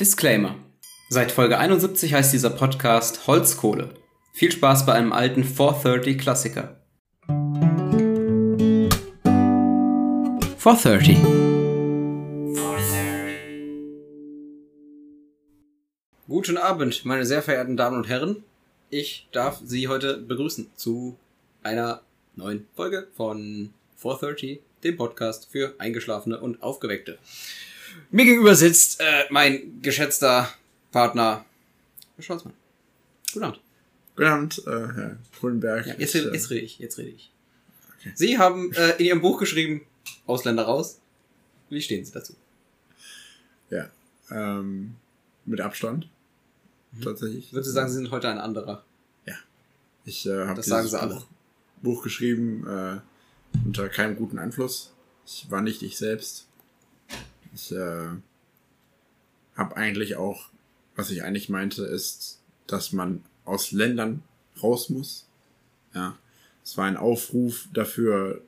Disclaimer. 0.00 0.56
Seit 1.10 1.30
Folge 1.30 1.58
71 1.58 2.14
heißt 2.14 2.32
dieser 2.32 2.48
Podcast 2.48 3.26
Holzkohle. 3.26 3.90
Viel 4.32 4.50
Spaß 4.50 4.86
bei 4.86 4.94
einem 4.94 5.12
alten 5.12 5.44
430 5.44 6.16
Klassiker. 6.16 6.80
430. 10.56 11.18
Guten 16.26 16.56
Abend, 16.56 17.04
meine 17.04 17.26
sehr 17.26 17.42
verehrten 17.42 17.76
Damen 17.76 17.98
und 17.98 18.08
Herren. 18.08 18.42
Ich 18.88 19.28
darf 19.32 19.60
Sie 19.62 19.88
heute 19.88 20.16
begrüßen 20.16 20.70
zu 20.76 21.18
einer 21.62 22.00
neuen 22.36 22.66
Folge 22.74 23.08
von 23.18 23.74
430, 23.96 24.60
dem 24.82 24.96
Podcast 24.96 25.48
für 25.52 25.74
Eingeschlafene 25.76 26.40
und 26.40 26.62
Aufgeweckte. 26.62 27.18
Mir 28.10 28.24
gegenüber 28.24 28.54
sitzt 28.54 29.00
äh, 29.00 29.24
mein 29.30 29.80
geschätzter 29.82 30.48
Partner, 30.92 31.44
Herr 32.16 32.22
Scholzmann. 32.24 32.54
Guten 33.32 33.44
Abend. 33.44 33.60
Guten 34.16 34.28
Abend, 34.28 34.58
äh, 34.66 34.70
Herr 34.70 35.16
Kohlenberg. 35.40 35.86
Ja, 35.86 35.94
jetzt, 35.98 36.14
rede- 36.14 36.30
äh, 36.30 36.34
jetzt 36.34 36.50
rede 36.50 36.60
ich, 36.66 36.78
jetzt 36.78 36.98
rede 36.98 37.10
ich. 37.10 37.30
Sie 38.14 38.38
haben 38.38 38.72
äh, 38.74 38.96
in 38.98 39.04
Ihrem 39.06 39.20
Buch 39.20 39.38
geschrieben, 39.38 39.82
Ausländer 40.26 40.64
raus. 40.64 40.98
Wie 41.68 41.80
stehen 41.82 42.04
Sie 42.04 42.12
dazu? 42.12 42.34
Ja, 43.70 43.88
ähm, 44.30 44.96
mit 45.44 45.60
Abstand. 45.60 46.08
Tatsächlich. 47.04 47.46
Ich 47.46 47.52
würde 47.52 47.68
sagen, 47.70 47.88
Sie 47.88 47.94
sind 47.96 48.10
heute 48.10 48.28
ein 48.28 48.38
anderer. 48.38 48.84
Ich 50.06 50.24
äh, 50.26 50.46
habe 50.46 50.54
Das 50.56 50.64
sagen 50.66 50.88
sie 50.88 50.98
alle. 50.98 51.14
Buch, 51.16 51.26
Buch 51.82 52.02
geschrieben 52.02 52.66
äh, 52.66 53.00
unter 53.66 53.86
keinem 53.90 54.16
guten 54.16 54.38
Einfluss. 54.38 54.94
Ich 55.26 55.50
war 55.50 55.60
nicht 55.60 55.82
ich 55.82 55.98
selbst. 55.98 56.46
Ich 57.54 57.72
äh, 57.72 58.08
habe 59.54 59.76
eigentlich 59.76 60.16
auch, 60.16 60.48
was 60.96 61.10
ich 61.10 61.22
eigentlich 61.22 61.48
meinte, 61.48 61.84
ist, 61.84 62.40
dass 62.66 62.92
man 62.92 63.22
aus 63.44 63.72
Ländern 63.72 64.22
raus 64.62 64.90
muss. 64.90 65.26
Ja, 65.94 66.16
es 66.64 66.76
war 66.76 66.86
ein 66.86 66.96
Aufruf 66.96 67.68
dafür, 67.72 68.42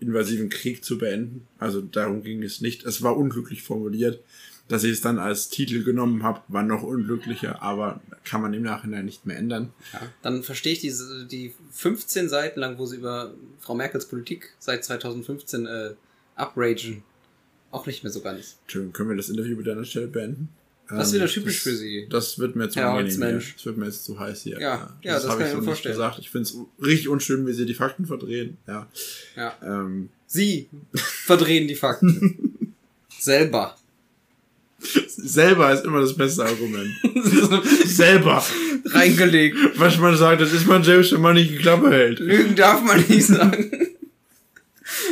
invasiven 0.00 0.48
Krieg 0.48 0.84
zu 0.84 0.98
beenden. 0.98 1.46
Also 1.58 1.80
darum 1.80 2.22
ging 2.22 2.42
es 2.42 2.60
nicht. 2.60 2.84
Es 2.84 3.02
war 3.02 3.16
unglücklich 3.16 3.62
formuliert. 3.62 4.20
Dass 4.68 4.84
ich 4.84 4.92
es 4.92 5.00
dann 5.00 5.18
als 5.18 5.48
Titel 5.48 5.82
genommen 5.82 6.22
habe, 6.22 6.42
war 6.46 6.62
noch 6.62 6.84
unglücklicher, 6.84 7.60
aber 7.60 8.00
kann 8.24 8.40
man 8.40 8.54
im 8.54 8.62
Nachhinein 8.62 9.04
nicht 9.04 9.26
mehr 9.26 9.36
ändern. 9.36 9.72
Ja. 9.92 10.02
Dann 10.22 10.44
verstehe 10.44 10.74
ich 10.74 10.78
diese, 10.78 11.26
die 11.26 11.52
15 11.72 12.28
Seiten 12.28 12.60
lang, 12.60 12.78
wo 12.78 12.86
Sie 12.86 12.96
über 12.96 13.34
Frau 13.58 13.74
Merkels 13.74 14.06
Politik 14.06 14.54
seit 14.60 14.84
2015 14.84 15.66
äh, 15.66 15.94
upragen, 16.36 17.02
auch 17.70 17.86
nicht 17.86 18.02
mehr 18.02 18.12
so 18.12 18.20
ganz. 18.20 18.56
Entschuldigung, 18.62 18.92
können 18.92 19.08
wir 19.10 19.16
das 19.16 19.28
Interview 19.28 19.56
bitte 19.56 19.72
an 19.72 19.78
der 19.78 19.84
Stelle 19.84 20.06
beenden? 20.08 20.48
Das 20.88 21.06
ist 21.08 21.12
Ähm, 21.14 21.20
wieder 21.20 21.30
typisch 21.30 21.54
das, 21.54 21.62
für 21.62 21.76
Sie. 21.76 22.06
Das 22.10 22.38
wird 22.38 22.56
mir 22.56 22.68
zu 22.68 22.80
Herr 22.80 22.90
angenehm 22.90 23.40
hier. 23.40 23.42
Das 23.54 23.64
wird 23.64 23.76
mir 23.76 23.86
jetzt 23.86 24.04
zu 24.04 24.18
heiß 24.18 24.42
hier. 24.42 24.60
Ja, 24.60 24.96
ja, 25.02 25.14
das 25.14 25.28
hab 25.28 25.38
kann 25.38 25.46
ich 25.46 25.52
so 25.52 25.54
mir 25.56 25.60
nicht 25.60 25.66
vorstellen. 25.66 25.94
Gesagt. 25.94 26.18
Ich 26.18 26.30
finde 26.30 26.48
es 26.48 26.56
richtig 26.84 27.08
unschön, 27.08 27.46
wie 27.46 27.52
sie 27.52 27.64
die 27.66 27.74
Fakten 27.74 28.06
verdrehen. 28.06 28.56
Ja. 28.66 28.88
Ja. 29.36 29.54
Ähm, 29.62 30.08
Sie 30.26 30.68
verdrehen 30.94 31.66
die 31.68 31.74
Fakten. 31.74 32.74
Selber. 33.18 33.76
selber 35.08 35.72
ist 35.72 35.84
immer 35.84 36.00
das 36.00 36.16
beste 36.16 36.44
Argument. 36.44 36.90
selber. 37.84 38.42
Reingelegt. 38.86 39.56
Was 39.76 39.98
man 39.98 40.16
sagt, 40.16 40.40
das 40.40 40.52
ist 40.52 40.66
man 40.66 40.82
selbst, 40.84 41.12
wenn 41.12 41.20
man 41.20 41.34
nicht 41.34 41.50
die 41.50 41.56
Klappe 41.58 41.90
hält. 41.90 42.18
Lügen 42.20 42.54
darf 42.56 42.82
man 42.82 43.04
nicht 43.06 43.26
sagen. 43.26 43.70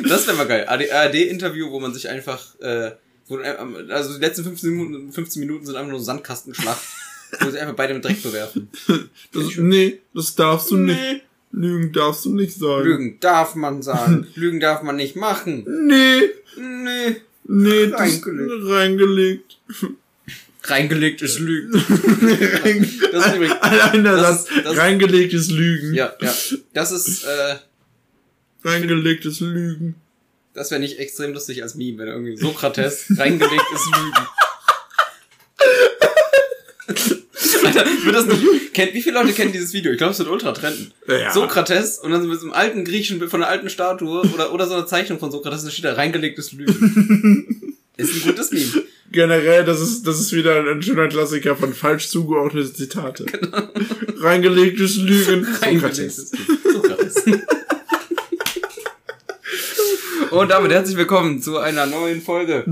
Das 0.09 0.27
wäre 0.27 0.37
mal 0.37 0.47
geil. 0.47 0.67
ARD-Interview, 0.69 1.70
wo 1.70 1.81
man 1.81 1.92
sich 1.95 2.09
einfach, 2.09 2.59
äh, 2.61 2.92
wo, 3.27 3.39
äh, 3.39 3.56
also 3.91 4.14
die 4.14 4.20
letzten 4.20 4.45
15 4.45 4.70
Minuten, 4.70 5.12
15 5.12 5.41
Minuten 5.41 5.67
sind 5.67 5.77
einfach 5.77 5.91
nur 5.91 6.01
Sandkastenschlacht, 6.01 6.83
wo 7.41 7.51
sie 7.51 7.59
einfach 7.59 7.75
beide 7.75 7.95
mit 7.95 8.05
Dreck 8.05 8.23
bewerfen. 8.23 8.69
Das, 9.33 9.45
nee, 9.56 10.01
das 10.14 10.34
darfst 10.34 10.70
du 10.70 10.77
nicht. 10.77 11.23
Lügen 11.53 11.92
darfst 11.92 12.25
du 12.27 12.34
nicht 12.34 12.55
sagen. 12.59 12.84
Lügen 12.84 13.20
darf 13.20 13.55
man 13.55 13.83
sagen. 13.83 14.27
Lügen 14.35 14.61
darf 14.61 14.83
man 14.83 14.96
nicht 14.96 15.17
machen. 15.17 15.64
Nee, 15.86 16.30
Nee. 16.57 17.17
nee, 17.45 17.86
das 17.86 18.01
Reingelegt. 18.01 18.51
reingelegt. 18.69 19.58
Reingelegt 20.64 21.23
ist 21.23 21.39
Lügen. 21.39 21.73
Das 23.13 23.27
ist 23.27 23.35
übrigens- 23.36 23.57
Allein 23.63 24.05
der 24.05 24.17
das 24.17 24.45
Satz, 24.45 24.51
ist- 24.57 24.64
das- 24.67 24.77
reingelegtes 24.77 25.51
Lügen. 25.51 25.95
Ja, 25.95 26.13
ja. 26.20 26.35
Das 26.75 26.92
ist, 26.92 27.25
äh, 27.25 27.57
Reingelegtes 28.64 29.41
Lügen. 29.41 29.95
das 30.55 30.70
wäre 30.70 30.80
nicht 30.80 30.98
extrem 30.98 31.33
lustig 31.33 31.63
als 31.63 31.74
Meme, 31.74 31.98
wenn 31.98 32.08
irgendwie 32.08 32.36
Sokrates 32.36 33.07
reingelegt 33.17 33.64
ist 33.74 33.86
Lügen. 33.96 34.27
Alter, 37.64 37.85
wird 38.05 38.14
das 38.14 38.27
nicht, 38.27 38.74
kennt, 38.74 38.95
wie 38.95 39.02
viele 39.02 39.20
Leute 39.20 39.33
kennen 39.33 39.52
dieses 39.52 39.73
Video? 39.73 39.92
Ich 39.92 39.98
glaube, 39.98 40.13
es 40.13 40.19
wird 40.19 40.29
ultra 40.29 40.52
trenden. 40.52 40.92
Ja. 41.07 41.33
Sokrates 41.33 41.98
und 41.98 42.11
dann 42.11 42.27
mit 42.27 42.41
so 42.41 42.46
einem 42.46 42.55
alten 42.55 42.85
griechischen 42.85 43.19
Bild 43.19 43.30
von 43.30 43.42
einer 43.42 43.51
alten 43.51 43.69
Statue 43.69 44.23
oder, 44.33 44.52
oder 44.52 44.67
so 44.67 44.75
einer 44.75 44.86
Zeichnung 44.86 45.19
von 45.19 45.30
Sokrates, 45.30 45.64
da 45.64 45.70
steht 45.70 45.85
da 45.85 45.95
reingelegtes 45.95 46.52
Lügen. 46.52 47.77
ist 47.96 48.14
ein 48.14 48.23
gutes 48.23 48.51
Meme. 48.52 48.85
Generell, 49.11 49.64
das 49.64 49.80
ist, 49.80 50.07
das 50.07 50.20
ist 50.20 50.33
wieder 50.33 50.61
ein, 50.64 50.83
schöner 50.83 51.08
Klassiker 51.08 51.57
von 51.57 51.75
falsch 51.75 52.08
zugeordnete 52.08 52.73
Zitate. 52.73 53.27
Reingelegtes 54.19 54.96
Lügen. 54.96 55.46
Reingelegtes 55.63 56.30
Sokrates. 56.73 57.25
Und 60.30 60.50
damit 60.50 60.72
herzlich 60.72 60.96
willkommen 60.96 61.40
zu 61.42 61.58
einer 61.58 61.86
neuen 61.86 62.20
Folge. 62.20 62.64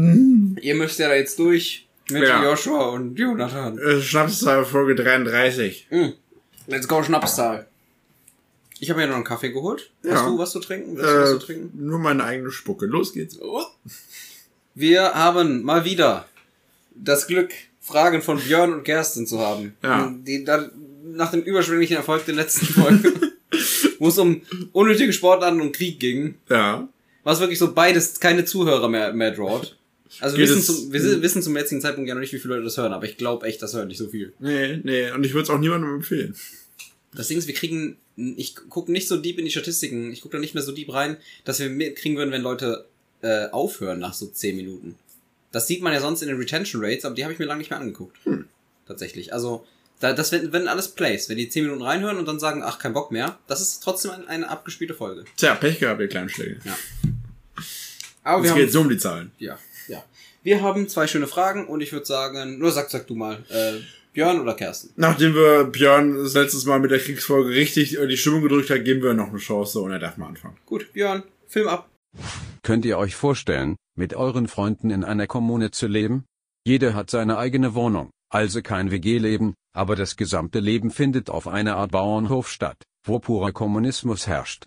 Ihr 0.60 0.74
müsst 0.74 0.98
ja 0.98 1.08
da 1.08 1.14
jetzt 1.14 1.38
durch 1.38 1.86
mit 2.10 2.22
Ja. 2.22 2.42
Joshua 2.42 2.86
und 2.90 3.18
Jonathan. 3.18 3.78
Äh, 3.78 4.00
Schnapszahl 4.00 4.64
Folge 4.64 4.94
33. 4.94 5.88
Mm. 5.90 6.04
Let's 6.66 6.86
go, 6.88 7.02
Schnapszahl. 7.02 7.66
Ich 8.78 8.90
habe 8.90 9.00
mir 9.00 9.06
noch 9.06 9.14
einen 9.16 9.24
Kaffee 9.24 9.50
geholt. 9.50 9.90
Hast 10.04 10.10
Ja. 10.12 10.26
du 10.26 10.38
was 10.38 10.52
zu 10.52 10.60
trinken? 10.60 10.96
Willst 10.96 11.10
du 11.10 11.20
was 11.20 11.30
Äh, 11.30 11.38
zu 11.38 11.46
trinken? 11.46 11.86
nur 11.86 11.98
meine 11.98 12.24
eigene 12.24 12.50
Spucke. 12.50 12.86
Los 12.86 13.12
geht's. 13.12 13.38
Wir 14.74 15.14
haben 15.14 15.62
mal 15.62 15.84
wieder 15.84 16.26
das 16.94 17.26
Glück, 17.26 17.50
Fragen 17.80 18.22
von 18.22 18.38
Björn 18.38 18.72
und 18.72 18.84
Kerstin 18.84 19.26
zu 19.26 19.38
haben. 19.40 19.74
Ja. 19.82 20.12
Die 20.26 20.44
da, 20.44 20.68
nach 21.04 21.30
dem 21.30 21.40
überschwänglichen 21.42 21.96
Erfolg 21.96 22.24
der 22.26 22.34
letzten 22.34 22.66
Folge, 22.66 23.12
wo 23.98 24.08
es 24.08 24.18
um 24.18 24.42
unnötige 24.72 25.12
Sportarten 25.12 25.60
und 25.60 25.72
Krieg 25.72 25.98
ging, 26.00 26.34
Ja. 26.50 26.88
Was 27.26 27.40
wirklich 27.40 27.58
so 27.58 27.72
beides 27.74 28.20
keine 28.20 28.44
Zuhörer 28.44 28.88
mehr, 28.88 29.12
mehr 29.12 29.32
drawt. 29.32 29.76
Also 30.20 30.36
wir 30.38 30.48
wissen, 30.48 30.62
zum, 30.62 30.92
wir 30.92 31.00
si- 31.02 31.20
wissen 31.20 31.42
zum 31.42 31.56
jetzigen 31.56 31.80
Zeitpunkt 31.80 32.08
ja 32.08 32.14
noch 32.14 32.20
nicht, 32.20 32.32
wie 32.32 32.38
viele 32.38 32.54
Leute 32.54 32.64
das 32.64 32.76
hören, 32.78 32.92
aber 32.92 33.04
ich 33.06 33.16
glaube 33.16 33.44
echt, 33.46 33.60
das 33.60 33.74
hören 33.74 33.88
nicht 33.88 33.98
so 33.98 34.06
viel. 34.08 34.32
Nee, 34.38 34.80
nee. 34.84 35.10
Und 35.10 35.26
ich 35.26 35.34
würde 35.34 35.42
es 35.42 35.50
auch 35.50 35.58
niemandem 35.58 35.92
empfehlen. 35.96 36.36
Das 37.14 37.26
Ding 37.28 37.36
ist, 37.36 37.48
wir 37.48 37.54
kriegen, 37.54 37.96
ich 38.16 38.54
gucke 38.70 38.92
nicht 38.92 39.08
so 39.08 39.16
deep 39.16 39.38
in 39.38 39.44
die 39.44 39.50
Statistiken, 39.50 40.12
ich 40.12 40.20
gucke 40.20 40.36
da 40.36 40.40
nicht 40.40 40.54
mehr 40.54 40.62
so 40.62 40.70
deep 40.72 40.92
rein, 40.94 41.16
dass 41.44 41.58
wir 41.58 41.68
mitkriegen 41.68 42.16
würden, 42.16 42.30
wenn 42.30 42.42
Leute 42.42 42.86
äh, 43.22 43.48
aufhören 43.48 43.98
nach 43.98 44.14
so 44.14 44.26
10 44.26 44.54
Minuten. 44.56 44.94
Das 45.50 45.66
sieht 45.66 45.82
man 45.82 45.92
ja 45.92 46.00
sonst 46.00 46.22
in 46.22 46.28
den 46.28 46.36
Retention 46.38 46.84
Rates, 46.84 47.04
aber 47.04 47.14
die 47.16 47.24
habe 47.24 47.32
ich 47.32 47.38
mir 47.40 47.46
lange 47.46 47.58
nicht 47.58 47.70
mehr 47.70 47.80
angeguckt. 47.80 48.16
Tatsächlich. 48.86 49.32
Also, 49.32 49.66
da, 50.00 50.12
das 50.12 50.30
wenn, 50.30 50.52
wenn 50.52 50.68
alles 50.68 50.88
Plays, 50.88 51.28
wenn 51.28 51.38
die 51.38 51.48
10 51.48 51.64
Minuten 51.64 51.82
reinhören 51.82 52.18
und 52.18 52.26
dann 52.28 52.38
sagen, 52.38 52.62
ach, 52.62 52.78
kein 52.78 52.92
Bock 52.92 53.10
mehr, 53.10 53.38
das 53.48 53.60
ist 53.60 53.80
trotzdem 53.82 54.12
ein, 54.12 54.28
eine 54.28 54.48
abgespielte 54.48 54.94
Folge. 54.94 55.24
Tja, 55.36 55.54
Pech 55.56 55.80
gehabt, 55.80 56.00
ihr 56.00 56.08
kleinen 56.08 56.28
Schläge. 56.28 56.58
Aber 58.26 58.42
wir 58.42 58.48
Jetzt 58.48 58.52
haben, 58.52 58.60
geht's 58.60 58.76
um 58.76 58.88
die 58.88 58.98
Zahlen. 58.98 59.30
ja, 59.38 59.56
ja. 59.86 60.02
Wir 60.42 60.62
haben 60.62 60.88
zwei 60.88 61.06
schöne 61.06 61.28
Fragen 61.28 61.66
und 61.66 61.80
ich 61.80 61.92
würde 61.92 62.06
sagen, 62.06 62.58
nur 62.58 62.72
sag, 62.72 62.90
sag 62.90 63.06
du 63.06 63.14
mal, 63.14 63.44
äh, 63.48 63.74
Björn 64.12 64.40
oder 64.40 64.54
Kersten? 64.54 64.90
Nachdem 64.96 65.34
wir 65.34 65.64
Björn 65.64 66.16
das 66.16 66.34
letztes 66.34 66.64
Mal 66.64 66.80
mit 66.80 66.90
der 66.90 66.98
Kriegsfolge 66.98 67.50
richtig 67.50 67.96
die 68.08 68.16
Stimmung 68.16 68.42
gedrückt 68.42 68.70
hat, 68.70 68.84
geben 68.84 69.02
wir 69.02 69.14
noch 69.14 69.28
eine 69.28 69.38
Chance 69.38 69.80
und 69.80 69.92
er 69.92 69.98
darf 70.00 70.16
mal 70.16 70.26
anfangen. 70.26 70.56
Gut, 70.66 70.92
Björn, 70.92 71.22
Film 71.46 71.68
ab. 71.68 71.88
Könnt 72.62 72.84
ihr 72.84 72.98
euch 72.98 73.14
vorstellen, 73.14 73.76
mit 73.96 74.14
euren 74.14 74.48
Freunden 74.48 74.90
in 74.90 75.04
einer 75.04 75.26
Kommune 75.28 75.70
zu 75.70 75.86
leben? 75.86 76.24
Jeder 76.66 76.94
hat 76.94 77.10
seine 77.10 77.38
eigene 77.38 77.74
Wohnung, 77.74 78.10
also 78.28 78.60
kein 78.60 78.90
WG-Leben, 78.90 79.54
aber 79.72 79.94
das 79.94 80.16
gesamte 80.16 80.58
Leben 80.58 80.90
findet 80.90 81.30
auf 81.30 81.46
einer 81.46 81.76
Art 81.76 81.92
Bauernhof 81.92 82.48
statt, 82.48 82.82
wo 83.04 83.20
purer 83.20 83.52
Kommunismus 83.52 84.26
herrscht. 84.26 84.64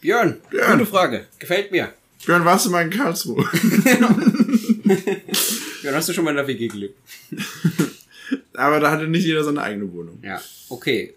Björn, 0.00 0.40
Björn. 0.50 0.78
gute 0.78 0.90
Frage. 0.90 1.26
Gefällt 1.38 1.70
mir. 1.70 1.92
Björn, 2.24 2.44
warst 2.44 2.66
du 2.66 2.70
mal 2.70 2.82
in 2.84 2.90
Karlsruhe? 2.90 3.44
Björn, 5.82 5.94
hast 5.94 6.08
du 6.08 6.12
schon 6.12 6.24
mal 6.24 6.30
in 6.30 6.36
der 6.36 6.46
WG 6.46 6.68
gelebt? 6.68 6.98
Aber 8.54 8.80
da 8.80 8.90
hatte 8.90 9.06
nicht 9.08 9.24
jeder 9.24 9.44
seine 9.44 9.62
eigene 9.62 9.92
Wohnung. 9.92 10.18
Ja. 10.22 10.40
Okay. 10.68 11.14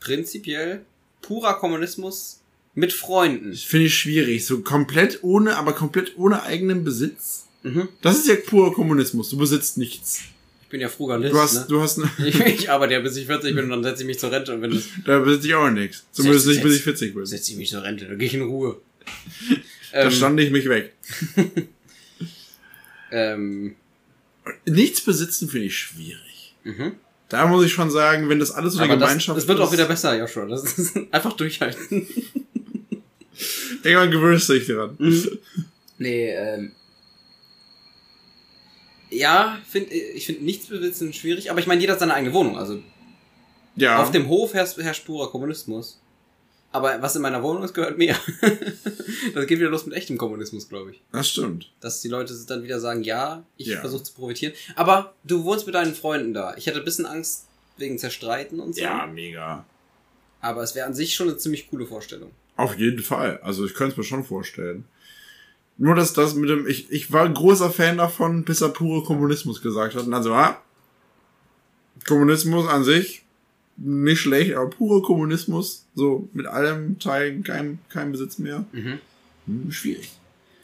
Prinzipiell 0.00 0.82
purer 1.22 1.54
Kommunismus 1.54 2.40
mit 2.74 2.92
Freunden. 2.92 3.50
Das 3.50 3.62
finde 3.62 3.86
ich 3.86 3.94
schwierig. 3.94 4.46
So 4.46 4.60
komplett 4.60 5.22
ohne, 5.22 5.56
aber 5.56 5.72
komplett 5.72 6.16
ohne 6.16 6.42
eigenen 6.42 6.84
Besitz. 6.84 7.46
Mhm. 7.62 7.88
Das 8.02 8.16
ist 8.18 8.28
ja 8.28 8.36
purer 8.36 8.72
Kommunismus. 8.72 9.30
Du 9.30 9.36
besitzt 9.36 9.76
nichts. 9.78 10.22
Ich 10.70 10.72
bin 10.72 10.82
ja 10.82 10.88
Frugalist, 10.88 11.34
Du 11.34 11.38
hast, 11.40 11.54
ne? 11.54 11.66
du 11.68 11.80
hast, 11.82 11.98
ne, 11.98 12.08
Ich, 12.24 12.38
ich 12.38 12.70
arbeite 12.70 12.92
ja 12.92 13.00
bis 13.00 13.16
ich 13.16 13.26
40 13.26 13.56
bin 13.56 13.64
und 13.64 13.70
dann 13.70 13.82
setze 13.82 14.02
ich 14.04 14.06
mich 14.06 14.20
zur 14.20 14.30
Rente 14.30 14.54
und 14.54 14.62
wenn 14.62 14.70
das 14.70 14.84
da 15.04 15.18
besitze 15.18 15.48
ich 15.48 15.54
auch 15.56 15.68
nichts. 15.68 16.06
Zumindest 16.12 16.46
Setz- 16.46 16.52
nicht 16.54 16.62
bis 16.62 16.76
ich 16.76 16.82
40 16.84 17.12
bin. 17.14 17.26
setze 17.26 17.50
ich 17.50 17.58
mich 17.58 17.70
zur 17.70 17.82
Rente, 17.82 18.04
dann 18.06 18.16
gehe 18.16 18.28
ich 18.28 18.34
in 18.34 18.42
Ruhe. 18.42 18.80
Da 19.92 20.02
ähm, 20.02 20.10
stand 20.12 20.38
ich 20.38 20.52
mich 20.52 20.68
weg. 20.68 20.94
ähm, 23.10 23.74
Nichts 24.64 25.00
besitzen 25.00 25.48
finde 25.48 25.66
ich 25.66 25.76
schwierig. 25.76 26.54
Mhm. 26.62 26.92
Da 27.28 27.48
muss 27.48 27.64
ich 27.66 27.72
schon 27.72 27.90
sagen, 27.90 28.28
wenn 28.28 28.38
das 28.38 28.52
alles 28.52 28.74
so 28.74 28.78
eine 28.78 28.92
Gemeinschaft 28.96 29.36
das 29.36 29.48
wird 29.48 29.58
auch 29.58 29.66
ist, 29.66 29.72
wieder 29.72 29.86
besser, 29.86 30.16
Joshua. 30.16 30.46
Das 30.46 30.62
ist 30.78 30.96
einfach 31.10 31.32
durchhalten. 31.32 32.06
Irgendwann 33.82 34.12
gewöhnst 34.12 34.48
du 34.48 34.52
dich 34.52 34.68
dran. 34.68 34.96
Nee, 35.98 36.30
ähm. 36.30 36.70
Ja, 39.10 39.58
find, 39.68 39.90
ich 39.92 40.26
finde 40.26 40.44
nichts 40.44 40.66
besitzen 40.66 41.12
schwierig, 41.12 41.50
aber 41.50 41.60
ich 41.60 41.66
meine, 41.66 41.80
jeder 41.80 41.94
hat 41.94 42.00
seine 42.00 42.14
eigene 42.14 42.32
Wohnung. 42.32 42.56
Also 42.58 42.80
Ja. 43.76 44.00
auf 44.02 44.10
dem 44.10 44.28
Hof 44.28 44.54
herrscht, 44.54 44.76
herrscht 44.78 45.04
purer 45.04 45.30
Kommunismus. 45.30 46.00
Aber 46.72 47.02
was 47.02 47.16
in 47.16 47.22
meiner 47.22 47.42
Wohnung 47.42 47.64
ist, 47.64 47.74
gehört 47.74 47.98
mir. 47.98 48.14
das 49.34 49.46
geht 49.46 49.58
wieder 49.58 49.70
los 49.70 49.86
mit 49.86 49.94
echtem 49.96 50.16
Kommunismus, 50.18 50.68
glaube 50.68 50.92
ich. 50.92 51.00
das 51.10 51.28
stimmt. 51.28 51.72
Dass 51.80 52.00
die 52.00 52.08
Leute 52.08 52.32
dann 52.46 52.62
wieder 52.62 52.78
sagen, 52.78 53.02
ja, 53.02 53.42
ich 53.56 53.66
Ja. 53.66 53.80
versuche 53.80 54.04
zu 54.04 54.12
profitieren. 54.14 54.52
Aber 54.76 55.14
du 55.24 55.42
wohnst 55.42 55.66
mit 55.66 55.74
deinen 55.74 55.94
Freunden 55.96 56.32
da. 56.32 56.54
Ich 56.56 56.68
hatte 56.68 56.78
ein 56.78 56.84
bisschen 56.84 57.06
Angst 57.06 57.46
wegen 57.76 57.98
Zerstreiten 57.98 58.60
und 58.60 58.76
so. 58.76 58.82
Ja, 58.82 59.06
mega. 59.06 59.64
Aber 60.40 60.62
es 60.62 60.76
wäre 60.76 60.86
an 60.86 60.94
sich 60.94 61.14
schon 61.14 61.28
eine 61.28 61.38
ziemlich 61.38 61.68
coole 61.68 61.86
Vorstellung. 61.86 62.30
Auf 62.56 62.78
jeden 62.78 63.02
Fall. 63.02 63.40
Also 63.42 63.66
ich 63.66 63.74
könnte 63.74 63.92
es 63.92 63.96
mir 63.98 64.04
schon 64.04 64.22
vorstellen. 64.24 64.84
Nur 65.82 65.94
dass 65.94 66.12
das 66.12 66.34
mit 66.34 66.50
dem, 66.50 66.66
ich, 66.66 66.92
ich 66.92 67.10
war 67.10 67.24
ein 67.24 67.32
großer 67.32 67.70
Fan 67.70 67.96
davon, 67.96 68.44
bis 68.44 68.60
er 68.60 68.68
pure 68.68 69.02
Kommunismus 69.02 69.62
gesagt 69.62 69.94
hat. 69.94 70.06
Und 70.06 70.12
also, 70.12 70.34
ah, 70.34 70.60
Kommunismus 72.06 72.68
an 72.68 72.84
sich, 72.84 73.22
nicht 73.78 74.20
schlecht, 74.20 74.54
aber 74.54 74.68
pure 74.68 75.00
Kommunismus, 75.00 75.86
so 75.94 76.28
mit 76.34 76.46
allem 76.46 76.98
Teilen, 76.98 77.42
kein, 77.44 77.78
kein 77.88 78.12
Besitz 78.12 78.38
mehr. 78.38 78.66
Mhm. 78.72 78.98
Hm, 79.46 79.72
schwierig. 79.72 80.12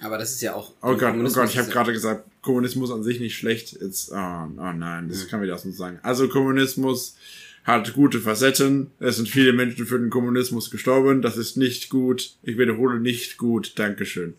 Aber 0.00 0.18
das 0.18 0.32
ist 0.32 0.42
ja 0.42 0.54
auch. 0.54 0.72
Oh 0.82 0.94
Gott, 0.96 1.14
oh 1.16 1.22
Gott, 1.22 1.48
ich 1.48 1.56
ist 1.56 1.62
habe 1.62 1.70
gerade 1.70 1.92
gesagt, 1.94 2.24
Kommunismus 2.42 2.90
an 2.90 3.02
sich 3.02 3.18
nicht 3.18 3.38
schlecht. 3.38 3.72
Jetzt, 3.80 4.12
oh, 4.12 4.14
oh 4.14 4.72
nein, 4.72 5.08
das 5.08 5.24
Mhm. 5.24 5.28
kann 5.28 5.40
man 5.40 5.48
das 5.48 5.64
nicht 5.64 5.78
sagen. 5.78 5.98
Also 6.02 6.28
Kommunismus 6.28 7.16
hat 7.64 7.94
gute 7.94 8.20
Facetten. 8.20 8.90
Es 9.00 9.16
sind 9.16 9.30
viele 9.30 9.54
Menschen 9.54 9.86
für 9.86 9.98
den 9.98 10.10
Kommunismus 10.10 10.70
gestorben. 10.70 11.22
Das 11.22 11.38
ist 11.38 11.56
nicht 11.56 11.88
gut. 11.88 12.34
Ich 12.42 12.58
wiederhole 12.58 13.00
nicht 13.00 13.38
gut. 13.38 13.72
Dankeschön. 13.78 14.34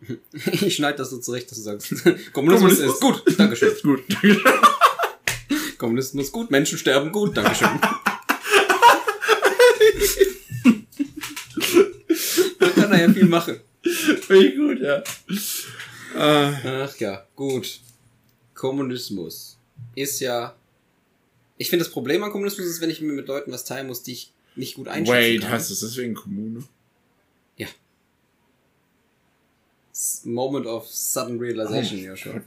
Ich 0.32 0.76
schneide 0.76 0.98
das 0.98 1.10
so 1.10 1.18
zurecht, 1.18 1.50
dass 1.50 1.58
du 1.58 1.64
sagst, 1.64 1.88
Kommunismus, 2.32 2.78
Kommunismus. 2.78 2.94
ist 2.94 3.00
gut, 3.00 3.38
Dankeschön. 3.38 3.72
Ist 3.72 3.82
gut. 3.82 4.02
Dankeschön. 4.08 4.42
Kommunismus 5.78 6.32
gut, 6.32 6.50
Menschen 6.50 6.78
sterben 6.78 7.12
gut, 7.12 7.36
Dankeschön. 7.36 7.68
Man 12.60 12.74
kann 12.74 12.90
da 12.90 12.98
ja 12.98 13.12
viel 13.12 13.26
machen. 13.26 13.60
Finde 13.82 14.46
ich 14.46 14.56
gut, 14.56 14.80
ja. 14.80 15.02
Äh, 16.14 16.84
Ach 16.84 16.96
ja, 16.98 17.26
gut. 17.36 17.80
Kommunismus 18.54 19.56
ist 19.94 20.20
ja. 20.20 20.54
Ich 21.58 21.70
finde, 21.70 21.84
das 21.84 21.92
Problem 21.92 22.22
an 22.22 22.30
Kommunismus 22.30 22.66
ist, 22.66 22.80
wenn 22.80 22.90
ich 22.90 23.00
mir 23.00 23.12
mit 23.12 23.28
Leuten 23.28 23.52
was 23.52 23.64
teilen 23.64 23.86
muss, 23.86 24.02
die 24.02 24.12
ich 24.12 24.32
nicht 24.56 24.74
gut 24.74 24.88
einschätzen 24.88 25.12
wait, 25.12 25.40
kann. 25.42 25.50
heißt 25.52 25.70
das 25.70 25.80
deswegen 25.80 26.14
Kommune? 26.14 26.64
Moment 30.24 30.66
of 30.66 30.86
sudden 30.86 31.38
realization, 31.38 31.98
Joshua. 31.98 32.40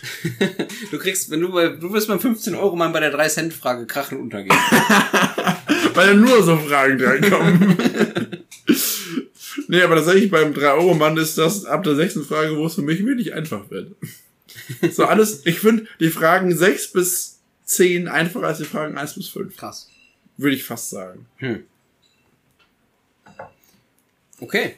du 0.90 0.98
kriegst, 0.98 1.30
wenn 1.30 1.40
du 1.40 1.50
bei, 1.50 1.68
du 1.68 1.92
wirst 1.92 2.08
beim 2.08 2.20
15 2.20 2.54
Euro 2.54 2.76
Mann 2.76 2.92
bei 2.92 3.00
der 3.00 3.10
3 3.10 3.28
Cent 3.28 3.54
Frage 3.54 3.86
krachen 3.86 4.20
untergehen. 4.20 4.56
Weil 5.94 6.06
da 6.08 6.14
nur 6.14 6.42
so 6.42 6.56
Fragen 6.56 6.98
drankommen. 6.98 7.76
nee, 9.68 9.82
aber 9.82 9.96
tatsächlich 9.96 10.30
beim 10.30 10.52
3-Euro-Mann 10.52 11.16
ist 11.16 11.38
das 11.38 11.64
ab 11.64 11.82
der 11.82 11.96
sechsten 11.96 12.24
Frage, 12.24 12.56
wo 12.56 12.66
es 12.66 12.74
für 12.74 12.82
mich 12.82 13.04
wirklich 13.04 13.34
einfach 13.34 13.70
wird. 13.70 13.96
So 14.92 15.04
alles, 15.06 15.44
ich 15.46 15.60
finde 15.60 15.86
die 15.98 16.10
Fragen 16.10 16.54
6 16.54 16.92
bis 16.92 17.40
10 17.64 18.06
einfacher 18.06 18.46
als 18.46 18.58
die 18.58 18.64
Fragen 18.64 18.96
1 18.96 19.14
bis 19.14 19.28
5. 19.28 19.56
Krass. 19.56 19.88
Würde 20.36 20.54
ich 20.54 20.64
fast 20.64 20.90
sagen. 20.90 21.26
Hm. 21.38 21.64
Okay. 24.40 24.76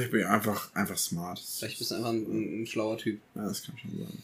Ich 0.00 0.10
bin 0.10 0.24
einfach, 0.24 0.74
einfach 0.74 0.98
smart. 0.98 1.40
Vielleicht 1.58 1.78
bist 1.78 1.90
du 1.90 1.96
einfach 1.96 2.10
ein, 2.10 2.62
ein 2.62 2.66
schlauer 2.66 2.98
Typ. 2.98 3.20
Ja, 3.34 3.44
das 3.48 3.62
kann 3.62 3.76
schon 3.78 3.90
sein. 3.98 4.22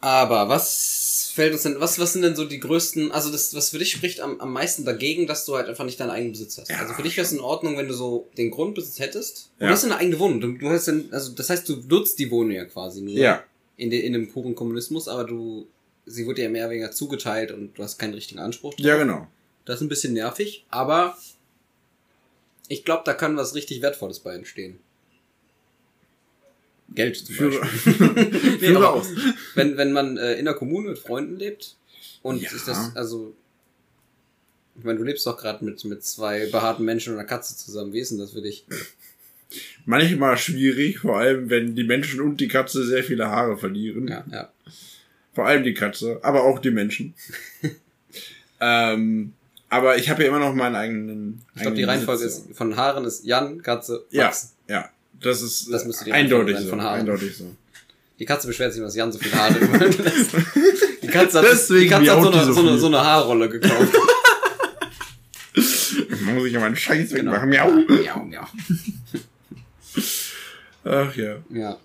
Aber 0.00 0.50
was 0.50 1.30
fällt 1.34 1.54
uns 1.54 1.62
denn, 1.62 1.80
was, 1.80 1.98
was 1.98 2.12
sind 2.12 2.20
denn 2.22 2.36
so 2.36 2.44
die 2.44 2.60
größten, 2.60 3.10
also 3.10 3.32
das, 3.32 3.54
was 3.54 3.70
für 3.70 3.78
dich 3.78 3.90
spricht 3.92 4.20
am, 4.20 4.38
am 4.38 4.52
meisten 4.52 4.84
dagegen, 4.84 5.26
dass 5.26 5.46
du 5.46 5.56
halt 5.56 5.66
einfach 5.68 5.86
nicht 5.86 5.98
deinen 5.98 6.10
eigenen 6.10 6.32
Besitz 6.32 6.58
hast? 6.58 6.68
Ja, 6.68 6.80
also 6.80 6.92
für 6.92 7.02
dich 7.02 7.16
wäre 7.16 7.26
es 7.26 7.32
in 7.32 7.40
Ordnung, 7.40 7.78
wenn 7.78 7.88
du 7.88 7.94
so 7.94 8.28
den 8.36 8.50
Grundbesitz 8.50 8.98
hättest. 8.98 9.50
Und 9.58 9.62
Ja. 9.62 9.68
du 9.68 9.72
hast 9.72 9.84
eine 9.84 9.96
eigene 9.96 10.18
Wohnung. 10.18 10.40
Du, 10.42 10.52
du 10.52 10.68
hast 10.68 10.88
dann, 10.88 11.08
also 11.10 11.32
das 11.32 11.48
heißt, 11.48 11.66
du 11.68 11.76
nutzt 11.88 12.18
die 12.18 12.30
Wohnung 12.30 12.50
ja 12.52 12.66
quasi 12.66 13.00
nur. 13.00 13.14
Ja. 13.14 13.42
In, 13.78 13.88
de, 13.90 14.00
in 14.00 14.12
dem 14.12 14.30
puren 14.30 14.54
Kommunismus, 14.54 15.08
aber 15.08 15.24
du, 15.24 15.66
sie 16.04 16.26
wurde 16.26 16.42
ja 16.42 16.48
mehr 16.50 16.64
oder 16.66 16.72
weniger 16.72 16.92
zugeteilt 16.92 17.50
und 17.50 17.72
du 17.78 17.82
hast 17.82 17.98
keinen 17.98 18.12
richtigen 18.14 18.40
Anspruch 18.40 18.74
drauf. 18.74 18.84
Ja, 18.84 18.96
genau. 18.98 19.26
Das 19.64 19.76
ist 19.76 19.80
ein 19.82 19.88
bisschen 19.88 20.12
nervig, 20.12 20.66
aber 20.68 21.16
ich 22.68 22.84
glaube, 22.84 23.02
da 23.06 23.14
kann 23.14 23.36
was 23.38 23.54
richtig 23.54 23.80
Wertvolles 23.82 24.20
bei 24.20 24.34
entstehen. 24.34 24.78
Geld 26.94 27.16
zum 27.16 27.34
Führe, 27.34 27.60
Beispiel. 27.60 27.92
Nee, 28.14 28.58
Führe 28.58 28.76
aber 28.76 28.92
aus. 28.94 29.08
Wenn, 29.54 29.76
wenn 29.76 29.92
man 29.92 30.16
äh, 30.16 30.34
in 30.34 30.44
der 30.44 30.54
Kommune 30.54 30.90
mit 30.90 30.98
Freunden 30.98 31.36
lebt 31.36 31.76
und 32.22 32.40
Ja. 32.42 32.50
ist 32.52 32.68
das, 32.68 32.94
also, 32.94 33.34
ich 34.78 34.84
meine, 34.84 34.98
du 34.98 35.04
lebst 35.04 35.26
doch 35.26 35.36
gerade 35.36 35.64
mit, 35.64 35.84
mit 35.84 36.04
zwei 36.04 36.46
behaarten 36.46 36.84
Menschen 36.84 37.12
und 37.14 37.18
einer 37.18 37.28
Katze 37.28 37.56
zusammen. 37.56 37.92
Wie 37.92 38.00
ist 38.00 38.10
denn 38.10 38.18
das 38.18 38.32
für 38.32 38.42
dich? 38.42 38.66
Manchmal 39.86 40.36
schwierig, 40.36 40.98
vor 40.98 41.18
allem 41.18 41.48
wenn 41.50 41.74
die 41.76 41.84
Menschen 41.84 42.20
und 42.20 42.40
die 42.40 42.48
Katze 42.48 42.84
sehr 42.84 43.04
viele 43.04 43.28
Haare 43.28 43.56
verlieren. 43.56 44.08
Ja, 44.08 44.24
ja. 44.30 44.50
Vor 45.32 45.46
allem 45.46 45.62
die 45.64 45.74
Katze, 45.74 46.18
aber 46.22 46.42
auch 46.44 46.58
die 46.58 46.70
Menschen. 46.70 47.14
ähm, 48.60 49.32
aber 49.68 49.96
ich 49.96 50.08
habe 50.08 50.22
ja 50.22 50.28
immer 50.28 50.38
noch 50.38 50.54
meinen 50.54 50.76
eigenen. 50.76 51.42
Ich 51.56 51.62
glaube, 51.62 51.76
die 51.76 51.82
Reihenfolge 51.84 52.24
ist, 52.24 52.46
von 52.54 52.76
Haaren 52.76 53.04
ist 53.04 53.24
Jan, 53.24 53.62
Katze, 53.62 54.04
Ja, 54.10 54.24
Max. 54.26 54.54
ja. 54.68 54.90
Das 55.24 55.42
ist 55.42 55.72
Das 55.72 55.84
müsste 55.84 56.04
die 56.04 56.12
eindeutig 56.12 56.58
so. 56.58 56.68
von 56.68 56.82
Haaren. 56.82 57.00
Eindeutig 57.00 57.36
so. 57.36 57.50
Die 58.18 58.24
Katze 58.24 58.46
beschwert 58.46 58.72
sich, 58.72 58.82
dass 58.82 58.94
Jan 58.94 59.10
so 59.10 59.18
viele 59.18 59.34
Haare 59.34 59.58
überlässt. 59.58 60.30
Die 61.02 61.06
Katze 61.08 61.38
hat, 61.38 61.46
Deswegen 61.50 61.80
die 61.80 61.88
Katze 61.88 62.12
hat 62.16 62.22
so 62.22 62.30
eine, 62.30 62.44
so 62.44 62.52
so, 62.52 62.60
eine, 62.60 62.70
viel. 62.70 62.78
so 62.78 62.86
eine 62.86 63.00
Haarrolle 63.00 63.48
gekauft. 63.48 63.92
Man 66.24 66.34
muss 66.36 66.46
ich 66.46 66.52
ja 66.52 66.60
meinen 66.60 66.76
Scheiß 66.76 67.10
Genau. 67.10 67.32
wegmachen. 67.32 67.48
Miau. 67.50 67.70
Miau, 67.88 68.24
miau. 68.24 68.46
Ach 70.84 71.16
ja. 71.16 71.36
Ja. 71.50 71.78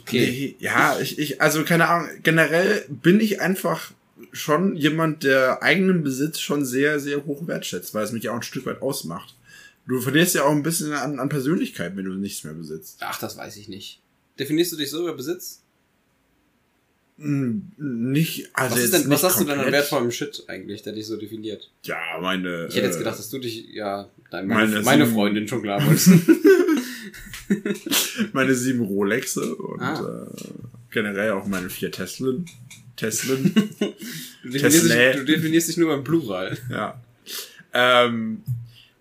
Okay. 0.00 0.26
Nee, 0.26 0.56
ja, 0.58 0.98
ich, 1.00 1.18
ich, 1.18 1.40
also 1.40 1.64
keine 1.64 1.88
Ahnung, 1.88 2.08
generell 2.22 2.84
bin 2.88 3.20
ich 3.20 3.40
einfach 3.40 3.90
schon 4.32 4.76
jemand, 4.76 5.24
der 5.24 5.62
eigenen 5.62 6.02
Besitz 6.02 6.40
schon 6.40 6.64
sehr, 6.64 6.98
sehr 7.00 7.24
hoch 7.24 7.46
wertschätzt, 7.46 7.94
weil 7.94 8.04
es 8.04 8.12
mich 8.12 8.24
ja 8.24 8.32
auch 8.32 8.36
ein 8.36 8.42
Stück 8.42 8.66
weit 8.66 8.82
ausmacht. 8.82 9.34
Du 9.86 10.00
verlierst 10.00 10.34
ja 10.34 10.44
auch 10.44 10.52
ein 10.52 10.62
bisschen 10.62 10.92
an, 10.92 11.18
an 11.18 11.28
Persönlichkeit, 11.28 11.96
wenn 11.96 12.04
du 12.04 12.12
nichts 12.14 12.44
mehr 12.44 12.54
besitzt. 12.54 12.98
Ach, 13.00 13.18
das 13.18 13.36
weiß 13.36 13.56
ich 13.56 13.68
nicht. 13.68 14.00
Definierst 14.38 14.72
du 14.72 14.76
dich 14.76 14.90
so 14.90 15.00
über 15.02 15.14
Besitz? 15.14 15.60
Hm, 17.18 17.72
Nicht, 17.76 18.48
also 18.54 18.74
Was, 18.76 18.82
ist 18.84 18.94
denn, 18.94 19.10
was 19.10 19.22
hast 19.22 19.36
du 19.40 19.44
denn 19.44 19.50
an 19.52 19.56
komplett. 19.58 19.72
wertvollem 19.74 20.10
Shit 20.10 20.44
eigentlich, 20.48 20.82
der 20.82 20.92
dich 20.94 21.06
so 21.06 21.16
definiert? 21.16 21.70
Ja, 21.84 21.98
meine. 22.20 22.66
Ich 22.68 22.74
hätte 22.76 22.86
jetzt 22.86 22.96
äh, 22.96 22.98
gedacht, 23.00 23.18
dass 23.18 23.28
du 23.30 23.38
dich, 23.38 23.66
ja, 23.72 24.08
dein, 24.30 24.46
meine 24.46 24.66
meine, 24.70 24.82
meine 24.82 25.04
sieben- 25.04 25.14
Freundin 25.16 25.46
schon 25.48 25.62
klar 25.62 25.80
wolltest. 25.86 26.10
meine 28.32 28.54
sieben 28.54 28.80
Rolexe 28.80 29.54
und 29.54 29.80
Ah. 29.82 30.26
äh, 30.26 30.44
generell 30.90 31.32
auch 31.32 31.46
meine 31.46 31.70
vier 31.70 31.90
Teslen. 31.90 32.46
Teslen, 32.96 33.52
Du 34.42 34.48
definierst, 34.50 34.84
dich, 34.90 35.16
du 35.16 35.24
definierst 35.24 35.68
dich 35.68 35.76
nur 35.76 35.88
beim 35.88 36.04
Plural. 36.04 36.56
ja. 36.70 37.00
Ähm, 37.74 38.42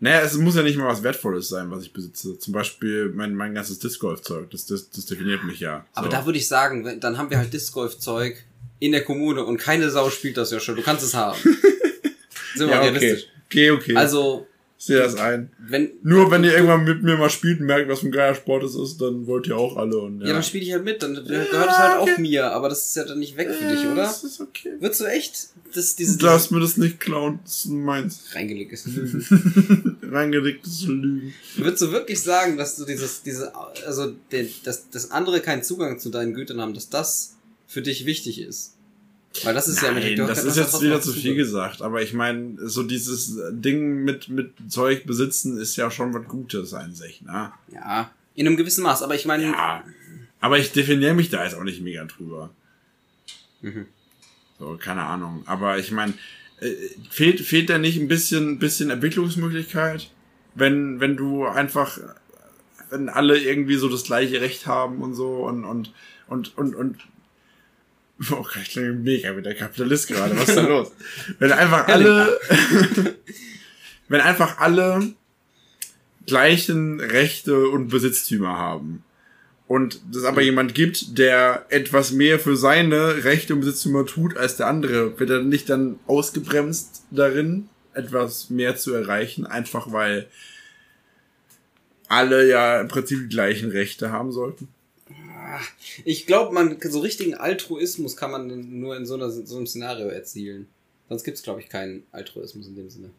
naja, 0.02 0.22
es 0.22 0.36
muss 0.36 0.56
ja 0.56 0.64
nicht 0.64 0.78
mal 0.78 0.88
was 0.88 1.04
Wertvolles 1.04 1.48
sein, 1.48 1.70
was 1.70 1.84
ich 1.84 1.94
besitze. 1.94 2.38
Zum 2.40 2.54
Beispiel 2.54 3.12
mein, 3.16 3.36
mein 3.36 3.54
ganzes 3.54 3.78
Disc 3.78 4.00
Golf-Zeug. 4.00 4.50
Das, 4.50 4.66
das, 4.66 4.90
das 4.90 5.06
definiert 5.06 5.44
mich 5.44 5.60
ja. 5.60 5.86
Aber 5.94 6.08
So. 6.08 6.12
da 6.12 6.26
würde 6.26 6.40
ich 6.40 6.48
sagen, 6.48 7.00
dann 7.00 7.20
haben 7.20 7.30
wir 7.30 7.38
halt 7.38 7.54
Disc 7.54 7.72
Golf 7.72 8.00
Zeug 8.00 8.44
in 8.80 8.94
der 8.94 9.04
Kommune 9.04 9.46
und 9.46 9.58
keine 9.58 9.92
Sau 9.92 10.10
spielt 10.10 10.38
das 10.38 10.50
ja 10.50 10.60
schon. 10.60 10.76
Du 10.76 10.82
kannst 10.82 11.04
es 11.04 11.14
haben. 11.14 11.38
Sind 12.56 12.68
wir 12.68 12.68
ja, 12.68 12.80
okay. 12.80 12.90
realistisch. 12.90 13.30
Okay, 13.46 13.70
okay. 13.70 13.96
Also, 13.96 14.48
sehe 14.84 14.98
das 14.98 15.16
ein. 15.16 15.52
wenn, 15.60 15.92
Nur 16.02 16.32
wenn 16.32 16.44
ihr 16.44 16.54
irgendwann 16.54 16.84
mit 16.84 17.04
mir 17.04 17.16
mal 17.16 17.30
spielt 17.30 17.60
und 17.60 17.68
merkt, 17.68 17.88
was 17.88 18.00
für 18.00 18.08
ein 18.08 18.12
geiler 18.12 18.34
Sport 18.34 18.64
es 18.64 18.74
ist, 18.74 19.00
dann 19.00 19.28
wollt 19.28 19.46
ihr 19.46 19.56
auch 19.56 19.78
alle 19.78 20.00
und 20.00 20.22
ja, 20.22 20.28
ja. 20.28 20.34
dann 20.34 20.42
spiele 20.42 20.64
ich 20.66 20.74
halt 20.74 20.84
mit, 20.84 21.04
dann 21.04 21.14
gehört 21.14 21.52
es 21.52 21.78
halt 21.78 22.00
auch 22.00 22.18
mir, 22.18 22.52
aber 22.52 22.68
das 22.68 22.88
ist 22.88 22.96
ja 22.96 23.04
dann 23.04 23.20
nicht 23.20 23.38
weg 23.38 23.52
für 23.52 23.68
dich, 23.68 23.86
oder? 23.86 24.02
Das 24.04 24.24
ist 24.24 24.42
okay. 24.42 24.72
Würdest 24.80 25.02
du 25.02 25.06
echt 25.06 25.50
das, 25.76 25.96
dieses, 25.96 26.18
Du 26.18 26.26
darfst 26.26 26.52
mir 26.52 26.60
das 26.60 26.78
nicht 26.78 27.00
klauen, 27.00 27.40
das 27.44 27.58
ist 27.58 27.66
meins. 27.68 28.24
reingelegt 28.34 28.74
ist? 28.74 28.88
Lügen. 28.96 29.98
Reingelegtes 30.02 30.86
Lügen. 30.88 31.34
Würdest 31.58 31.84
du 31.84 31.92
wirklich 31.92 32.20
sagen, 32.20 32.58
dass 32.58 32.76
du 32.76 32.84
dieses, 32.84 33.22
diese, 33.22 33.54
also, 33.86 34.14
dass, 34.64 34.90
dass 34.90 35.12
andere 35.12 35.42
keinen 35.42 35.62
Zugang 35.62 36.00
zu 36.00 36.10
deinen 36.10 36.34
Gütern 36.34 36.60
haben, 36.60 36.74
dass 36.74 36.90
das 36.90 37.36
für 37.68 37.84
dich 37.84 38.08
wichtig 38.08 38.42
ist? 38.42 38.74
Weil 39.44 39.54
das 39.54 39.68
ist 39.68 39.82
ja 39.82 39.92
Nein, 39.92 40.16
du- 40.16 40.28
das 40.28 40.44
ist 40.44 40.58
jetzt 40.58 40.82
wieder 40.82 41.02
zu 41.02 41.14
viel 41.14 41.36
gesagt, 41.36 41.82
aber 41.82 42.02
ich 42.02 42.14
meine, 42.14 42.56
so 42.68 42.84
dieses 42.84 43.38
Ding 43.52 44.04
mit, 44.04 44.28
mit 44.30 44.52
Zeug 44.68 45.06
besitzen 45.06 45.58
ist 45.58 45.76
ja 45.78 45.90
schon 45.90 46.14
was 46.14 46.26
Gutes 46.28 46.74
an 46.74 46.94
sich, 46.94 47.22
ne? 47.22 47.52
Ja, 47.74 48.12
in 48.36 48.46
einem 48.48 48.58
gewissen 48.58 48.84
Maß, 48.84 49.02
aber 49.04 49.16
ich 49.16 49.26
meine, 49.26 49.44
Ja. 49.46 49.84
Aber 50.44 50.58
ich 50.58 50.72
definiere 50.72 51.14
mich 51.14 51.30
da 51.30 51.44
jetzt 51.44 51.54
auch 51.56 51.64
nicht 51.64 51.82
mega 51.82 52.04
drüber. 52.06 52.50
Mhm. 53.62 53.86
So, 54.60 54.76
keine 54.82 55.04
Ahnung. 55.04 55.44
Aber 55.46 55.78
ich 55.78 55.92
meine, 55.92 56.14
äh, 56.60 56.72
fehlt, 57.12 57.42
fehlt 57.42 57.70
da 57.70 57.78
nicht 57.78 58.00
ein 58.00 58.08
bisschen, 58.08 58.58
bisschen 58.58 58.90
Entwicklungsmöglichkeit? 58.90 60.10
Wenn, 60.56 61.00
wenn 61.00 61.16
du 61.16 61.46
einfach, 61.46 62.00
wenn 62.90 63.08
alle 63.08 63.38
irgendwie 63.40 63.76
so 63.76 63.88
das 63.88 64.04
gleiche 64.04 64.42
Recht 64.42 64.66
haben 64.66 65.02
und 65.02 65.14
so 65.14 65.46
und, 65.46 65.64
und, 65.64 65.94
und, 66.28 66.58
und, 66.58 66.76
und 66.76 66.98
Oh 68.30 68.46
ich 68.62 68.70
klinge 68.70 68.94
mega 68.94 69.36
wie 69.36 69.42
der 69.42 69.56
Kapitalist 69.56 70.08
gerade. 70.08 70.38
Was 70.38 70.50
ist 70.50 70.58
da 70.58 70.68
los? 70.68 70.92
Wenn 71.40 71.52
einfach 71.52 71.88
alle, 71.88 72.40
wenn 74.10 74.22
einfach 74.22 74.60
alle 74.60 75.14
gleichen 76.28 77.00
Rechte 77.00 77.68
und 77.70 77.88
Besitztümer 77.88 78.58
haben 78.58 79.04
und 79.68 80.02
es 80.14 80.24
aber 80.24 80.42
jemand 80.42 80.76
gibt, 80.76 81.18
der 81.18 81.66
etwas 81.70 82.12
mehr 82.12 82.40
für 82.40 82.56
seine 82.56 83.24
Rechte 83.24 83.54
und 83.54 83.62
Besitztümer 83.62 84.06
tut 84.06 84.38
als 84.38 84.58
der 84.58 84.68
andere, 84.68 85.20
wird 85.20 85.30
er 85.30 85.42
nicht 85.42 85.70
dann 85.70 85.98
ausgebremst 86.08 87.04
darin, 87.10 87.70
etwas 87.94 88.50
mehr 88.50 88.76
zu 88.76 88.94
erreichen, 88.94 89.46
einfach 89.46 89.92
weil 89.92 90.28
alle 92.08 92.48
ja 92.48 92.82
im 92.82 92.90
Prinzip 92.90 93.22
die 93.22 93.30
gleichen 93.30 93.72
Rechte 93.72 94.12
haben 94.12 94.32
sollten? 94.32 94.68
Ich 96.06 96.26
glaube, 96.28 96.54
man 96.54 96.78
so 96.82 97.00
richtigen 97.00 97.34
Altruismus 97.34 98.16
kann 98.16 98.32
man 98.32 98.80
nur 98.80 98.96
in 98.96 99.06
so, 99.06 99.16
einer, 99.16 99.30
so 99.30 99.58
einem 99.58 99.68
Szenario 99.68 100.08
erzielen. 100.08 100.68
Sonst 101.10 101.24
gibt's 101.24 101.44
glaube 101.44 101.62
ich, 101.62 101.70
keinen 101.70 102.04
Altruismus 102.12 102.68
in 102.68 102.76
dem 102.76 102.90
Sinne. 102.90 103.10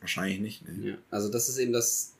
Wahrscheinlich 0.00 0.40
nicht. 0.40 0.68
Ne? 0.68 0.90
Ja. 0.90 0.98
Also 1.10 1.28
das 1.28 1.48
ist 1.48 1.58
eben 1.58 1.72
das. 1.72 2.12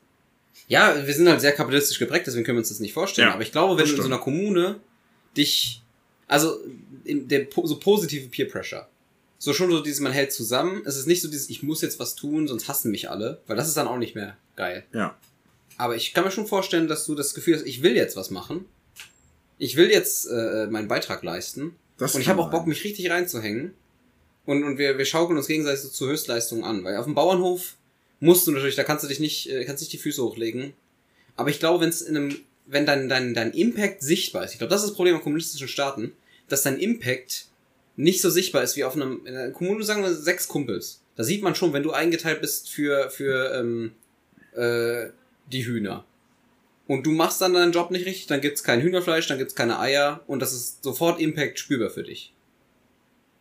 Ja, 0.67 1.07
wir 1.07 1.13
sind 1.13 1.27
halt 1.27 1.41
sehr 1.41 1.53
kapitalistisch 1.53 1.99
geprägt, 1.99 2.27
deswegen 2.27 2.43
können 2.43 2.57
wir 2.57 2.61
uns 2.61 2.69
das 2.69 2.79
nicht 2.79 2.93
vorstellen. 2.93 3.29
Ja, 3.29 3.33
Aber 3.33 3.43
ich 3.43 3.51
glaube, 3.51 3.77
wenn 3.77 3.87
du 3.87 3.95
in 3.95 4.01
so 4.01 4.07
einer 4.07 4.19
Kommune 4.19 4.79
dich, 5.35 5.81
also 6.27 6.59
der 7.05 7.47
so 7.63 7.79
positive 7.79 8.29
Peer 8.29 8.47
Pressure, 8.47 8.87
so 9.41 9.53
schon 9.53 9.71
so 9.71 9.81
dieses, 9.81 10.01
man 10.01 10.11
hält 10.11 10.31
zusammen. 10.31 10.83
Es 10.85 10.97
ist 10.97 11.07
nicht 11.07 11.21
so 11.21 11.27
dieses, 11.27 11.49
ich 11.49 11.63
muss 11.63 11.81
jetzt 11.81 11.99
was 11.99 12.15
tun, 12.15 12.47
sonst 12.47 12.67
hassen 12.67 12.91
mich 12.91 13.09
alle, 13.09 13.41
weil 13.47 13.55
das 13.55 13.67
ist 13.67 13.75
dann 13.75 13.87
auch 13.87 13.97
nicht 13.97 14.13
mehr 14.13 14.37
geil. 14.55 14.83
Ja. 14.93 15.17
Aber 15.77 15.95
ich 15.95 16.13
kann 16.13 16.23
mir 16.23 16.31
schon 16.31 16.45
vorstellen, 16.45 16.87
dass 16.87 17.07
du 17.07 17.15
das 17.15 17.33
Gefühl 17.33 17.55
hast, 17.55 17.65
ich 17.65 17.81
will 17.81 17.95
jetzt 17.95 18.15
was 18.15 18.29
machen. 18.29 18.65
Ich 19.61 19.75
will 19.75 19.91
jetzt 19.91 20.25
äh, 20.25 20.65
meinen 20.71 20.87
Beitrag 20.87 21.21
leisten. 21.21 21.75
Das 21.99 22.15
und 22.15 22.21
ich 22.21 22.29
habe 22.29 22.41
auch 22.41 22.49
Bock, 22.49 22.65
mich 22.65 22.83
richtig 22.83 23.11
reinzuhängen. 23.11 23.75
Und, 24.47 24.63
und 24.63 24.79
wir, 24.79 24.97
wir 24.97 25.05
schaukeln 25.05 25.37
uns 25.37 25.45
gegenseitig 25.45 25.81
so 25.81 25.89
zu 25.89 26.07
Höchstleistungen 26.07 26.63
an. 26.63 26.83
Weil 26.83 26.97
auf 26.97 27.05
dem 27.05 27.13
Bauernhof 27.13 27.75
musst 28.19 28.47
du 28.47 28.51
natürlich, 28.51 28.75
da 28.75 28.83
kannst 28.83 29.03
du 29.03 29.07
dich 29.07 29.19
nicht, 29.19 29.51
äh, 29.51 29.63
kannst 29.65 29.83
nicht 29.83 29.93
die 29.93 29.99
Füße 29.99 30.23
hochlegen. 30.23 30.73
Aber 31.35 31.51
ich 31.51 31.59
glaube, 31.59 31.79
wenn 31.83 31.89
es 31.89 32.01
in 32.01 32.17
einem, 32.17 32.39
wenn 32.65 32.87
dein, 32.87 33.07
dein, 33.07 33.35
dein 33.35 33.51
Impact 33.51 34.01
sichtbar 34.01 34.43
ist, 34.43 34.53
ich 34.53 34.57
glaube, 34.57 34.71
das 34.71 34.81
ist 34.81 34.89
das 34.89 34.95
Problem 34.95 35.13
an 35.13 35.21
kommunistischen 35.21 35.67
Staaten, 35.67 36.13
dass 36.47 36.63
dein 36.63 36.79
Impact 36.79 37.45
nicht 37.97 38.19
so 38.19 38.31
sichtbar 38.31 38.63
ist 38.63 38.77
wie 38.77 38.83
auf 38.83 38.95
einem, 38.95 39.27
in 39.27 39.35
einer 39.35 39.51
Kommune, 39.51 39.83
sagen 39.83 40.01
wir, 40.01 40.15
sechs 40.15 40.47
Kumpels. 40.47 41.01
Da 41.15 41.23
sieht 41.23 41.43
man 41.43 41.53
schon, 41.53 41.71
wenn 41.71 41.83
du 41.83 41.91
eingeteilt 41.91 42.41
bist 42.41 42.71
für, 42.71 43.11
für 43.11 43.53
ähm, 43.53 43.91
äh, 44.55 45.11
die 45.51 45.67
Hühner. 45.67 46.03
Und 46.87 47.05
du 47.05 47.11
machst 47.11 47.41
dann 47.41 47.53
deinen 47.53 47.71
Job 47.71 47.91
nicht 47.91 48.05
richtig, 48.05 48.27
dann 48.27 48.41
gibt's 48.41 48.63
kein 48.63 48.81
Hühnerfleisch, 48.81 49.27
dann 49.27 49.37
gibt's 49.37 49.55
keine 49.55 49.79
Eier 49.79 50.21
und 50.27 50.41
das 50.41 50.53
ist 50.53 50.83
sofort 50.83 51.19
Impact 51.21 51.59
spürbar 51.59 51.89
für 51.89 52.03
dich. 52.03 52.33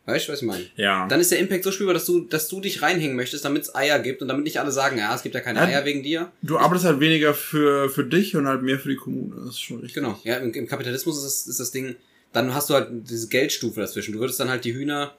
Weißt 0.06 0.28
du, 0.28 0.32
was 0.32 0.40
ich 0.40 0.46
meine? 0.46 0.66
Ja. 0.76 1.06
Dann 1.08 1.20
ist 1.20 1.30
der 1.30 1.38
Impact 1.38 1.62
so 1.64 1.72
spürbar, 1.72 1.94
dass 1.94 2.06
du, 2.06 2.20
dass 2.20 2.48
du 2.48 2.60
dich 2.60 2.82
reinhängen 2.82 3.16
möchtest, 3.16 3.44
damit 3.44 3.62
es 3.62 3.74
Eier 3.74 3.98
gibt 3.98 4.22
und 4.22 4.28
damit 4.28 4.44
nicht 4.44 4.58
alle 4.58 4.72
sagen, 4.72 4.98
ja, 4.98 5.14
es 5.14 5.22
gibt 5.22 5.34
ja 5.34 5.40
keine 5.40 5.60
Ja, 5.60 5.66
Eier 5.66 5.84
wegen 5.84 6.02
dir. 6.02 6.32
Du 6.42 6.58
arbeitest 6.58 6.86
halt 6.86 7.00
weniger 7.00 7.34
für, 7.34 7.88
für 7.90 8.04
dich 8.04 8.34
und 8.36 8.46
halt 8.48 8.62
mehr 8.62 8.78
für 8.78 8.88
die 8.88 8.96
Kommune. 8.96 9.36
Das 9.36 9.50
ist 9.54 9.60
schon 9.60 9.76
richtig. 9.78 9.94
Genau. 9.94 10.18
Ja, 10.24 10.36
im, 10.38 10.52
im 10.52 10.66
Kapitalismus 10.66 11.18
ist 11.18 11.24
das, 11.24 11.46
ist 11.46 11.60
das 11.60 11.70
Ding, 11.70 11.96
dann 12.32 12.54
hast 12.54 12.70
du 12.70 12.74
halt 12.74 12.88
diese 12.90 13.28
Geldstufe 13.28 13.80
dazwischen. 13.80 14.12
Du 14.12 14.20
würdest 14.20 14.40
dann 14.40 14.48
halt 14.48 14.64
die 14.64 14.74
Hühner 14.74 15.14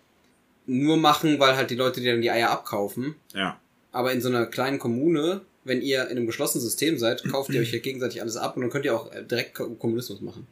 nur 0.66 0.98
machen, 0.98 1.40
weil 1.40 1.56
halt 1.56 1.70
die 1.70 1.75
Leute 1.75 2.01
dir 2.01 2.13
dann 2.13 2.22
die 2.22 2.32
Eier 2.32 2.50
abkaufen. 2.50 3.16
Ja. 3.34 3.60
Aber 3.92 4.12
in 4.12 4.22
so 4.22 4.30
einer 4.30 4.46
kleinen 4.46 4.80
Kommune, 4.80 5.42
wenn 5.63 5.82
ihr 5.82 6.03
in 6.06 6.18
einem 6.18 6.25
geschlossenen 6.27 6.63
System 6.63 6.98
seid, 6.98 7.24
kauft 7.25 7.50
ihr 7.51 7.62
euch 7.62 7.72
ja 7.72 7.80
gegenseitig 7.80 8.22
alles 8.22 8.36
ab 8.38 8.56
und 8.56 8.62
dann 8.63 8.72
könnt 8.72 8.86
ihr 8.86 8.96
auch 8.96 9.12
äh, 9.12 9.24
direkt 9.24 9.56
Ko- 9.56 9.70
Kommunismus 9.75 10.22
machen. 10.22 10.48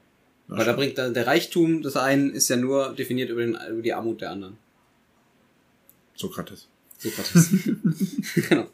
Das 0.47 0.57
Weil 0.59 0.65
da 0.65 0.73
bringt 0.73 0.97
da, 0.97 1.09
der 1.09 1.27
Reichtum 1.27 1.81
des 1.81 1.95
einen 1.95 2.31
ist 2.33 2.47
ja 2.49 2.55
nur 2.57 2.93
definiert 2.95 3.29
über, 3.29 3.41
den, 3.41 3.57
über 3.69 3.81
die 3.81 3.93
Armut 3.93 4.21
der 4.21 4.31
anderen. 4.31 4.57
Sokrates. 6.15 6.67
Sokrates. 6.97 7.49
genau. 8.49 8.67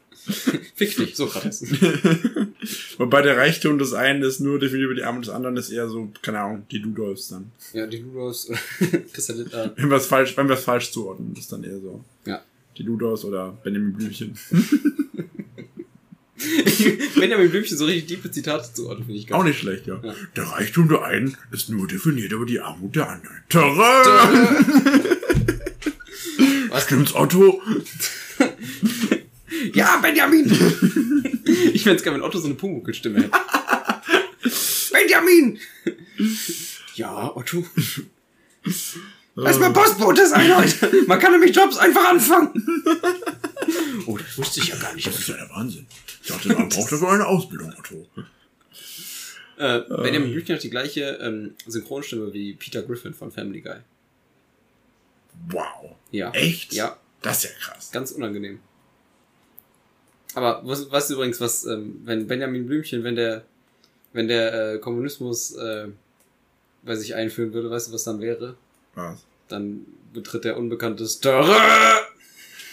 Fick 0.74 0.96
dich, 0.96 1.14
Sokrates. 1.14 1.62
Wobei 2.98 3.22
der 3.22 3.36
Reichtum 3.36 3.78
des 3.78 3.92
einen 3.92 4.22
ist 4.22 4.40
nur 4.40 4.58
definiert 4.58 4.86
über 4.86 4.94
die 4.94 5.04
Arme 5.04 5.20
des 5.20 5.28
anderen, 5.28 5.56
ist 5.56 5.70
eher 5.70 5.88
so, 5.88 6.10
keine 6.22 6.40
Ahnung, 6.40 6.66
die 6.70 6.78
Ludolfs 6.78 7.28
dann. 7.28 7.52
Ja, 7.72 7.86
die 7.86 8.02
Christian 9.12 9.38
Lindner. 9.38 9.72
Wenn 9.76 9.88
wir 9.90 9.96
es 9.98 10.06
falsch, 10.06 10.36
wenn 10.36 10.48
wir 10.48 10.56
es 10.56 10.64
falsch 10.64 10.90
zuordnen, 10.90 11.34
ist 11.38 11.52
dann 11.52 11.62
eher 11.62 11.78
so. 11.78 12.02
Ja. 12.24 12.42
Die 12.76 12.82
Ludolfs 12.82 13.24
oder 13.24 13.56
Benjamin 13.62 13.92
Blümchen. 13.92 14.36
Benjamin 17.16 17.50
Blümchen 17.50 17.76
so 17.78 17.84
richtig 17.84 18.06
tiefe 18.06 18.30
Zitate 18.30 18.72
zuordnen, 18.72 19.06
finde 19.06 19.20
ich 19.20 19.32
Auch 19.32 19.38
geil. 19.40 19.48
nicht 19.48 19.60
schlecht, 19.60 19.86
ja. 19.86 20.00
Ja. 20.02 20.14
Der 20.36 20.44
Reichtum 20.44 20.88
der 20.88 21.04
einen 21.04 21.36
ist 21.50 21.68
nur 21.68 21.86
definiert 21.86 22.32
über 22.32 22.46
die 22.46 22.60
Armut 22.60 22.96
der 22.96 23.08
anderen. 23.10 23.36
Terrain! 23.48 24.66
Was? 26.70 26.84
Stimmt's, 26.84 27.14
Otto? 27.14 27.60
Ja, 29.72 29.96
Benjamin! 29.98 30.44
ich 31.72 31.82
fände 31.82 32.02
geil, 32.02 32.14
wenn 32.14 32.22
Otto 32.22 32.38
so 32.38 32.46
eine 32.46 32.54
Pumuckl-Stimme 32.54 33.22
hätte. 33.22 33.30
Benjamin! 34.92 35.58
Ja, 36.94 37.34
Otto. 37.34 37.66
Lass 39.38 39.58
mal 39.58 39.70
Postbote 39.72 40.26
sein 40.26 40.56
heute. 40.56 41.04
Man 41.06 41.18
kann 41.20 41.32
nämlich 41.32 41.54
Jobs 41.54 41.76
einfach 41.76 42.08
anfangen. 42.08 42.52
Oh, 44.06 44.16
das 44.16 44.38
wusste 44.38 44.60
ich 44.60 44.68
ja 44.68 44.76
gar 44.76 44.94
nicht. 44.94 45.06
Das 45.06 45.18
ist 45.18 45.28
ja 45.28 45.36
der 45.36 45.50
Wahnsinn. 45.50 45.86
Ich 46.22 46.28
dachte, 46.28 46.48
man 46.48 46.68
braucht 46.68 46.90
dafür 46.90 47.10
eine 47.10 47.26
Ausbildung, 47.26 47.72
Otto. 47.78 48.06
Äh, 49.58 49.80
Benjamin 50.02 50.32
Blümchen 50.32 50.56
hat 50.56 50.62
die 50.62 50.70
gleiche 50.70 51.18
ähm, 51.22 51.54
Synchronstimme 51.66 52.32
wie 52.32 52.54
Peter 52.54 52.82
Griffin 52.82 53.12
von 53.14 53.30
Family 53.30 53.60
Guy. 53.60 53.76
Wow. 55.48 55.96
Ja. 56.10 56.30
Echt? 56.32 56.72
Ja, 56.72 56.96
Das 57.22 57.44
ist 57.44 57.50
ja 57.50 57.50
krass. 57.60 57.90
ganz 57.92 58.12
unangenehm. 58.12 58.60
Aber 60.34 60.60
was, 60.64 60.90
was 60.90 61.10
übrigens, 61.10 61.40
was, 61.40 61.64
ähm, 61.66 62.00
wenn 62.04 62.26
Benjamin 62.26 62.66
Blümchen, 62.66 63.04
wenn 63.04 63.16
der, 63.16 63.44
wenn 64.12 64.28
der 64.28 64.74
äh, 64.74 64.78
Kommunismus 64.78 65.54
äh, 65.56 65.88
bei 66.82 66.94
sich 66.96 67.14
einführen 67.14 67.52
würde, 67.52 67.70
weißt 67.70 67.88
du, 67.88 67.92
was 67.92 68.04
dann 68.04 68.20
wäre? 68.20 68.56
Was? 68.96 69.24
Dann 69.48 69.82
betritt 70.12 70.44
der 70.44 70.56
unbekannte 70.56 71.06
Terrain. 71.20 71.54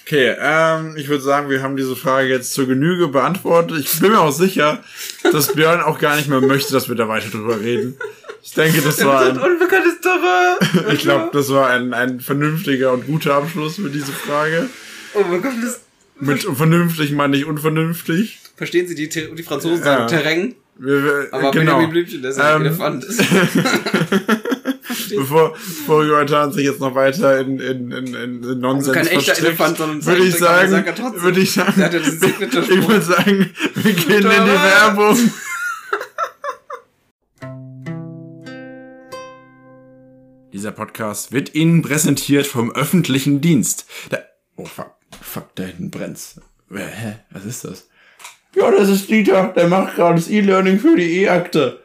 Okay, 0.06 0.36
ähm, 0.38 0.96
ich 0.98 1.08
würde 1.08 1.24
sagen, 1.24 1.50
wir 1.50 1.62
haben 1.62 1.78
diese 1.78 1.96
Frage 1.96 2.28
jetzt 2.28 2.54
zur 2.54 2.68
Genüge 2.68 3.08
beantwortet. 3.08 3.80
Ich 3.80 4.00
bin 4.00 4.12
mir 4.12 4.20
auch 4.20 4.34
sicher, 4.34 4.84
dass 5.32 5.54
Björn 5.54 5.82
auch 5.82 6.00
gar 6.00 6.16
nicht 6.18 6.28
mehr 6.28 6.42
möchte, 6.42 6.74
dass 6.74 6.90
wir 6.90 6.96
da 6.96 7.08
weiter 7.08 7.30
drüber 7.30 7.60
reden. 7.60 7.96
Ich 8.42 8.52
denke, 8.52 8.82
das 8.82 9.04
war 9.06 9.22
ein, 9.22 9.38
unbekanntes 9.38 10.02
Terrain. 10.02 10.58
ich 10.94 11.02
glaube, 11.02 11.30
das 11.32 11.50
war 11.50 11.70
ein, 11.70 11.94
ein 11.94 12.20
vernünftiger 12.20 12.92
und 12.92 13.06
guter 13.08 13.36
Abschluss 13.36 13.76
für 13.78 13.90
diese 13.90 14.12
Frage. 14.12 14.68
Unbekanntes. 15.14 15.82
Mit 16.20 16.42
vernünftig 16.42 17.12
meine 17.14 17.38
ich 17.38 17.46
unvernünftig. 17.46 18.40
Verstehen 18.58 18.88
Sie, 18.88 18.96
die, 18.96 19.08
die 19.10 19.44
Franzosen 19.44 19.78
Ja. 19.80 19.84
sagen 19.84 20.08
Terrain, 20.10 20.56
Wir, 20.78 21.04
wir, 21.04 21.28
aber 21.32 21.52
genau. 21.52 21.78
Benjamin 21.78 21.90
Blümchen, 21.90 22.22
der 22.22 22.32
ist 22.32 22.38
ja 22.38 22.56
ein 22.56 22.62
Ähm, 22.62 22.68
Elefant. 22.68 23.06
Bevor, 25.18 25.54
bevor 25.54 26.04
Jonathan 26.04 26.52
sich 26.52 26.66
jetzt 26.66 26.80
noch 26.80 26.96
weiter 26.96 27.40
in, 27.40 27.60
in, 27.60 27.92
in, 27.92 28.16
in 28.16 28.60
Nonsens 28.60 28.98
Also 28.98 29.10
kein 29.10 29.20
echter 29.20 29.38
Elefant, 29.38 29.78
sondern 29.78 30.06
würde 30.06 30.24
ich 30.24 30.36
sagen, 30.36 30.86
würde 31.22 31.40
ich 31.40 31.54
sagen, 31.54 31.74
Der 31.78 31.92
ja 31.92 32.00
ich 32.00 32.88
würde 32.88 33.02
sagen, 33.02 33.52
wir 33.76 33.94
gehen 33.94 34.10
in 34.10 34.22
die! 34.22 34.28
Werbung. 34.28 35.18
Dieser 40.54 40.72
Podcast 40.72 41.32
wird 41.32 41.56
Ihnen 41.56 41.82
präsentiert 41.82 42.46
vom 42.46 42.72
öffentlichen 42.74 43.42
Dienst. 43.42 43.86
Da, 44.10 44.20
oh 44.56 44.66
fuck, 44.66 44.92
fuck, 45.20 45.56
da 45.56 45.64
hinten 45.64 45.90
brennt's. 45.90 46.40
Hä, 46.72 47.16
was 47.32 47.46
ist 47.46 47.66
das? 47.66 47.90
Ja, 48.56 48.70
das 48.70 48.90
ist 48.90 49.10
Dieter, 49.10 49.52
der 49.56 49.68
macht 49.68 49.96
gerade 49.96 50.16
das 50.16 50.30
E-Learning 50.30 50.80
für 50.80 50.96
die 50.96 51.24
E-Akte. 51.24 51.83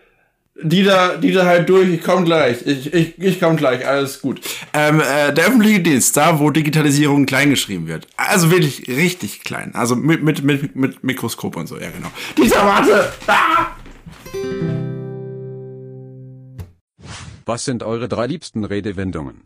Dieter, 0.61 1.19
Dieter 1.19 1.47
halt 1.47 1.69
durch, 1.69 1.89
ich 1.89 2.03
komm 2.03 2.25
gleich. 2.25 2.67
Ich, 2.67 2.93
ich, 2.93 3.17
ich 3.17 3.39
komm 3.39 3.57
gleich, 3.57 3.87
alles 3.87 4.21
gut. 4.21 4.41
Ähm, 4.75 5.01
äh, 5.01 5.33
der 5.33 5.47
öffentliche 5.47 5.79
Dienst, 5.79 6.17
da 6.17 6.41
wo 6.41 6.51
Digitalisierung 6.51 7.27
klein 7.27 7.51
geschrieben 7.51 7.87
wird. 7.87 8.09
Also 8.17 8.51
wirklich 8.51 8.89
richtig 8.89 9.45
klein. 9.45 9.73
Also 9.77 9.95
mit, 9.95 10.25
mit, 10.25 10.43
mit, 10.43 10.75
mit 10.75 11.05
Mikroskop 11.05 11.55
und 11.55 11.69
so, 11.69 11.79
ja 11.79 11.91
genau. 11.91 12.11
Dieter, 12.37 12.67
warte! 12.67 13.13
Ah! 13.29 13.69
Was 17.47 17.65
sind 17.65 17.85
eure 17.85 18.09
drei 18.09 18.27
liebsten 18.27 18.65
Redewendungen? 18.65 19.43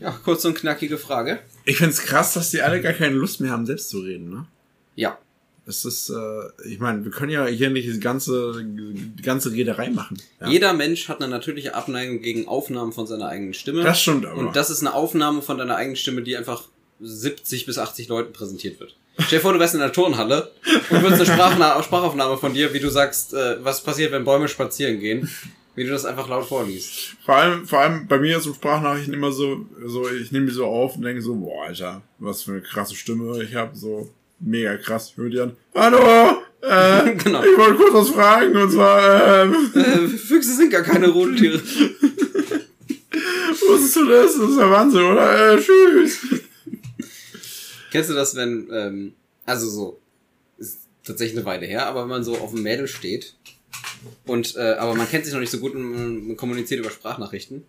Ja, 0.00 0.12
kurz 0.24 0.46
und 0.46 0.56
knackige 0.56 0.96
Frage. 0.96 1.40
Ich 1.66 1.76
find's 1.76 2.00
krass, 2.00 2.32
dass 2.32 2.50
die 2.50 2.62
alle 2.62 2.80
gar 2.80 2.94
keine 2.94 3.14
Lust 3.14 3.42
mehr 3.42 3.50
haben, 3.50 3.66
selbst 3.66 3.90
zu 3.90 3.98
reden, 3.98 4.30
ne? 4.30 4.46
Ja. 4.94 5.18
Es 5.68 5.84
ist, 5.84 6.08
äh, 6.08 6.14
ich 6.66 6.78
meine, 6.78 7.04
wir 7.04 7.10
können 7.10 7.30
ja 7.30 7.46
hier 7.46 7.68
nicht 7.68 7.86
die 7.86 8.00
ganze, 8.00 8.54
die 8.64 9.22
ganze 9.22 9.52
Rederei 9.52 9.90
machen. 9.90 10.16
Ja. 10.40 10.48
Jeder 10.48 10.72
Mensch 10.72 11.08
hat 11.10 11.20
eine 11.20 11.28
natürliche 11.30 11.74
Abneigung 11.74 12.22
gegen 12.22 12.48
Aufnahmen 12.48 12.92
von 12.92 13.06
seiner 13.06 13.28
eigenen 13.28 13.52
Stimme. 13.52 13.82
Das 13.82 14.00
stimmt 14.00 14.24
aber. 14.24 14.38
Und 14.38 14.56
das 14.56 14.70
ist 14.70 14.80
eine 14.80 14.94
Aufnahme 14.94 15.42
von 15.42 15.58
deiner 15.58 15.76
eigenen 15.76 15.96
Stimme, 15.96 16.22
die 16.22 16.38
einfach 16.38 16.62
70 17.00 17.66
bis 17.66 17.76
80 17.76 18.08
Leuten 18.08 18.32
präsentiert 18.32 18.80
wird. 18.80 18.96
Stell 19.18 19.40
dir 19.40 19.42
vor, 19.42 19.52
du 19.52 19.58
wärst 19.58 19.74
in 19.74 19.82
einer 19.82 19.92
Turnhalle 19.92 20.52
und 20.88 21.02
würdest 21.02 21.20
eine 21.20 21.26
Sprachna 21.26 21.82
Sprachaufnahme 21.82 22.38
von 22.38 22.54
dir, 22.54 22.72
wie 22.72 22.80
du 22.80 22.88
sagst, 22.88 23.34
äh, 23.34 23.62
was 23.62 23.82
passiert, 23.82 24.10
wenn 24.12 24.24
Bäume 24.24 24.48
spazieren 24.48 25.00
gehen, 25.00 25.28
wie 25.74 25.84
du 25.84 25.90
das 25.90 26.06
einfach 26.06 26.28
laut 26.28 26.46
vorliest. 26.46 27.16
Vor 27.26 27.34
allem, 27.34 27.66
vor 27.66 27.80
allem 27.80 28.06
bei 28.06 28.18
mir 28.18 28.40
so 28.40 28.54
Sprachnachrichten 28.54 29.12
immer 29.12 29.32
so, 29.32 29.66
so 29.84 30.08
ich 30.08 30.32
nehme 30.32 30.46
die 30.46 30.52
so 30.52 30.64
auf 30.64 30.96
und 30.96 31.02
denke 31.02 31.20
so, 31.20 31.34
boah, 31.34 31.66
Alter, 31.66 32.00
was 32.18 32.44
für 32.44 32.52
eine 32.52 32.62
krasse 32.62 32.94
Stimme 32.94 33.42
ich 33.42 33.54
habe, 33.54 33.76
so 33.76 34.08
mega 34.40 34.76
krass. 34.78 35.12
Hör 35.16 35.28
die 35.28 35.40
an, 35.40 35.56
hallo, 35.74 35.98
äh, 36.62 37.14
Genau. 37.16 37.42
ich 37.42 37.56
wollte 37.58 37.74
kurz 37.76 37.94
was 37.94 38.08
fragen 38.10 38.56
und 38.56 38.70
zwar, 38.72 39.44
ähm, 39.44 39.54
Äh, 39.74 40.08
Füchse 40.08 40.54
sind 40.56 40.70
gar 40.70 40.82
keine 40.82 41.08
Rudentiere. 41.08 41.60
wusstest 43.68 43.96
du 43.96 44.06
das? 44.08 44.36
Das 44.38 44.50
ist 44.50 44.58
ja 44.58 44.70
Wahnsinn, 44.70 45.02
oder? 45.02 45.54
Äh, 45.54 45.60
tschüss. 45.60 46.18
Kennst 47.90 48.10
du 48.10 48.14
das, 48.14 48.34
wenn, 48.36 48.68
ähm, 48.72 49.14
also 49.46 49.68
so, 49.68 50.00
ist 50.58 50.80
tatsächlich 51.04 51.36
eine 51.38 51.46
Weile 51.46 51.66
her, 51.66 51.86
aber 51.86 52.02
wenn 52.02 52.08
man 52.08 52.24
so 52.24 52.36
auf 52.36 52.52
dem 52.52 52.62
Mädel 52.62 52.86
steht 52.88 53.34
und, 54.26 54.56
äh, 54.56 54.74
aber 54.78 54.94
man 54.94 55.08
kennt 55.08 55.24
sich 55.24 55.32
noch 55.34 55.40
nicht 55.40 55.50
so 55.50 55.58
gut 55.58 55.74
und 55.74 55.82
man, 55.82 56.26
man 56.28 56.36
kommuniziert 56.36 56.80
über 56.80 56.90
Sprachnachrichten 56.90 57.64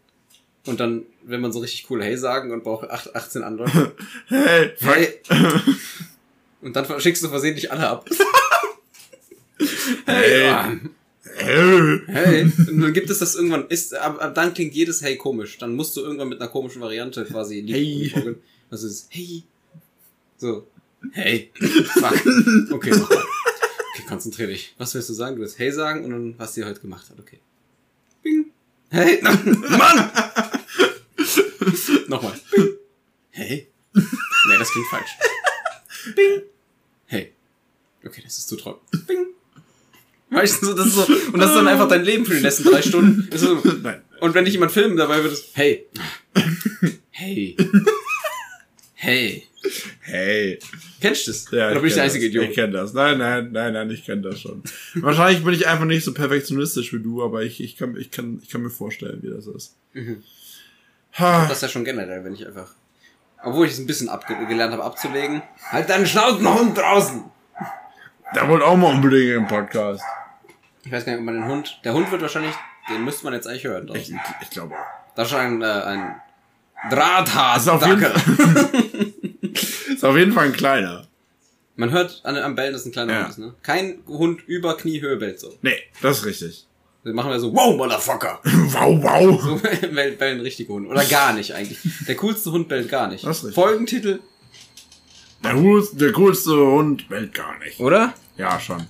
und 0.65 0.79
dann, 0.79 1.03
wenn 1.23 1.39
man 1.41 1.51
so 1.53 1.59
richtig 1.59 1.89
cool 1.89 2.03
Hey 2.03 2.17
sagen 2.17 2.51
und 2.51 2.63
braucht 2.63 2.89
acht- 2.89 3.15
18 3.15 3.43
andere, 3.43 3.93
Hey. 4.27 4.71
Hey. 4.79 5.19
Und 6.61 6.75
dann 6.75 6.99
schickst 6.99 7.23
du 7.23 7.29
versehentlich 7.29 7.71
alle 7.71 7.87
ab. 7.87 8.09
Hey. 10.05 10.79
Hey. 11.35 12.01
hey. 12.07 12.43
Und 12.43 12.81
dann 12.81 12.93
gibt 12.93 13.09
es 13.09 13.19
das 13.19 13.35
irgendwann, 13.35 13.67
ist, 13.67 13.93
ab, 13.95 14.21
ab 14.21 14.35
dann 14.35 14.53
klingt 14.53 14.73
jedes 14.73 15.01
Hey 15.01 15.17
komisch. 15.17 15.57
Dann 15.57 15.75
musst 15.75 15.95
du 15.95 16.01
irgendwann 16.01 16.29
mit 16.29 16.41
einer 16.41 16.49
komischen 16.49 16.81
Variante 16.81 17.25
quasi 17.25 17.63
Hey. 17.67 18.09
vorgehen. 18.11 18.37
Das 18.69 18.83
ist 18.83 19.07
Hey. 19.09 19.43
So. 20.37 20.67
Hey. 21.11 21.51
Fuck. 21.55 22.71
Okay, 22.71 22.91
nochmal. 22.91 23.23
Okay, 23.93 24.03
konzentrier 24.07 24.47
dich. 24.47 24.75
Was 24.77 24.93
willst 24.93 25.09
du 25.09 25.13
sagen? 25.13 25.35
Du 25.35 25.41
willst 25.41 25.59
Hey 25.59 25.71
sagen 25.71 26.05
und 26.05 26.11
dann, 26.11 26.35
was 26.37 26.53
sie 26.53 26.63
heute 26.65 26.81
gemacht 26.81 27.09
hat. 27.09 27.19
Okay. 27.19 27.39
Bing. 28.21 28.51
Hey. 28.89 29.21
Mann! 29.21 30.11
nochmal. 32.07 32.33
Bing. 32.51 32.69
Hey. 33.31 33.67
Nee, 33.93 34.57
das 34.57 34.71
klingt 34.71 34.87
falsch. 34.87 35.11
Bing. 36.15 36.41
Hey. 37.05 37.33
Okay, 38.05 38.21
das 38.23 38.37
ist 38.37 38.47
zu 38.49 38.55
trocken. 38.55 38.85
Bing. 39.07 39.27
Weißt 40.31 40.61
du, 40.61 40.73
das 40.73 40.87
ist 40.87 40.95
so, 40.95 41.05
und 41.33 41.39
das 41.39 41.49
ist 41.49 41.55
dann 41.55 41.67
einfach 41.67 41.87
dein 41.87 42.03
Leben 42.03 42.25
für 42.25 42.35
die 42.35 42.41
nächsten 42.43 42.63
drei 42.63 42.81
Stunden. 42.83 43.27
So, 43.35 43.61
Nein. 43.81 44.01
und 44.19 44.33
wenn 44.35 44.45
dich 44.45 44.53
jemand 44.53 44.71
filmen 44.71 44.95
dabei 44.95 45.23
wird 45.23 45.33
es, 45.33 45.49
hey. 45.53 45.87
Hey. 47.11 47.57
Hey. 48.93 49.43
Hey. 50.01 50.59
Kennst 51.01 51.27
du 51.27 51.31
das? 51.31 51.51
Ja, 51.51 51.71
Oder 51.71 51.79
bin 51.79 51.87
ich 51.87 51.95
der 51.95 52.03
einzige 52.03 52.25
das. 52.25 52.29
Idiot? 52.29 52.49
Ich 52.49 52.55
kenne 52.55 52.73
das. 52.73 52.93
Nein, 52.93 53.17
nein, 53.17 53.51
nein, 53.51 53.73
nein, 53.73 53.89
ich 53.89 54.05
kenne 54.05 54.21
das 54.21 54.39
schon. 54.39 54.63
Wahrscheinlich 54.95 55.43
bin 55.43 55.53
ich 55.53 55.67
einfach 55.67 55.85
nicht 55.85 56.03
so 56.03 56.13
perfektionistisch 56.13 56.93
wie 56.93 56.99
du, 56.99 57.23
aber 57.23 57.43
ich, 57.43 57.61
ich, 57.61 57.75
kann, 57.77 57.95
ich, 57.97 58.11
kann, 58.11 58.39
ich 58.43 58.49
kann 58.49 58.61
mir 58.61 58.69
vorstellen, 58.69 59.19
wie 59.23 59.29
das 59.29 59.47
ist. 59.47 59.75
Mhm. 59.93 60.23
Ha. 61.13 61.47
Das 61.47 61.57
ist 61.57 61.61
ja 61.63 61.69
schon 61.69 61.85
generell, 61.85 62.23
wenn 62.23 62.33
ich 62.33 62.45
einfach. 62.45 62.73
Obwohl 63.43 63.65
ich 63.67 63.73
es 63.73 63.79
ein 63.79 63.87
bisschen 63.87 64.09
abge 64.09 64.35
gelernt 64.47 64.73
habe 64.73 64.83
abzulegen. 64.83 65.41
Halt 65.71 65.89
deinen 65.89 66.05
Schnauzenhund 66.05 66.77
draußen! 66.77 67.23
Der 68.35 68.47
wollte 68.47 68.65
auch 68.65 68.75
mal 68.77 68.91
unbedingt 68.93 69.31
im 69.31 69.47
Podcast. 69.47 70.03
Ich 70.83 70.91
weiß 70.91 71.05
gar 71.05 71.13
nicht, 71.13 71.19
ob 71.19 71.25
man 71.25 71.35
den 71.35 71.45
Hund. 71.47 71.79
Der 71.83 71.93
Hund 71.93 72.11
wird 72.11 72.21
wahrscheinlich. 72.21 72.53
Den 72.89 73.03
müsste 73.05 73.23
man 73.25 73.33
jetzt 73.33 73.47
eigentlich 73.47 73.63
hören 73.65 73.87
Ich, 73.93 74.07
draußen. 74.09 74.19
ich 74.41 74.49
glaube 74.49 74.75
auch. 74.75 74.85
Das 75.15 75.27
ist 75.29 75.33
ein, 75.35 75.61
äh, 75.61 75.65
ein 75.65 76.21
Drahthas. 76.89 77.63
Ist 77.63 77.67
auf, 77.69 77.85
jeden 77.85 78.01
Fall, 78.01 78.13
ist 79.93 80.05
auf 80.05 80.15
jeden 80.15 80.31
Fall 80.31 80.45
ein 80.45 80.53
kleiner. 80.53 81.05
Man 81.75 81.91
hört 81.91 82.21
an, 82.23 82.37
am 82.37 82.55
Bellen, 82.55 82.73
dass 82.73 82.81
es 82.81 82.87
ein 82.87 82.91
kleiner 82.91 83.13
Ja. 83.13 83.19
Hund 83.21 83.29
ist, 83.29 83.37
ne? 83.39 83.53
Kein 83.63 83.99
Hund 84.07 84.41
über 84.47 84.75
Kniehöhe 84.77 85.17
bellt 85.17 85.39
so. 85.39 85.53
Nee, 85.61 85.77
das 86.01 86.19
ist 86.19 86.25
richtig. 86.25 86.67
Wir 87.03 87.13
machen 87.13 87.31
wir 87.31 87.39
so, 87.39 87.53
wow, 87.53 87.75
Motherfucker! 87.77 88.39
Wow, 88.43 89.01
wow. 89.03 89.41
So 89.41 89.55
bellen, 89.89 90.17
bellen 90.17 90.41
richtige 90.41 90.73
Hunde. 90.73 90.89
Oder 90.89 91.05
gar 91.05 91.33
nicht 91.33 91.53
eigentlich. 91.53 91.79
Der 92.07 92.15
coolste 92.15 92.51
Hund 92.51 92.67
bellt 92.67 92.89
gar 92.89 93.07
nicht. 93.07 93.25
Das 93.25 93.43
ist. 93.43 93.55
Folgentitel, 93.55 94.19
Der, 95.43 95.53
coolste, 95.53 95.95
der 95.97 96.11
coolste 96.11 96.51
Hund 96.55 97.07
bellt 97.09 97.33
gar 97.33 97.57
nicht. 97.59 97.79
oder? 97.79 98.13
Ja, 98.37 98.59
schon. 98.59 98.85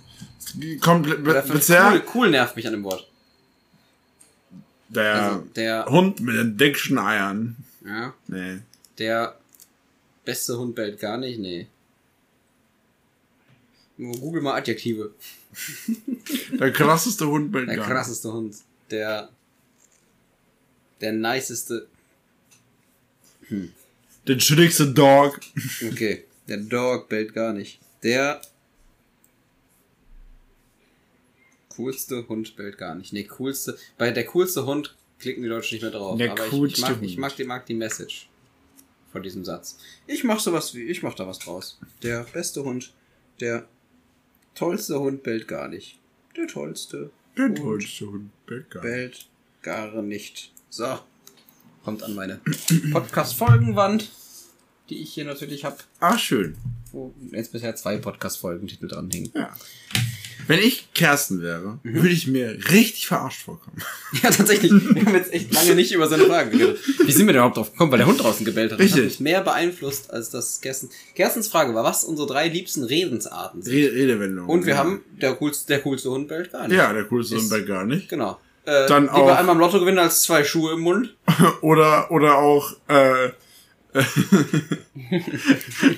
Komplett, 0.81 1.23
bisher 1.51 1.91
cool, 1.93 2.03
cool 2.15 2.29
nervt 2.31 2.55
mich 2.55 2.65
an 2.65 2.73
dem 2.73 2.83
Wort. 2.83 3.07
der 4.87 5.13
Also 5.23 5.43
der, 5.55 5.85
Hund 5.85 6.19
mit 6.19 6.35
den 6.35 6.57
dicksten 6.57 6.97
Eiern. 6.97 7.55
ja, 7.85 8.13
Nee. 8.27 8.57
der 8.97 9.35
beste 10.25 10.57
Hund 10.57 10.73
bellt 10.75 10.99
gar 10.99 11.17
nicht, 11.17 11.39
nee. 11.39 11.67
Google 13.99 14.41
mal 14.41 14.55
Adjektive. 14.55 15.13
Der 16.59 16.71
krasseste 16.71 17.27
Hund 17.27 17.51
bellt 17.51 17.69
Der 17.69 17.77
krasseste 17.79 18.31
Hund. 18.31 18.55
Der, 18.89 19.29
der 21.01 21.11
niceste, 21.11 21.87
nicht. 23.49 23.73
Der 24.27 24.37
chilligste 24.37 24.87
Dog. 24.91 25.39
okay. 25.91 26.25
Der 26.47 26.57
Dog 26.57 27.09
bellt 27.09 27.33
gar 27.33 27.53
nicht. 27.53 27.79
Der 28.03 28.41
coolste 31.69 32.27
Hund 32.27 32.55
bellt 32.55 32.77
gar 32.77 32.95
nicht. 32.95 33.13
Nee, 33.13 33.23
coolste, 33.25 33.77
bei 33.97 34.11
der 34.11 34.25
coolste 34.25 34.65
Hund 34.65 34.95
klicken 35.19 35.43
die 35.43 35.49
Leute 35.49 35.73
nicht 35.73 35.81
mehr 35.81 35.91
drauf. 35.91 36.17
Der 36.17 36.31
Aber 36.31 36.41
ich, 36.41 36.45
ich, 36.45 36.59
coolste 36.59 36.81
mag, 36.81 37.01
ich 37.01 37.17
mag, 37.17 37.35
die, 37.35 37.43
mag 37.43 37.65
die 37.65 37.73
Message 37.73 38.29
von 39.11 39.23
diesem 39.23 39.45
Satz. 39.45 39.77
Ich 40.07 40.23
mach 40.23 40.39
sowas 40.39 40.73
wie, 40.75 40.83
ich 40.83 41.03
mach 41.03 41.15
da 41.15 41.27
was 41.27 41.39
draus. 41.39 41.79
Der 42.03 42.23
beste 42.23 42.63
Hund, 42.63 42.93
der 43.39 43.67
tollste 44.59 44.99
Hund 44.99 45.23
bellt 45.23 45.47
gar 45.47 45.67
nicht. 45.69 45.97
Der 46.35 46.47
tollste 46.47 47.11
Der 47.37 47.45
Hund 47.45 47.57
tollste 47.57 48.05
Hund 48.07 48.29
bellt 48.45 48.69
gar 48.69 48.83
nicht. 48.83 48.91
bellt 48.91 49.25
gar 49.61 50.01
nicht. 50.01 50.51
So. 50.69 50.99
Kommt 51.83 52.03
an 52.03 52.13
meine 52.13 52.41
Podcast-Folgenwand, 52.91 54.09
die 54.89 54.97
ich 55.01 55.13
hier 55.13 55.25
natürlich 55.25 55.63
habe, 55.65 55.77
Ah, 55.99 56.17
schön. 56.17 56.57
wo 56.91 57.13
jetzt 57.31 57.51
bisher 57.53 57.75
zwei 57.75 57.97
Podcast-Folgentitel 57.97 58.87
dran 58.87 59.09
hängen. 59.11 59.31
Ja. 59.33 59.55
Wenn 60.47 60.59
ich 60.59 60.91
Kersten 60.93 61.41
wäre, 61.41 61.79
würde 61.83 62.09
ich 62.09 62.25
mir 62.27 62.57
richtig 62.71 63.07
verarscht 63.07 63.41
vorkommen. 63.43 63.77
Ja, 64.23 64.31
tatsächlich. 64.31 64.71
Wir 64.71 65.05
haben 65.05 65.13
jetzt 65.13 65.31
echt 65.31 65.53
lange 65.53 65.75
nicht 65.75 65.91
über 65.91 66.07
seine 66.07 66.23
Fragen 66.25 66.49
geredet. 66.51 66.79
Wie 67.05 67.11
sind 67.11 67.27
wir 67.27 67.33
denn 67.33 67.41
überhaupt 67.41 67.57
drauf 67.57 67.71
gekommen? 67.71 67.91
Weil 67.91 67.99
der 67.99 68.07
Hund 68.07 68.19
draußen 68.21 68.43
gebellt 68.45 68.71
hat. 68.71 68.79
Das 68.79 68.85
Richtig. 68.85 68.99
hat 69.01 69.05
mich 69.09 69.19
mehr 69.19 69.41
beeinflusst, 69.41 70.11
als 70.11 70.31
das 70.31 70.59
Kersten. 70.61 70.89
Kerstens 71.13 71.47
Frage 71.47 71.75
war, 71.75 71.83
was 71.83 72.03
unsere 72.03 72.27
drei 72.27 72.47
liebsten 72.47 72.83
Redensarten 72.83 73.61
sind. 73.61 73.73
Re 73.73 73.93
Redewendung. 73.93 74.47
Und 74.47 74.65
wir 74.65 74.73
ja. 74.73 74.79
haben, 74.79 75.01
der 75.21 75.35
coolste, 75.35 75.67
der 75.67 75.81
coolste 75.81 76.09
Hund 76.09 76.27
bellt 76.27 76.51
gar 76.51 76.67
nicht. 76.67 76.75
Ja, 76.77 76.91
der 76.93 77.03
coolste 77.05 77.35
Ist- 77.35 77.41
Hund 77.43 77.49
bellt 77.51 77.67
gar 77.67 77.85
nicht. 77.85 78.09
Genau. 78.09 78.39
Äh, 78.65 78.87
Dann 78.87 79.03
lieber 79.03 79.15
auch- 79.15 79.37
einmal 79.37 79.55
im 79.55 79.59
Lotto 79.59 79.79
gewinnen 79.79 79.99
als 79.99 80.23
zwei 80.23 80.43
Schuhe 80.43 80.73
im 80.73 80.79
Mund. 80.81 81.15
Oder, 81.61 82.09
oder 82.11 82.37
auch, 82.39 82.73
äh, 82.87 83.29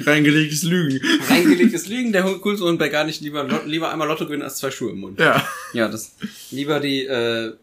reingelegtes 0.06 0.64
Lügen. 0.64 1.00
Reingelegtes 1.30 1.88
Lügen, 1.88 2.12
der 2.12 2.24
Hund 2.24 2.42
bellt 2.78 2.92
gar 2.92 3.04
nicht. 3.04 3.22
Lieber, 3.22 3.48
lieber 3.66 3.92
einmal 3.92 4.08
Lotto 4.08 4.26
gewinnen 4.26 4.44
als 4.44 4.58
zwei 4.58 4.72
Schuhe 4.72 4.92
im 4.92 5.00
Mund. 5.00 5.20
Ja. 5.20 5.46
Ja, 5.74 5.88
das 5.90 6.14
lieber 6.52 6.80
die 6.80 7.06
äh, 7.06 7.54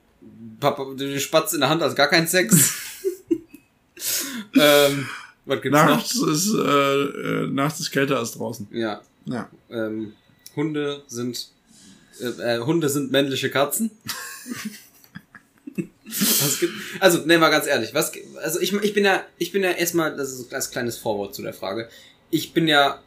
Papa, 0.61 0.87
die 0.99 1.19
Spatz 1.21 1.53
in 1.55 1.61
der 1.61 1.69
Hand 1.71 1.83
als 1.83 1.95
gar 1.95 2.09
kein 2.09 2.27
Sex. 2.27 2.75
ähm, 4.55 5.07
was 5.47 5.63
gibt's 5.63 5.79
Nachts 5.79 6.15
ist, 6.21 6.53
äh, 6.55 6.59
äh, 6.61 7.47
nachts 7.47 7.81
ist 7.81 7.91
kälter 7.91 8.19
als 8.19 8.33
draußen. 8.33 8.67
noch? 8.71 8.79
Ja, 8.79 9.01
Ja. 9.25 9.49
ähm, 9.71 10.13
Hunde 10.57 11.03
sind 11.07 11.49
äh, 12.21 12.57
äh, 12.57 12.61
Hunde 12.61 12.89
sind 12.89 13.13
männliche 13.13 13.51
Katzen. 13.51 13.91
gibt, 16.61 16.73
also, 17.01 17.25
ne, 17.25 17.39
mal 17.39 17.51
ganz 17.51 17.67
ehrlich, 17.67 17.95
was, 17.95 18.13
also 18.43 18.61
ich, 18.61 18.73
ich 18.73 18.95
bin 18.95 19.05
ja, 19.05 19.23
ich 19.39 19.53
bin 19.53 19.63
ja 19.63 19.71
erstmal, 19.71 20.17
das 20.17 20.33
ist 20.33 20.53
als 20.53 20.71
kleines 20.71 20.99
Vorwort 20.99 21.35
zu 21.35 21.43
der 21.43 21.53
Frage. 21.53 21.89
Ich 22.31 22.53
bin 22.53 22.69
ja 22.69 23.01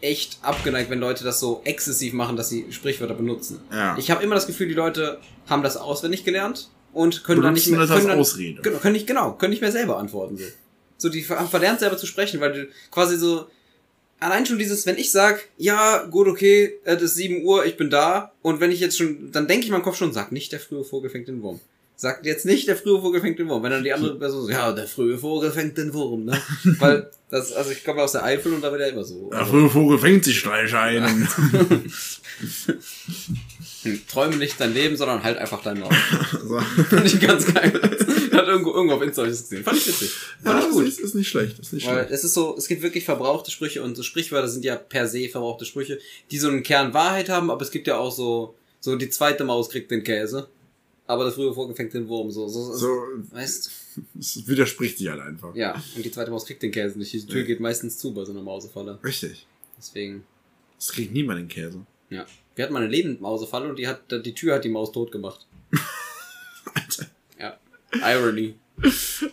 echt 0.00 0.38
abgeneigt, 0.42 0.90
wenn 0.90 1.00
Leute 1.00 1.24
das 1.24 1.40
so 1.40 1.62
exzessiv 1.64 2.12
machen, 2.12 2.36
dass 2.36 2.48
sie 2.48 2.66
Sprichwörter 2.70 3.14
benutzen. 3.14 3.60
Ja. 3.72 3.96
Ich 3.98 4.10
habe 4.10 4.22
immer 4.22 4.34
das 4.34 4.46
Gefühl, 4.46 4.68
die 4.68 4.74
Leute 4.74 5.18
haben 5.48 5.62
das 5.62 5.76
auswendig 5.76 6.24
gelernt 6.24 6.68
und 6.92 7.24
können 7.24 7.42
dann 7.42 7.54
nicht 7.54 7.70
Benutzen 7.70 7.88
mehr 7.88 7.96
können 7.96 8.08
dann, 8.08 8.18
Ausrede. 8.18 8.62
Genau, 8.62 8.78
können 8.78 8.92
nicht 8.92 9.06
genau, 9.06 9.32
können 9.32 9.50
nicht 9.50 9.62
mehr 9.62 9.72
selber 9.72 9.98
antworten 9.98 10.36
so. 10.36 10.44
So 10.98 11.08
die 11.08 11.26
haben 11.28 11.48
verlernt 11.48 11.80
selber 11.80 11.98
zu 11.98 12.06
sprechen, 12.06 12.40
weil 12.40 12.52
du 12.52 12.68
quasi 12.90 13.16
so 13.18 13.46
allein 14.18 14.46
schon 14.46 14.58
dieses, 14.58 14.86
wenn 14.86 14.96
ich 14.96 15.10
sag, 15.10 15.48
ja, 15.58 16.04
gut, 16.04 16.26
okay, 16.26 16.78
es 16.84 17.02
ist 17.02 17.14
7 17.16 17.44
Uhr, 17.44 17.66
ich 17.66 17.76
bin 17.76 17.90
da 17.90 18.32
und 18.42 18.60
wenn 18.60 18.70
ich 18.70 18.80
jetzt 18.80 18.96
schon, 18.96 19.30
dann 19.32 19.46
denke 19.46 19.62
ich 19.62 19.66
in 19.68 19.72
meinem 19.72 19.82
Kopf 19.82 19.96
schon, 19.96 20.12
sag 20.12 20.32
nicht, 20.32 20.52
der 20.52 20.60
frühe 20.60 20.84
Vogel 20.84 21.10
fängt 21.10 21.28
den 21.28 21.42
Wurm. 21.42 21.60
Sagt 21.98 22.26
jetzt 22.26 22.44
nicht, 22.44 22.68
der 22.68 22.76
frühe 22.76 23.00
Vogel 23.00 23.22
fängt 23.22 23.38
den 23.38 23.48
Wurm. 23.48 23.62
Wenn 23.62 23.70
dann 23.70 23.82
die 23.82 23.92
andere 23.92 24.18
Person 24.18 24.44
so, 24.44 24.50
ja, 24.50 24.70
der 24.72 24.86
frühe 24.86 25.16
Vogel 25.16 25.50
fängt 25.50 25.78
den 25.78 25.94
Wurm, 25.94 26.26
ne? 26.26 26.38
Weil, 26.78 27.10
das, 27.30 27.52
also 27.54 27.70
ich 27.70 27.82
komme 27.84 28.02
aus 28.02 28.12
der 28.12 28.22
Eifel 28.22 28.52
und 28.52 28.62
da 28.62 28.70
wird 28.70 28.82
ja 28.82 28.88
immer 28.88 29.02
so. 29.02 29.30
Der 29.30 29.46
frühe 29.46 29.70
Vogel 29.70 29.98
fängt 29.98 30.24
sich 30.24 30.38
Streich 30.38 30.74
ein. 30.74 31.26
träume 34.08 34.36
nicht 34.36 34.60
dein 34.60 34.74
Leben, 34.74 34.96
sondern 34.96 35.22
halt 35.22 35.38
einfach 35.38 35.62
deinen 35.62 35.82
Raum. 35.82 35.92
So. 36.46 36.60
Fand 36.60 37.06
ich 37.06 37.20
ganz 37.20 37.52
geil. 37.52 37.72
Hat 38.32 38.46
irgendwo, 38.46 38.72
irgendwo 38.72 38.96
auf 38.96 39.02
Insta 39.02 39.24
ich 39.24 39.30
das 39.30 39.42
gesehen. 39.42 39.64
Fand 39.64 39.78
ich 39.78 39.86
witzig. 39.88 40.12
Ja, 40.44 40.50
Fand 40.50 40.60
ich 40.60 40.66
das 40.66 40.74
gut. 40.74 40.86
ist, 40.86 41.00
ist 41.00 41.14
nicht 41.14 41.28
schlecht. 41.28 41.58
Ist 41.58 41.72
nicht 41.72 41.86
Weil 41.86 41.94
schlecht. 41.94 42.10
es 42.10 42.24
ist 42.24 42.34
so, 42.34 42.56
es 42.56 42.68
gibt 42.68 42.82
wirklich 42.82 43.04
verbrauchte 43.04 43.50
Sprüche 43.50 43.82
und 43.82 43.96
so 43.96 44.02
Sprichwörter 44.02 44.48
sind 44.48 44.64
ja 44.64 44.76
per 44.76 45.08
se 45.08 45.28
verbrauchte 45.28 45.64
Sprüche, 45.64 45.98
die 46.30 46.38
so 46.38 46.48
einen 46.48 46.62
Kern 46.62 46.94
Wahrheit 46.94 47.28
haben, 47.28 47.50
aber 47.50 47.62
es 47.62 47.70
gibt 47.70 47.86
ja 47.86 47.96
auch 47.96 48.12
so, 48.12 48.54
so 48.80 48.96
die 48.96 49.08
zweite 49.08 49.44
Maus 49.44 49.70
kriegt 49.70 49.90
den 49.90 50.04
Käse, 50.04 50.48
aber 51.06 51.24
der 51.24 51.32
frühe 51.32 51.52
Vogel 51.54 51.74
fängt 51.74 51.94
den 51.94 52.08
Wurm, 52.08 52.30
so, 52.30 52.48
so, 52.48 52.74
so 52.74 52.88
weißt, 53.30 53.70
es 54.18 54.46
widerspricht 54.48 54.98
sich 54.98 55.08
halt 55.08 55.20
einfach. 55.20 55.54
ja, 55.54 55.74
und 55.96 56.04
die 56.04 56.10
zweite 56.10 56.30
Maus 56.30 56.44
kriegt 56.46 56.62
den 56.62 56.70
Käse 56.72 56.98
nicht, 56.98 57.12
die 57.12 57.26
Tür 57.26 57.40
Ja. 57.40 57.46
geht 57.46 57.60
meistens 57.60 57.98
zu 57.98 58.12
bei 58.12 58.24
so 58.24 58.32
einer 58.32 58.42
Mausefalle, 58.42 58.98
Richtig. 59.04 59.46
deswegen, 59.78 60.24
Es 60.78 60.88
kriegt 60.92 61.12
niemand 61.12 61.38
den 61.40 61.48
Käse. 61.48 61.84
ja. 62.10 62.26
Wir 62.54 62.64
hatten 62.64 62.72
mal 62.72 62.80
eine 62.82 62.90
Lebendmausefalle 62.90 63.68
und 63.68 63.78
die 63.78 63.86
hat, 63.86 64.10
die 64.10 64.32
Tür 64.32 64.54
hat 64.54 64.64
die 64.64 64.70
Maus 64.70 64.90
tot 64.90 65.12
gemacht. 65.12 65.46
Alter. 66.74 67.06
Ja. 67.38 67.58
Irony. 67.92 68.54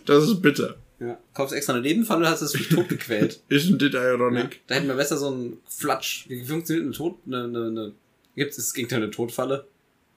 Das 0.04 0.24
ist 0.24 0.42
bitter. 0.42 0.76
Ja. 1.00 1.18
Kaufst 1.32 1.54
extra 1.54 1.72
eine 1.72 1.82
Lebendfalle, 1.82 2.28
hast 2.28 2.42
es 2.42 2.52
dich 2.52 2.68
tot 2.68 2.88
gequält. 2.88 3.40
Isn't 3.50 3.82
it 3.82 3.94
Ja, 3.94 4.12
ironic? 4.12 4.60
da 4.66 4.74
hätten 4.74 4.88
wir 4.88 4.94
besser 4.94 5.16
so 5.16 5.28
einen 5.28 5.56
Flatsch. 5.66 6.26
Wie 6.28 6.44
funktioniert 6.44 6.84
eine 6.86 6.94
Tod, 6.94 7.16
eine, 7.26 7.44
eine, 7.44 7.66
eine 7.66 7.92
gibt's, 8.36 8.58
es 8.58 8.74
ging 8.74 8.90
eine 8.92 9.10
Todfalle? 9.10 9.66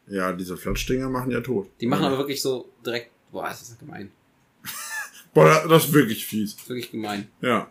Ja, 0.08 0.32
diese 0.34 0.58
Flatschdinger 0.58 1.10
machen 1.10 1.32
ja 1.32 1.42
tot. 1.42 1.70
Die 1.82 1.88
machen 1.88 2.04
ja. 2.04 2.08
aber 2.08 2.18
wirklich 2.20 2.42
so 2.42 2.70
direkt, 2.86 3.12
boah, 3.32 3.48
das 3.50 3.62
ist 3.62 3.80
gemein. 3.80 4.12
Boah, 5.34 5.68
das 5.70 5.86
ist 5.86 5.94
wirklich 5.94 6.26
fies. 6.26 6.56
Das 6.56 6.64
ist 6.64 6.70
wirklich 6.70 6.90
gemein. 6.90 7.28
Ja. 7.42 7.70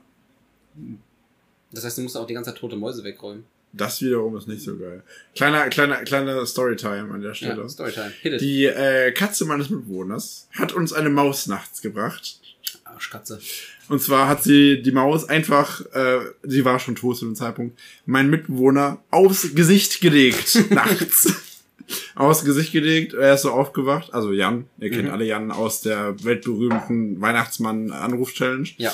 Das 1.72 1.84
heißt, 1.84 1.98
du 1.98 2.02
musst 2.02 2.16
auch 2.16 2.26
die 2.26 2.34
ganze 2.34 2.50
Zeit 2.50 2.60
tote 2.60 2.76
Mäuse 2.76 3.02
wegräumen. 3.02 3.44
Das 3.72 4.00
wiederum 4.00 4.36
ist 4.36 4.46
nicht 4.46 4.62
so 4.62 4.78
geil. 4.78 5.02
Kleiner, 5.34 5.68
kleiner, 5.68 5.96
kleiner 6.04 6.46
Storytime 6.46 7.12
an 7.12 7.20
der 7.20 7.34
Stelle. 7.34 7.60
Ja, 7.60 7.68
Storytime. 7.68 8.12
Hit 8.22 8.34
it. 8.34 8.40
Die 8.40 8.64
äh, 8.66 9.10
Katze 9.10 9.44
meines 9.46 9.68
Mitbewohners 9.68 10.48
hat 10.52 10.74
uns 10.74 10.92
eine 10.92 11.10
Maus 11.10 11.48
nachts 11.48 11.82
gebracht. 11.82 12.40
Arschkatze. 12.84 13.40
Und 13.88 14.00
zwar 14.00 14.28
hat 14.28 14.42
sie 14.42 14.80
die 14.80 14.92
Maus 14.92 15.28
einfach, 15.28 15.84
äh, 15.92 16.20
sie 16.44 16.64
war 16.64 16.78
schon 16.78 16.94
tot 16.94 17.18
zu 17.18 17.24
dem 17.24 17.34
Zeitpunkt, 17.34 17.78
mein 18.06 18.30
Mitbewohner 18.30 19.02
aufs 19.10 19.54
Gesicht 19.54 20.00
gelegt, 20.00 20.56
nachts. 20.70 21.34
Aufs 22.14 22.44
Gesicht 22.44 22.72
gelegt, 22.72 23.14
er 23.14 23.34
ist 23.34 23.42
so 23.42 23.50
aufgewacht, 23.50 24.12
also 24.14 24.32
Jan, 24.32 24.64
ihr 24.78 24.90
kennt 24.90 25.04
Mhm. 25.04 25.10
alle 25.10 25.24
Jan 25.24 25.50
aus 25.50 25.80
der 25.82 26.22
weltberühmten 26.24 27.20
Weihnachtsmann-Anruf-Challenge. 27.20 28.68
Ja. 28.78 28.92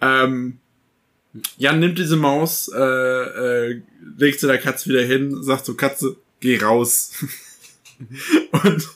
Ähm, 0.00 0.58
Jan 1.58 1.80
nimmt 1.80 1.98
diese 1.98 2.16
Maus, 2.16 2.70
äh, 2.74 2.78
äh, 2.80 3.82
legt 4.18 4.40
sie 4.40 4.46
der 4.46 4.58
Katze 4.58 4.88
wieder 4.88 5.02
hin, 5.02 5.42
sagt 5.42 5.66
so, 5.66 5.74
Katze, 5.74 6.16
geh 6.40 6.58
raus. 6.58 7.12
Und 8.64 8.88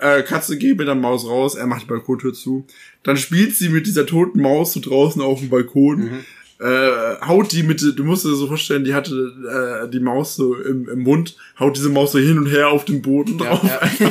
äh, 0.00 0.22
Katze 0.22 0.58
geht 0.58 0.78
mit 0.78 0.88
der 0.88 0.94
Maus 0.94 1.26
raus, 1.26 1.54
er 1.54 1.66
macht 1.66 1.82
die 1.82 1.86
Balkontür 1.86 2.34
zu. 2.34 2.66
Dann 3.02 3.16
spielt 3.16 3.54
sie 3.54 3.68
mit 3.68 3.86
dieser 3.86 4.06
toten 4.06 4.40
Maus 4.40 4.72
so 4.72 4.80
draußen 4.80 5.22
auf 5.22 5.40
dem 5.40 5.48
Balkon. 5.50 5.98
Mhm. 6.00 6.24
Äh, 6.58 7.20
haut 7.26 7.52
die 7.52 7.62
mit, 7.62 7.82
du 7.82 8.04
musst 8.04 8.24
dir 8.24 8.34
so 8.34 8.46
vorstellen, 8.46 8.84
die 8.84 8.94
hatte 8.94 9.84
äh, 9.84 9.90
die 9.90 10.00
Maus 10.00 10.36
so 10.36 10.54
im, 10.54 10.88
im 10.88 11.00
Mund, 11.00 11.36
haut 11.58 11.76
diese 11.76 11.90
Maus 11.90 12.12
so 12.12 12.18
hin 12.18 12.38
und 12.38 12.46
her 12.46 12.68
auf 12.68 12.84
den 12.86 13.02
Boden 13.02 13.38
Ja, 13.38 13.56
drauf. 13.56 13.70
ja. 14.00 14.10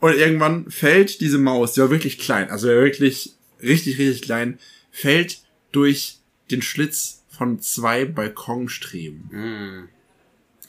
Und 0.00 0.16
irgendwann 0.16 0.70
fällt 0.70 1.22
diese 1.22 1.38
Maus, 1.38 1.72
die 1.72 1.80
war 1.80 1.88
wirklich 1.88 2.18
klein, 2.18 2.50
also 2.50 2.68
wirklich 2.68 3.36
richtig, 3.62 3.98
richtig 3.98 4.20
klein, 4.20 4.58
fällt 4.90 5.38
durch 5.72 6.18
den 6.50 6.60
Schlitz 6.60 7.22
von 7.30 7.58
zwei 7.60 8.04
Balkonstreben. 8.04 9.30
Mm. 9.30 9.88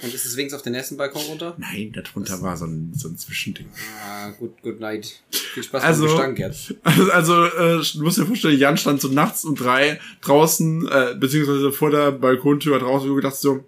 Und 0.03 0.13
ist 0.13 0.25
es 0.25 0.35
wenigstens 0.35 0.59
auf 0.59 0.63
den 0.63 0.73
nächsten 0.73 0.97
Balkon 0.97 1.21
runter? 1.23 1.55
Nein, 1.57 1.93
darunter 1.93 2.41
war 2.41 2.57
so 2.57 2.65
ein, 2.65 2.91
so 2.93 3.07
ein 3.07 3.17
Zwischending. 3.17 3.67
Ah, 4.05 4.29
gut, 4.31 4.61
good 4.61 4.79
night. 4.79 5.21
Viel 5.31 5.63
Spaß 5.63 5.83
Also- 5.83 6.05
beim 6.05 6.35
Gestank 6.35 6.39
jetzt. 6.39 6.75
Also, 6.83 7.11
also 7.11 7.45
äh, 7.45 7.81
du 7.93 8.03
musst 8.03 8.17
dir 8.17 8.25
vorstellen, 8.25 8.59
Jan 8.59 8.77
stand 8.77 8.99
so 8.99 9.07
nachts 9.07 9.45
um 9.45 9.55
drei 9.55 9.99
draußen, 10.21 10.87
äh, 10.87 11.15
beziehungsweise 11.17 11.71
vor 11.71 11.91
der 11.91 12.11
Balkontür 12.11 12.77
draußen 12.79 13.09
und 13.09 13.15
gedacht 13.15 13.37
so, 13.37 13.63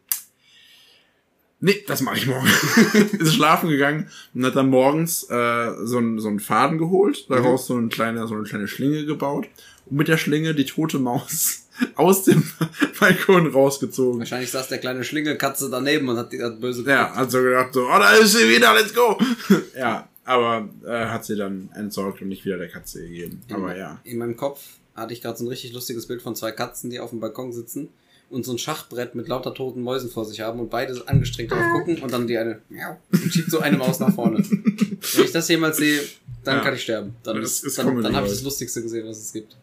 nee, 1.62 1.84
das 1.88 2.02
mache 2.02 2.18
ich 2.18 2.28
morgen. 2.28 2.48
ist 3.20 3.34
schlafen 3.34 3.70
gegangen 3.70 4.10
und 4.34 4.46
hat 4.46 4.56
dann 4.56 4.70
morgens 4.70 5.24
äh, 5.30 5.72
so, 5.86 5.98
einen 5.98 6.20
so 6.20 6.28
einen 6.28 6.40
Faden 6.42 6.78
geholt, 6.78 7.30
daraus 7.30 7.68
so, 7.68 7.76
eine 7.78 7.88
kleine, 7.88 8.28
so 8.28 8.36
eine 8.36 8.44
kleine 8.44 8.68
Schlinge 8.68 9.06
gebaut 9.06 9.48
und 9.86 9.98
mit 9.98 10.08
der 10.10 10.18
Schlinge 10.18 10.54
die 10.54 10.66
tote 10.66 11.00
Maus 11.00 11.66
aus 11.96 12.24
dem 12.24 12.44
Balkon 13.00 13.48
rausgezogen. 13.52 14.20
Wahrscheinlich 14.20 14.52
saß 14.52 14.68
der 14.70 14.78
kleine 14.80 15.04
Schlingelkatze 15.04 15.70
daneben 15.70 16.08
und 16.10 16.18
hat 16.18 16.32
die 16.32 16.42
hat 16.42 16.60
böse 16.60 16.84
Ja, 16.90 17.13
hat 17.16 17.32
so 17.32 17.42
gedacht 17.42 17.74
so, 17.74 17.86
oh, 17.86 17.98
da 18.00 18.13
ist 18.16 18.34
sie 18.34 18.50
wieder, 18.50 18.74
let's 18.74 18.94
go. 18.94 19.18
ja, 19.78 20.08
aber 20.26 20.68
äh, 20.86 21.06
hat 21.06 21.26
sie 21.26 21.36
dann 21.36 21.70
entsorgt 21.76 22.22
und 22.22 22.30
nicht 22.30 22.46
wieder 22.46 22.58
der 22.58 22.70
Katze 22.70 23.02
gegeben. 23.02 23.42
Aber 23.52 23.76
ja. 23.78 24.00
In 24.04 24.18
meinem 24.18 24.36
Kopf 24.36 24.62
hatte 24.96 25.13
ich 25.13 25.22
gerade 25.22 25.38
so 25.38 25.46
ein 25.46 25.48
richtig 25.50 25.74
lustiges 25.74 26.08
Bild 26.08 26.22
von 26.22 26.36
zwei 26.36 26.52
Katzen, 26.52 26.90
die 26.90 27.00
auf 27.00 27.12
dem 27.12 27.20
Balkon 27.20 27.54
sitzen 27.54 27.90
und 28.30 28.44
so 28.46 28.52
ein 28.52 28.58
Schachbrett 28.58 29.16
mit 29.16 29.30
lauter 29.30 29.54
toten 29.54 29.82
Mäusen 29.82 30.10
vor 30.10 30.26
sich 30.26 30.42
haben 30.42 30.60
und 30.60 30.70
beide 30.70 31.02
angestrengt 31.08 31.52
drauf 31.52 31.63
gucken 31.74 32.00
und 32.02 32.12
dann 32.12 32.28
die 32.28 32.38
eine 32.38 32.60
miau, 32.68 32.98
und 33.12 33.32
schiebt 33.34 33.50
so 33.50 33.60
eine 33.60 33.78
Maus 33.78 34.00
nach 34.00 34.13
vorne. 34.13 34.40
Wenn 34.50 35.24
ich 35.24 35.32
das 35.32 35.48
jemals 35.48 35.78
sehe, 35.78 36.02
dann 36.44 36.58
Ja. 36.58 36.63
kann 36.63 36.74
ich 36.76 36.82
sterben. 36.84 37.16
Dann, 37.24 37.40
Das 37.40 37.52
ist, 37.54 37.63
ist 37.63 37.78
dann, 37.78 38.02
dann 38.02 38.16
habe 38.16 38.26
ich 38.28 38.34
das 38.34 38.44
Lustigste 38.44 38.82
gesehen, 38.82 39.08
was 39.08 39.20
es 39.20 39.32
gibt. 39.32 39.56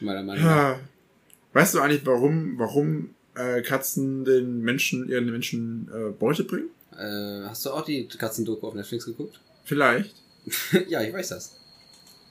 Meiner 0.00 0.22
Meinung 0.22 0.44
nach. 0.44 0.56
Ja. 0.56 0.80
Weißt 1.56 1.72
du 1.72 1.80
eigentlich, 1.80 2.04
warum, 2.04 2.58
warum 2.58 3.14
äh, 3.34 3.62
Katzen 3.62 4.26
den 4.26 4.60
Menschen, 4.60 5.08
ihren 5.08 5.24
Menschen 5.24 5.88
äh, 5.90 6.10
Beute 6.10 6.44
bringen? 6.44 6.68
Äh, 6.92 7.48
hast 7.48 7.64
du 7.64 7.70
auch 7.70 7.82
die 7.82 8.06
Katzendoku 8.08 8.66
auf 8.66 8.74
Netflix 8.74 9.06
geguckt? 9.06 9.40
Vielleicht. 9.64 10.14
ja, 10.86 11.00
ich 11.00 11.14
weiß 11.14 11.30
das. 11.30 11.56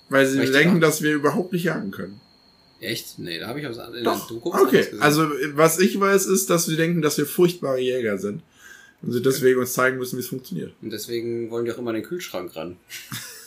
Weil 0.09 0.27
sie 0.27 0.37
Richtig 0.37 0.55
denken, 0.55 0.79
dass 0.79 1.01
wir 1.01 1.15
überhaupt 1.15 1.53
nicht 1.53 1.63
jagen 1.63 1.89
können. 1.89 2.21
Echt? 2.79 3.17
Nee, 3.17 3.39
da 3.39 3.47
habe 3.47 3.59
ich 3.59 3.67
was 3.67 3.77
in 3.97 4.03
Doch. 4.03 4.27
der 4.27 4.35
Doku 4.35 4.53
Okay, 4.53 4.85
also 4.99 5.27
was 5.55 5.79
ich 5.79 5.99
weiß, 5.99 6.27
ist, 6.27 6.51
dass 6.51 6.67
sie 6.67 6.75
denken, 6.75 7.01
dass 7.01 7.17
wir 7.17 7.25
furchtbare 7.25 7.79
Jäger 7.79 8.19
sind. 8.19 8.43
Und 9.01 9.11
sie 9.11 9.23
deswegen 9.23 9.59
uns 9.59 9.73
zeigen 9.73 9.97
müssen, 9.97 10.17
wie 10.17 10.21
es 10.21 10.27
funktioniert. 10.27 10.73
Und 10.83 10.93
deswegen 10.93 11.49
wollen 11.49 11.65
die 11.65 11.71
auch 11.71 11.79
immer 11.79 11.89
an 11.89 11.95
den 11.95 12.05
Kühlschrank 12.05 12.55
ran. 12.55 12.77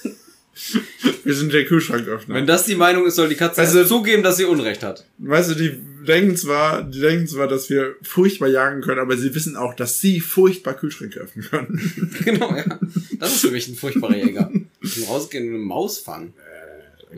Wir 1.25 1.35
sind 1.35 1.53
der 1.53 1.64
Kühlschranköffner. 1.66 2.35
Wenn 2.35 2.47
das 2.47 2.64
die 2.64 2.75
Meinung 2.75 3.07
ist, 3.07 3.16
soll 3.16 3.29
die 3.29 3.35
Katze 3.35 3.61
Also- 3.61 3.85
zugeben, 3.85 4.23
dass 4.23 4.37
sie 4.38 4.44
Unrecht 4.44 4.83
hat. 4.83 5.05
Weißt 5.18 5.51
du, 5.51 5.55
die 5.55 5.79
denken 6.07 6.37
zwar, 6.37 6.83
die 6.83 7.01
denken 7.01 7.27
zwar, 7.27 7.49
dass 7.49 7.68
wir 7.68 7.97
furchtbar 8.03 8.49
jagen 8.49 8.81
können, 8.81 8.99
aber 9.01 9.16
sie 9.16 9.35
wissen 9.35 9.57
auch, 9.57 9.75
dass 9.75 10.01
sie 10.01 10.21
furchtbar 10.21 10.75
Kühlschränke 10.75 11.21
öffnen 11.21 11.44
können. 11.49 12.14
genau, 12.25 12.55
ja. 12.55 12.79
Das 13.18 13.35
ist 13.35 13.40
für 13.42 13.51
mich 13.51 13.68
ein 13.68 13.75
furchtbarer 13.75 14.16
Jäger. 14.16 14.51
Zum 14.83 15.05
Rausgehen 15.05 15.49
und 15.49 15.55
eine 15.57 15.64
Maus 15.64 15.99
fangen. 15.99 16.33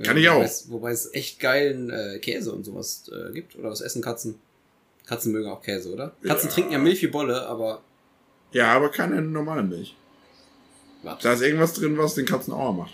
Kann 0.04 0.16
ich 0.16 0.26
wobei 0.28 0.36
auch. 0.38 0.42
Es, 0.44 0.70
wobei 0.70 0.90
es 0.92 1.12
echt 1.14 1.40
geilen 1.40 1.90
äh, 1.90 2.18
Käse 2.20 2.52
und 2.52 2.64
sowas 2.64 3.10
äh, 3.12 3.32
gibt. 3.32 3.56
Oder 3.56 3.70
was 3.70 3.80
essen 3.80 4.02
Katzen? 4.02 4.36
Katzen 5.06 5.32
mögen 5.32 5.48
auch 5.50 5.62
Käse, 5.62 5.92
oder? 5.92 6.14
Katzen 6.22 6.48
Ja. 6.48 6.54
trinken 6.54 6.72
ja 6.72 6.78
Milch 6.78 7.02
wie 7.02 7.08
Bolle, 7.08 7.46
aber 7.46 7.82
Ja, 8.52 8.72
aber 8.72 8.90
keine 8.90 9.20
normale 9.20 9.62
Milch. 9.64 9.96
warte, 11.02 11.24
Da 11.24 11.32
ist 11.32 11.42
irgendwas 11.42 11.72
drin, 11.74 11.98
was 11.98 12.14
den 12.14 12.24
Katzen 12.26 12.52
Auer 12.52 12.72
macht. 12.72 12.92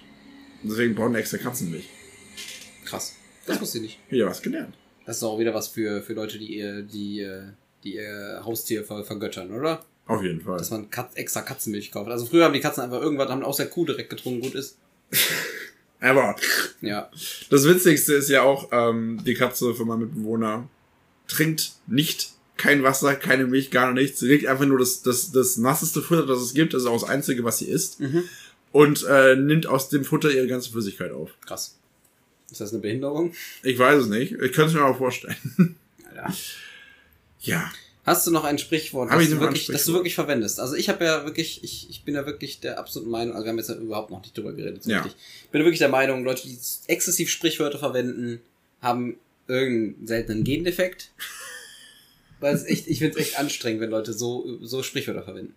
Deswegen 0.62 0.94
brauchen 0.94 1.12
die 1.14 1.20
extra 1.20 1.38
Katzenmilch. 1.38 1.88
krass. 2.84 3.14
Das 3.46 3.60
wusste 3.60 3.78
ich 3.78 3.82
nicht. 3.82 3.98
Wieder 4.10 4.26
was 4.26 4.42
gelernt. 4.42 4.74
Das 5.04 5.18
ist 5.18 5.22
auch 5.22 5.38
wieder 5.38 5.54
was 5.54 5.68
für, 5.68 6.02
für 6.02 6.14
Leute, 6.14 6.38
die 6.38 6.56
ihr, 6.58 6.82
die, 6.82 7.20
äh, 7.20 7.42
die 7.84 7.94
ihr 7.94 8.42
Haustier 8.44 8.84
ver 8.84 9.04
vergöttern, 9.04 9.52
oder? 9.52 9.84
Auf 10.06 10.22
jeden 10.22 10.40
Fall. 10.40 10.58
Dass 10.58 10.70
man 10.70 10.90
Kat 10.90 11.10
extra 11.16 11.42
Katzenmilch 11.42 11.92
kauft. 11.92 12.10
Also 12.10 12.26
früher 12.26 12.44
haben 12.44 12.54
die 12.54 12.60
Katzen 12.60 12.82
einfach 12.82 13.00
irgendwas, 13.00 13.28
haben 13.28 13.44
aus 13.44 13.58
der 13.58 13.66
Kuh 13.68 13.84
direkt 13.84 14.10
getrunken, 14.10 14.40
gut 14.40 14.54
ist. 14.54 14.78
Aber 16.00 16.36
Ja. 16.80 17.10
das 17.50 17.64
Witzigste 17.64 18.14
ist 18.14 18.28
ja 18.28 18.42
auch, 18.42 18.68
ähm, 18.72 19.20
die 19.24 19.34
Katze 19.34 19.74
von 19.74 19.86
meinem 19.88 20.00
Mitbewohner 20.00 20.68
trinkt 21.28 21.72
nicht 21.86 22.32
kein 22.56 22.82
Wasser, 22.82 23.14
keine 23.14 23.46
Milch, 23.46 23.70
gar 23.70 23.92
nichts. 23.92 24.20
Sie 24.20 24.26
legt 24.28 24.46
einfach 24.46 24.64
nur 24.66 24.78
das, 24.78 25.02
das, 25.02 25.30
das 25.32 25.56
nasseste 25.56 26.02
Futter, 26.02 26.26
das 26.26 26.40
es 26.40 26.54
gibt. 26.54 26.74
Das 26.74 26.82
ist 26.82 26.88
auch 26.88 27.00
das 27.00 27.08
Einzige, 27.08 27.44
was 27.44 27.58
sie 27.58 27.66
isst. 27.66 28.00
Mhm. 28.00 28.24
Und 28.72 29.04
äh, 29.08 29.36
nimmt 29.36 29.66
aus 29.66 29.88
dem 29.88 30.04
Futter 30.04 30.30
ihre 30.30 30.46
ganze 30.46 30.70
Flüssigkeit 30.70 31.10
auf. 31.12 31.30
Krass. 31.46 31.76
Ist 32.50 32.60
das 32.60 32.72
eine 32.72 32.82
Behinderung? 32.82 33.32
Ich 33.62 33.78
weiß 33.78 34.02
es 34.02 34.08
nicht. 34.08 34.32
Ich 34.32 34.52
könnte 34.52 34.66
es 34.66 34.74
mir 34.74 34.82
aber 34.82 34.96
vorstellen. 34.96 35.36
Alter. 36.10 36.34
ja. 37.40 37.70
Hast 38.04 38.24
du 38.24 38.30
noch 38.30 38.44
ein 38.44 38.56
Sprichwort, 38.58 39.10
das 39.10 39.28
du, 39.30 39.40
wirklich, 39.40 39.66
das 39.66 39.84
du 39.84 39.92
wirklich 39.92 40.14
verwendest? 40.14 40.60
Also 40.60 40.76
ich 40.76 40.88
habe 40.88 41.04
ja 41.04 41.24
wirklich, 41.24 41.64
ich, 41.64 41.90
ich 41.90 42.04
bin 42.04 42.14
ja 42.14 42.24
wirklich 42.24 42.60
der 42.60 42.78
absoluten 42.78 43.10
Meinung, 43.10 43.34
also 43.34 43.44
wir 43.44 43.50
haben 43.50 43.58
jetzt 43.58 43.68
ja 43.68 43.74
überhaupt 43.74 44.12
noch 44.12 44.22
nicht 44.22 44.36
drüber 44.36 44.52
geredet, 44.52 44.84
so 44.84 44.90
Ja. 44.92 45.02
richtig. 45.02 45.20
Ich 45.44 45.50
bin 45.50 45.62
wirklich 45.62 45.80
der 45.80 45.88
Meinung, 45.88 46.22
Leute, 46.22 46.42
die 46.46 46.56
exzessiv 46.86 47.28
Sprichwörter 47.30 47.80
verwenden, 47.80 48.40
haben 48.80 49.16
irgendeinen 49.48 50.06
seltenen 50.06 50.44
Gendefekt. 50.44 51.10
Weil 52.38 52.54
es 52.54 52.64
echt, 52.64 52.86
ich 52.86 52.98
finde 53.00 53.18
es 53.18 53.26
echt 53.26 53.38
anstrengend, 53.40 53.80
wenn 53.80 53.90
Leute 53.90 54.12
so, 54.12 54.58
so 54.62 54.84
Sprichwörter 54.84 55.24
verwenden. 55.24 55.54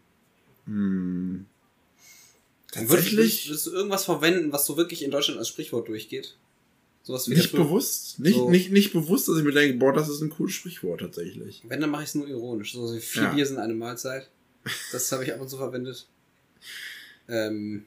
Hm. 0.65 1.45
Tatsächlich 2.71 3.47
würdest 3.47 3.65
du 3.67 3.71
irgendwas 3.71 4.05
verwenden, 4.05 4.51
was 4.51 4.65
so 4.65 4.77
wirklich 4.77 5.03
in 5.03 5.11
Deutschland 5.11 5.39
als 5.39 5.47
Sprichwort 5.47 5.87
durchgeht? 5.87 6.35
Sowas 7.03 7.27
wie 7.29 7.33
nicht 7.35 7.51
bewusst. 7.51 8.19
Nicht, 8.19 8.35
so- 8.35 8.49
nicht, 8.49 8.71
nicht 8.71 8.93
bewusst, 8.93 9.27
dass 9.27 9.37
ich 9.37 9.43
mir 9.43 9.53
denke, 9.53 9.77
boah, 9.77 9.93
das 9.93 10.09
ist 10.09 10.21
ein 10.21 10.29
cooles 10.29 10.53
Sprichwort 10.53 10.99
tatsächlich. 11.01 11.61
Wenn, 11.67 11.81
dann 11.81 11.89
mache 11.89 12.03
ich 12.03 12.09
es 12.09 12.15
nur 12.15 12.27
ironisch. 12.27 12.73
So 12.73 12.93
wie 12.93 12.99
vier 12.99 13.23
Ja. 13.23 13.33
Bier 13.33 13.45
sind 13.45 13.57
eine 13.57 13.73
Mahlzeit. 13.73 14.29
Das 14.91 15.11
habe 15.11 15.23
ich 15.23 15.33
ab 15.33 15.41
und 15.41 15.49
zu 15.49 15.57
verwendet. 15.57 16.05
Ähm, 17.27 17.85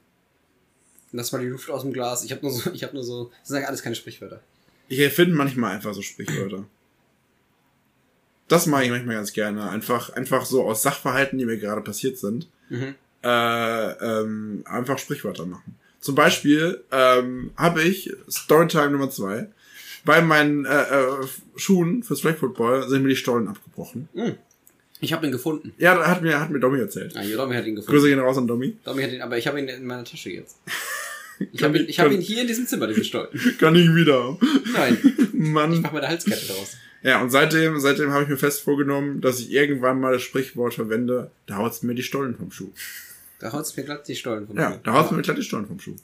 lass 1.12 1.30
mal 1.30 1.40
die 1.42 1.48
Luft 1.48 1.68
aus 1.70 1.82
dem 1.82 1.92
Glas. 1.92 2.24
Ich 2.24 2.32
habe 2.32 2.42
nur 2.42 2.50
so, 2.52 2.72
ich 2.72 2.82
habe 2.82 2.94
nur 2.94 3.04
so, 3.04 3.30
das 3.40 3.48
sind 3.50 3.60
ja 3.60 3.68
alles 3.68 3.82
keine 3.82 3.94
Sprichwörter. 3.94 4.40
Ich 4.88 4.98
erfinde 4.98 5.36
manchmal 5.36 5.74
einfach 5.76 5.94
so 5.94 6.02
Sprichwörter. 6.02 6.66
Das 8.48 8.66
mache 8.66 8.84
ich 8.84 8.90
manchmal 8.90 9.14
ganz 9.16 9.32
gerne. 9.32 9.68
Einfach, 9.70 10.10
einfach 10.10 10.44
so 10.44 10.64
aus 10.64 10.82
Sachverhalten, 10.82 11.38
die 11.38 11.44
mir 11.46 11.58
gerade 11.58 11.80
passiert 11.82 12.18
sind, 12.18 12.48
Mhm. 12.68 12.94
Äh, 13.22 13.90
ähm, 14.20 14.62
einfach 14.66 14.98
Sprichwörter 14.98 15.46
machen. 15.46 15.76
Zum 16.00 16.14
Beispiel 16.14 16.82
ähm, 16.90 17.52
habe 17.56 17.82
ich 17.82 18.12
Storytime 18.30 18.90
Nummer 18.90 19.10
zwei 19.10 19.46
bei 20.04 20.20
meinen 20.20 20.64
äh, 20.64 20.82
äh, 20.82 21.26
Schuhen 21.56 22.02
fürs 22.02 22.22
Flag 22.22 22.36
Football 22.36 22.88
sind 22.88 23.02
mir 23.02 23.10
die 23.10 23.16
Stollen 23.16 23.46
abgebrochen. 23.46 24.08
Ich 25.00 25.12
habe 25.12 25.26
ihn 25.26 25.32
gefunden. 25.32 25.72
Ja, 25.78 25.94
da 25.94 26.08
hat 26.08 26.22
mir, 26.22 26.40
hat 26.40 26.50
mir 26.50 26.58
Domi 26.58 26.80
erzählt. 26.80 27.12
Ja, 27.14 27.22
Domi 27.36 27.54
hat 27.54 27.66
ihn 27.66 27.76
gefunden. 27.76 27.92
Grüße 27.92 28.08
gehen 28.08 28.18
raus 28.18 28.36
an 28.36 28.48
Domi. 28.48 28.76
Domi 28.84 29.02
hat 29.02 29.12
ihn, 29.12 29.22
aber 29.22 29.38
ich 29.38 29.46
habe 29.46 29.60
ihn 29.60 29.68
in 29.68 29.86
meiner 29.86 30.04
Tasche 30.04 30.30
jetzt. 30.30 30.56
Ich 31.52 31.62
habe 31.64 31.76
ihn, 31.76 31.88
ich- 31.88 31.98
hab 31.98 32.12
ihn 32.12 32.20
hier 32.20 32.42
in 32.42 32.46
diesem 32.46 32.68
Zimmer, 32.68 32.86
diesen 32.86 33.02
Stollen. 33.02 33.26
Kann 33.58 33.74
ich 33.74 33.92
wieder. 33.92 34.38
Nein, 34.74 34.96
ich 35.32 35.32
Mann. 35.32 35.80
mache 35.80 35.94
meine 35.94 36.06
Halskette 36.06 36.46
daraus. 36.46 36.76
Ja, 37.02 37.20
und 37.20 37.30
seitdem, 37.30 37.80
seitdem 37.80 38.12
habe 38.12 38.22
ich 38.24 38.28
mir 38.28 38.36
fest 38.36 38.60
vorgenommen, 38.60 39.20
dass 39.20 39.40
ich 39.40 39.50
irgendwann 39.50 39.98
mal 39.98 40.12
das 40.12 40.22
Sprichwort 40.22 40.74
verwende, 40.74 41.32
da 41.46 41.56
haut's 41.56 41.82
mir 41.82 41.94
die 41.96 42.04
Stollen 42.04 42.36
vom 42.36 42.52
Schuh. 42.52 42.70
Da 43.42 43.52
haut's 43.52 43.76
mir 43.76 43.82
glatt 43.82 44.06
die 44.08 44.16
Stollen 44.16 44.46
vom 44.46 44.56
Ja, 44.56 44.72
Schuh. 44.72 44.78
da 44.84 44.92
haut's 44.94 45.10
mir 45.10 45.20
glatt 45.22 45.36
die 45.36 45.42
Stollen 45.42 45.66
vom 45.66 45.78
Schuh. 45.80 45.96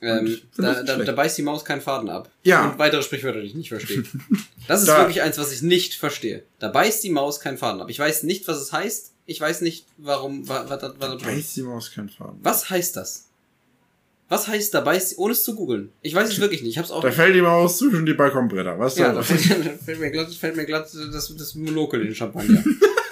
Ähm, 0.00 0.36
da, 0.56 0.82
da, 0.82 0.96
da 0.96 1.12
beißt 1.12 1.38
die 1.38 1.42
Maus 1.42 1.64
keinen 1.64 1.80
Faden 1.80 2.10
ab. 2.10 2.28
Ja. 2.42 2.70
Und 2.70 2.78
weitere 2.78 3.02
Sprichwörter, 3.02 3.40
die 3.40 3.46
ich 3.46 3.54
nicht 3.54 3.68
verstehe. 3.68 4.02
Das 4.68 4.80
ist 4.80 4.86
Da- 4.88 4.98
wirklich 4.98 5.22
eins, 5.22 5.38
was 5.38 5.50
ich 5.52 5.62
nicht 5.62 5.94
verstehe. 5.94 6.44
Da 6.60 6.68
beißt 6.68 7.02
die 7.02 7.10
Maus 7.10 7.40
keinen 7.40 7.58
Faden 7.58 7.80
ab. 7.80 7.88
Ich 7.90 7.98
weiß 7.98 8.22
nicht, 8.24 8.46
was 8.46 8.58
es 8.58 8.72
heißt. 8.72 9.12
Ich 9.26 9.40
weiß 9.40 9.60
nicht, 9.62 9.86
warum. 9.98 10.48
Was, 10.48 10.68
was, 10.70 10.82
was, 10.82 10.92
was, 10.98 11.24
Weiß 11.24 11.54
die 11.54 11.62
Maus 11.62 11.90
kein 11.92 12.08
Faden. 12.08 12.38
was 12.42 12.68
heißt 12.70 12.96
das? 12.96 13.26
Was 14.32 14.48
heißt 14.48 14.72
da 14.72 14.80
beißt 14.80 15.10
sie, 15.10 15.16
ohne 15.16 15.32
es 15.32 15.44
zu 15.44 15.54
googeln? 15.54 15.92
Ich 16.00 16.14
weiß 16.14 16.26
es 16.26 16.40
wirklich 16.40 16.62
nicht. 16.62 16.70
Ich 16.70 16.78
hab's 16.78 16.90
auch. 16.90 17.02
Da 17.02 17.10
fällt 17.12 17.34
die 17.34 17.42
Maus 17.42 17.76
zwischen 17.76 18.06
die 18.06 18.14
Balkonbretter, 18.14 18.78
weißt 18.78 18.96
du? 18.96 19.02
ja, 19.02 19.12
da 19.12 19.22
fällt, 19.22 19.50
da 19.66 19.84
fällt 19.84 20.00
mir 20.00 20.10
glatt, 20.10 20.32
fällt 20.32 20.56
mir 20.56 20.64
glatt 20.64 20.88
das, 21.12 21.36
das 21.36 21.54
Monokel 21.54 22.00
in 22.00 22.06
den 22.06 22.14
Champagner. 22.14 22.64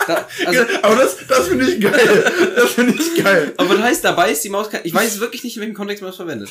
Da, 0.06 0.26
also, 0.46 0.62
aber 0.83 0.96
das, 0.96 1.18
das 1.28 1.48
finde 1.48 1.70
ich 1.70 1.78
geil. 1.78 2.33
Das 2.56 2.70
finde 2.70 2.94
ich 2.94 3.22
geil. 3.22 3.52
aber 3.59 3.74
das 3.74 3.83
heißt, 3.83 4.04
da 4.04 4.12
beißt 4.12 4.42
die 4.44 4.48
Maus. 4.48 4.70
Ich 4.83 4.94
weiß 4.94 5.20
wirklich 5.20 5.44
nicht, 5.44 5.56
in 5.59 5.61
welchem 5.61 5.74
Kontext 5.74 6.00
man 6.00 6.09
das 6.09 6.16
verwendet. 6.16 6.48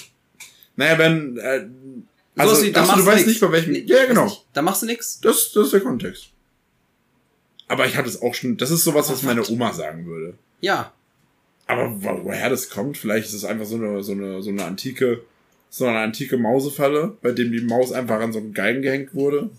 Naja, 0.76 1.00
wenn, 1.00 1.38
äh, 1.40 1.66
also, 2.36 2.62
wie, 2.62 2.72
da 2.72 2.84
achso, 2.84 2.98
du 2.98 3.06
weißt 3.08 3.26
nix. 3.26 3.28
nicht, 3.28 3.42
bei 3.42 3.52
welchem, 3.52 3.72
Nee, 3.74 3.86
ja, 3.88 4.06
genau. 4.06 4.26
nicht. 4.26 4.46
Da 4.54 4.62
machst 4.62 4.84
du 4.84 4.86
nix. 4.86 5.20
Das, 5.20 5.52
das 5.52 5.66
ist 5.66 5.74
der 5.74 5.82
Kontext. 5.82 6.26
Aber 7.68 7.88
ich 7.88 7.98
hatte 7.98 8.08
es 8.08 8.22
auch 8.22 8.36
schon, 8.36 8.56
das 8.56 8.70
ist 8.70 8.84
sowas, 8.84 9.10
was 9.10 9.24
meine? 9.24 9.44
Oma 9.50 9.74
sagen 9.74 10.06
würde. 10.06 10.36
Ja. 10.62 10.94
Aber 11.70 12.02
wo- 12.04 12.26
woher 12.26 12.50
das 12.50 12.70
kommt, 12.70 12.98
vielleicht 12.98 13.28
ist 13.28 13.34
es 13.36 13.46
einfach 13.46 13.66
so 13.66 13.76
eine, 13.76 14.02
so 14.04 14.12
eine, 14.14 14.42
so 14.42 14.50
eine 14.50 14.66
antike, 14.66 15.22
so 15.70 15.86
eine 15.86 16.00
antike 16.00 16.36
Mausefalle, 16.38 17.16
bei 17.22 17.32
dem 17.32 17.52
die 17.52 17.62
Maus 17.62 17.92
einfach 17.92 18.20
an 18.20 18.34
so 18.34 18.40
einen 18.40 18.54
Geigen 18.54 18.82
gehängt 18.82 19.14
wurde. 19.14 19.50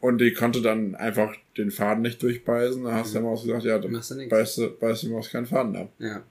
Und 0.00 0.18
die 0.18 0.32
konnte 0.32 0.60
dann 0.60 0.94
einfach 0.96 1.34
den 1.56 1.70
Faden 1.70 2.02
nicht 2.02 2.22
durchbeißen. 2.22 2.82
Da 2.82 2.94
hast 2.94 3.10
du 3.10 3.14
der 3.14 3.22
Maus 3.22 3.44
gesagt, 3.44 3.64
ja, 3.64 3.78
dann 3.78 3.92
du 3.92 4.28
beißt, 4.28 4.58
du- 4.58 4.70
beißt 4.70 5.02
die 5.04 5.08
Maus 5.08 5.30
keinen 5.30 5.46
Faden 5.46 5.76
ab. 5.76 5.92
Ja. 5.98 6.22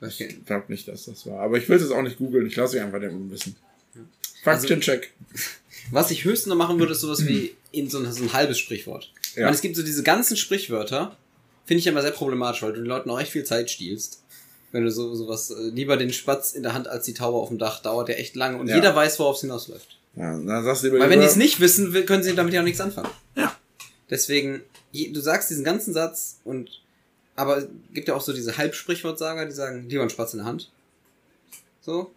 Okay. 0.00 0.28
Ich 0.30 0.46
glaube 0.46 0.64
nicht, 0.68 0.86
dass 0.86 1.06
das 1.06 1.26
war. 1.26 1.40
Aber 1.40 1.58
ich 1.58 1.68
will 1.68 1.76
es 1.76 1.82
jetzt 1.82 1.92
auch 1.92 2.02
nicht 2.02 2.18
googeln. 2.18 2.46
Ich 2.46 2.56
lasse 2.56 2.76
mich 2.76 2.84
einfach 2.84 3.00
den 3.00 3.10
Unwissen. 3.10 3.56
Faktencheck. 4.42 5.10
Was 5.90 6.10
ich 6.10 6.24
höchstens 6.24 6.50
noch 6.50 6.56
machen 6.56 6.78
würde, 6.78 6.92
ist 6.92 7.00
sowas 7.00 7.26
wie 7.26 7.54
in 7.72 7.88
so 7.90 7.98
ein, 7.98 8.12
so 8.12 8.22
ein 8.22 8.32
halbes 8.32 8.58
Sprichwort. 8.58 9.12
Ich 9.30 9.36
Ja. 9.36 9.44
meine, 9.44 9.54
es 9.56 9.60
gibt 9.62 9.76
so 9.76 9.82
diese 9.82 10.02
ganzen 10.02 10.36
Sprichwörter, 10.36 11.16
finde 11.66 11.80
ich 11.80 11.86
immer 11.86 12.02
sehr 12.02 12.10
problematisch, 12.10 12.62
weil 12.62 12.72
du 12.72 12.78
den 12.80 12.86
Leuten 12.86 13.10
auch 13.10 13.20
echt 13.20 13.32
viel 13.32 13.44
Zeit 13.44 13.70
stiehlst. 13.70 14.22
Wenn 14.72 14.84
du 14.84 14.90
so 14.90 15.14
sowas, 15.14 15.50
äh, 15.50 15.68
lieber 15.70 15.96
den 15.96 16.12
Spatz 16.12 16.52
in 16.52 16.62
der 16.62 16.74
Hand 16.74 16.86
als 16.88 17.04
die 17.04 17.14
Taube 17.14 17.38
auf 17.38 17.48
dem 17.48 17.58
Dach, 17.58 17.82
dauert 17.82 18.08
ja 18.08 18.14
echt 18.14 18.36
lange 18.36 18.58
und 18.58 18.68
Ja. 18.68 18.76
jeder 18.76 18.94
weiß, 18.94 19.18
worauf 19.18 19.36
es 19.36 19.40
hinausläuft. 19.42 19.98
Ja, 20.16 20.32
dann 20.38 20.64
sagst 20.64 20.82
du 20.82 20.88
lieber, 20.88 21.00
Weil 21.00 21.10
wenn 21.10 21.20
die 21.20 21.26
es 21.26 21.36
nicht 21.36 21.60
wissen, 21.60 21.92
können 22.06 22.22
sie 22.22 22.34
damit 22.34 22.52
ja 22.54 22.60
auch 22.60 22.64
nichts 22.64 22.80
anfangen. 22.80 23.10
Ja. 23.36 23.56
Deswegen, 24.08 24.62
du 24.92 25.20
sagst 25.20 25.50
diesen 25.50 25.64
ganzen 25.64 25.92
Satz 25.94 26.38
und, 26.44 26.70
aber 27.36 27.58
es 27.58 27.66
gibt 27.94 28.08
ja 28.08 28.14
auch 28.14 28.20
so 28.20 28.32
diese 28.32 28.56
Halbsprichwortsager, 28.58 29.46
die 29.46 29.52
sagen, 29.52 29.88
lieber 29.88 30.02
ein 30.02 30.10
Spatz 30.10 30.32
in 30.34 30.38
der 30.38 30.46
Hand. 30.46 30.70
So. 31.80 32.10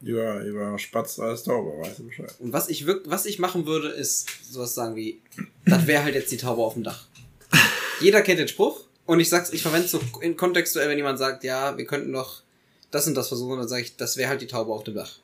Lieber, 0.00 0.42
lieber 0.42 0.78
Spatz 0.78 1.18
als 1.18 1.44
Taube, 1.44 1.78
weißt 1.80 1.98
du 2.00 2.04
Bescheid. 2.06 2.34
Und 2.40 2.52
was 2.52 2.68
ich 2.68 2.86
wirk 2.86 3.02
was 3.06 3.24
ich 3.24 3.38
machen 3.38 3.66
würde, 3.66 3.88
ist 3.88 4.28
sowas 4.50 4.74
sagen 4.74 4.94
wie, 4.96 5.20
das 5.64 5.86
wäre 5.86 6.04
halt 6.04 6.14
jetzt 6.14 6.30
die 6.32 6.36
Taube 6.36 6.62
auf 6.62 6.74
dem 6.74 6.82
Dach. 6.82 7.06
Jeder 8.00 8.22
kennt 8.22 8.38
den 8.40 8.48
Spruch 8.48 8.80
und 9.06 9.20
ich 9.20 9.28
sag's, 9.28 9.50
ich 9.52 9.62
verwende 9.62 9.88
so 9.88 10.00
in 10.20 10.36
kontextuell, 10.36 10.88
wenn 10.88 10.96
jemand 10.98 11.18
sagt, 11.18 11.44
ja, 11.44 11.76
wir 11.76 11.86
könnten 11.86 12.12
doch 12.12 12.42
das 12.90 13.06
und 13.06 13.14
das 13.14 13.28
versuchen, 13.28 13.58
dann 13.58 13.68
sage 13.68 13.82
ich, 13.82 13.96
das 13.96 14.16
wäre 14.16 14.28
halt 14.28 14.40
die 14.40 14.46
Taube 14.46 14.72
auf 14.72 14.84
dem 14.84 14.94
Dach. 14.94 15.18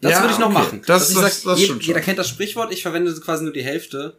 Das 0.00 0.12
Ja, 0.12 0.20
würde 0.22 0.32
ich 0.34 0.38
noch 0.38 0.46
okay. 0.50 0.54
machen. 0.54 0.82
Das- 0.86 1.08
ich 1.10 1.16
das- 1.16 1.42
sag, 1.42 1.52
das 1.52 1.62
stimmt 1.62 1.82
schon. 1.84 1.88
jeder 1.94 2.00
kennt 2.00 2.18
das 2.18 2.28
Sprichwort, 2.28 2.72
ich 2.72 2.82
verwende 2.82 3.14
quasi 3.20 3.44
nur 3.44 3.52
die 3.52 3.62
Hälfte 3.64 4.16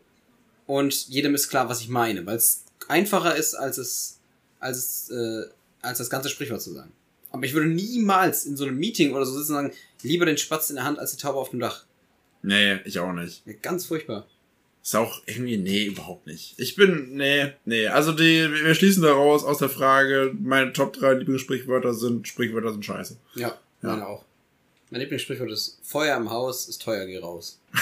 und 0.65 1.07
jedem 1.07 1.35
ist 1.35 1.49
klar, 1.49 1.69
was 1.69 1.81
ich 1.81 1.89
meine, 1.89 2.25
weil 2.25 2.35
es 2.37 2.63
einfacher 2.87 3.35
ist, 3.35 3.53
als 3.53 3.77
es, 3.77 4.19
als 4.59 4.77
es, 4.77 5.09
äh, 5.11 5.45
als 5.81 5.97
das 5.99 6.09
ganze 6.09 6.29
Sprichwort 6.29 6.61
zu 6.61 6.73
sagen. 6.73 6.91
Aber 7.31 7.43
ich 7.45 7.53
würde 7.53 7.67
niemals 7.67 8.45
in 8.45 8.55
so 8.57 8.65
einem 8.65 8.77
Meeting 8.77 9.13
oder 9.13 9.25
so 9.25 9.33
sitzen 9.37 9.51
und 9.55 9.63
sagen, 9.63 9.73
lieber 10.01 10.25
den 10.25 10.37
Spatz 10.37 10.69
in 10.69 10.77
der 10.77 10.85
Hand 10.85 10.97
als 10.97 11.11
die 11.11 11.17
Taube 11.17 11.37
auf 11.37 11.49
dem 11.51 11.59
Dach. 11.59 11.83
Nee, 12.41 12.79
ich 12.85 12.97
auch 12.99 13.11
nicht. 13.13 13.41
Ja, 13.45 13.53
Ganz 13.61 13.85
furchtbar. 13.85 14.25
Ist 14.87 14.95
auch 14.95 15.21
irgendwie, 15.25 15.57
nee, 15.57 15.83
überhaupt 15.83 16.27
nicht. 16.27 16.53
Ich 16.55 16.77
bin, 16.77 17.09
nee, 17.17 17.51
nee. 17.65 17.87
Also 17.87 18.13
die, 18.13 18.49
wir 18.49 18.73
schließen 18.73 19.03
daraus 19.03 19.43
aus 19.43 19.57
der 19.57 19.67
Frage, 19.67 20.33
meine 20.41 20.71
Top 20.71 20.93
3 20.93 21.15
Lieblingssprichwörter 21.15 21.93
sind, 21.93 22.25
Sprichwörter 22.25 22.71
sind 22.71 22.85
scheiße. 22.85 23.17
Ja, 23.35 23.49
Ja. 23.49 23.57
meine 23.81 24.07
auch. 24.07 24.23
Mein 24.89 25.01
Lieblingssprichwort 25.01 25.51
ist 25.51 25.77
Feuer 25.83 26.15
im 26.15 26.29
Haus 26.29 26.69
ist 26.69 26.81
teuer, 26.81 27.05
geh 27.05 27.17
raus. 27.17 27.59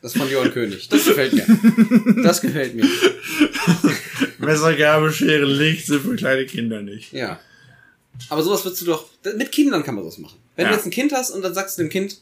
Das 0.00 0.12
von 0.12 0.30
Johann 0.30 0.52
König. 0.52 0.88
Das 0.88 1.04
gefällt 1.04 1.32
mir. 1.32 2.22
Das 2.22 2.40
gefällt 2.40 2.76
mir. 2.76 2.84
Messer, 4.38 4.74
Gabel, 4.76 5.12
Schere, 5.12 5.44
Licht 5.44 5.86
sind 5.86 6.02
für 6.02 6.14
kleine 6.14 6.46
Kinder 6.46 6.80
nicht. 6.82 7.12
Ja. 7.12 7.40
Aber 8.28 8.44
sowas 8.44 8.64
würdest 8.64 8.82
du 8.82 8.86
doch. 8.86 9.06
Mit 9.36 9.50
Kindern 9.50 9.82
kann 9.82 9.96
man 9.96 10.04
sowas 10.04 10.18
machen. 10.18 10.38
Wenn 10.54 10.66
Ja. 10.66 10.70
du 10.70 10.76
jetzt 10.76 10.84
ein 10.86 10.92
Kind 10.92 11.12
hast 11.12 11.32
und 11.32 11.42
dann 11.42 11.52
sagst 11.52 11.76
du 11.76 11.82
dem 11.82 11.90
Kind, 11.90 12.18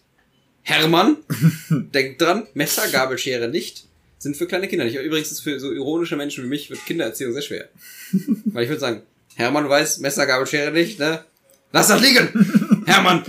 Hermann, 0.68 1.18
denk 1.70 2.18
dran, 2.18 2.48
Messer, 2.54 2.88
Gabel, 2.88 3.18
Schere 3.18 3.48
nicht 3.48 3.86
sind 4.18 4.36
für 4.36 4.46
kleine 4.48 4.66
Kinder 4.66 4.84
nicht. 4.84 4.96
Übrigens 4.96 5.30
ist 5.30 5.40
für 5.40 5.60
so 5.60 5.70
ironische 5.72 6.16
Menschen 6.16 6.42
wie 6.42 6.48
mich 6.48 6.68
wird 6.68 6.84
Kindererziehung 6.84 7.32
sehr 7.32 7.42
schwer. 7.42 7.68
Weil 8.46 8.64
ich 8.64 8.68
würde 8.68 8.80
sagen, 8.80 9.02
Hermann, 9.36 9.64
du 9.64 9.70
weißt, 9.70 10.00
Messer, 10.00 10.26
Gabel, 10.26 10.46
Schere 10.46 10.72
nicht, 10.72 10.98
ne? 10.98 11.24
Lass 11.70 11.88
das 11.88 12.00
liegen! 12.00 12.82
Hermann! 12.86 13.22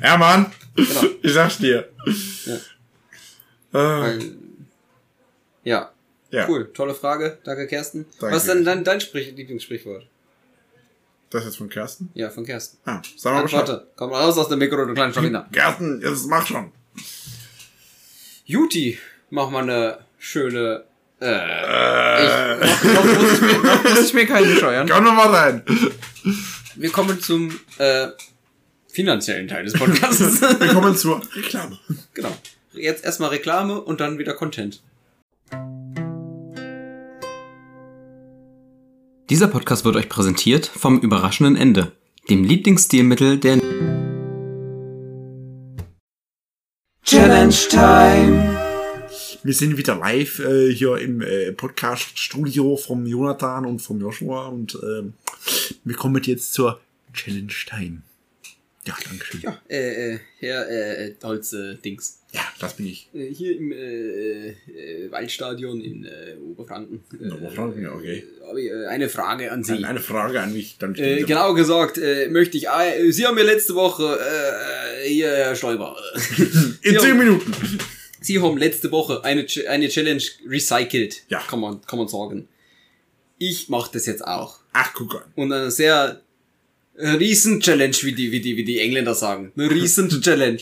Hermann, 0.00 0.52
Genau. 0.74 1.04
ich 1.22 1.32
sag's 1.32 1.58
dir. 1.58 1.88
Ja. 3.72 4.08
Äh, 4.08 4.18
ja, 5.64 5.92
ja, 6.30 6.48
cool. 6.48 6.72
Tolle 6.72 6.94
Frage. 6.94 7.38
Danke, 7.44 7.66
Kersten. 7.66 8.06
Danke. 8.18 8.34
Was 8.34 8.44
ist 8.44 8.52
denn 8.52 8.64
dein, 8.64 8.82
dein 8.84 9.00
Sprich 9.00 9.32
Lieblingssprichwort? 9.36 10.06
Das 11.32 11.42
ist 11.42 11.46
jetzt 11.48 11.56
von 11.58 11.68
Kersten? 11.68 12.10
Ja, 12.14 12.30
von 12.30 12.44
Kersten. 12.44 12.78
Ah, 12.84 13.00
sag 13.16 13.32
mal. 13.34 13.40
Antworte. 13.42 13.86
Komm 13.96 14.10
mal 14.10 14.20
raus 14.22 14.36
aus 14.38 14.48
dem 14.48 14.58
Mikro, 14.58 14.84
du 14.84 14.94
kleine 14.94 15.12
Schalina. 15.14 15.48
Kersten, 15.52 16.00
jetzt 16.02 16.26
mach 16.28 16.46
schon. 16.46 16.72
Juti, 18.44 18.98
mach 19.30 19.50
mal 19.50 19.62
eine 19.62 19.98
schöne. 20.18 20.84
Äh, 21.20 21.26
Äh, 21.26 22.64
ich, 22.64 22.82
noch, 22.84 23.04
noch, 23.04 23.04
muss 23.22 23.32
ich 23.34 23.40
mir, 23.40 23.58
noch 23.58 23.84
muss 23.84 24.00
ich 24.00 24.14
mir 24.14 24.26
keinen 24.26 24.56
scheuern. 24.56 24.88
komm 24.88 25.04
noch 25.04 25.14
mal 25.14 25.28
rein. 25.34 25.62
Wir 26.74 26.90
kommen 26.90 27.20
zum 27.20 27.56
äh, 27.78 28.08
finanziellen 28.88 29.46
Teil 29.46 29.64
des 29.64 29.74
Podcasts. 29.74 30.40
Wir 30.40 30.68
kommen 30.74 30.96
zur 30.96 31.22
Reklame. 31.36 31.78
genau. 32.14 32.36
Jetzt 32.72 33.04
erstmal 33.04 33.28
Reklame 33.30 33.80
und 33.80 34.00
dann 34.00 34.18
wieder 34.18 34.34
Content. 34.34 34.82
Dieser 39.30 39.46
Podcast 39.48 39.84
wird 39.84 39.96
euch 39.96 40.08
präsentiert 40.08 40.66
vom 40.66 41.00
überraschenden 41.00 41.56
Ende, 41.56 41.92
dem 42.28 42.42
Lieblingsstilmittel 42.42 43.38
der 43.38 43.58
Challenge 47.04 47.54
Time. 47.70 48.58
Wir 49.44 49.54
sind 49.54 49.76
wieder 49.76 49.96
live 49.96 50.40
äh, 50.40 50.72
hier 50.72 50.96
im 50.98 51.20
äh, 51.20 51.52
Podcast-Studio 51.52 52.76
vom 52.76 53.06
Jonathan 53.06 53.64
und 53.64 53.78
vom 53.78 54.00
Joshua 54.00 54.48
und 54.48 54.76
ähm, 54.82 55.14
wir 55.84 55.94
kommen 55.94 56.22
jetzt 56.24 56.52
zur 56.52 56.80
Challenge 57.12 57.52
Time. 57.66 58.02
Ja, 58.84 58.96
danke 59.08 59.24
schön. 59.24 59.40
Ja, 59.42 59.60
äh, 59.68 60.14
äh, 60.14 60.18
Herr 60.40 60.68
äh, 60.68 61.14
Holz-Dings. 61.22 62.18
Ja, 62.32 62.40
das 62.58 62.74
bin 62.76 62.86
ich. 62.86 63.08
Äh, 63.14 63.26
hier 63.32 63.56
im 63.56 63.70
äh, 63.70 64.48
äh, 64.48 65.10
Waldstadion 65.10 65.80
in 65.80 66.04
äh, 66.04 66.34
Oberfranken. 66.50 67.04
In 67.20 67.30
Oberfranken, 67.32 67.82
ja, 67.84 67.92
okay. 67.92 68.24
Äh, 68.42 68.48
habe 68.48 68.60
ich 68.60 68.70
äh, 68.70 68.86
eine 68.86 69.08
Frage 69.08 69.52
an 69.52 69.62
Sie. 69.62 69.74
Eine, 69.74 69.86
eine 69.88 70.00
Frage 70.00 70.40
an 70.40 70.52
mich. 70.52 70.78
Dann 70.78 70.96
Äh, 70.96 71.22
genau 71.22 71.54
gesagt, 71.54 71.98
äh, 71.98 72.28
möchte 72.28 72.56
ich, 72.56 72.66
äh, 72.68 73.12
Sie 73.12 73.24
haben 73.24 73.36
mir 73.36 73.44
letzte 73.44 73.74
Woche, 73.76 74.18
äh, 74.18 75.08
hier, 75.08 75.30
Herr 75.30 75.54
Stoiber, 75.54 75.96
äh, 76.16 76.88
In 76.88 76.98
zehn 76.98 77.16
Minuten. 77.16 77.52
Sie 78.20 78.40
haben 78.40 78.56
letzte 78.56 78.90
Woche 78.90 79.22
eine, 79.24 79.46
eine 79.68 79.88
Challenge 79.88 80.22
recycelt, 80.48 81.22
Ja. 81.28 81.38
kann 81.40 81.60
man, 81.60 81.82
kann 81.82 81.98
man 82.00 82.08
sagen. 82.08 82.48
Ich 83.38 83.68
mache 83.68 83.90
das 83.92 84.06
jetzt 84.06 84.24
auch. 84.24 84.58
Ach, 84.72 84.92
guck 84.94 85.16
an. 85.16 85.32
Und 85.34 85.52
eine 85.52 85.70
sehr 85.72 86.20
äh, 86.20 86.21
Riesen-Challenge, 86.96 87.96
wie 88.02 88.12
die, 88.12 88.32
wie, 88.32 88.40
die, 88.40 88.56
wie 88.56 88.64
die 88.64 88.80
Engländer 88.80 89.14
sagen. 89.14 89.52
Eine 89.56 89.70
Riesen-Challenge. 89.70 90.60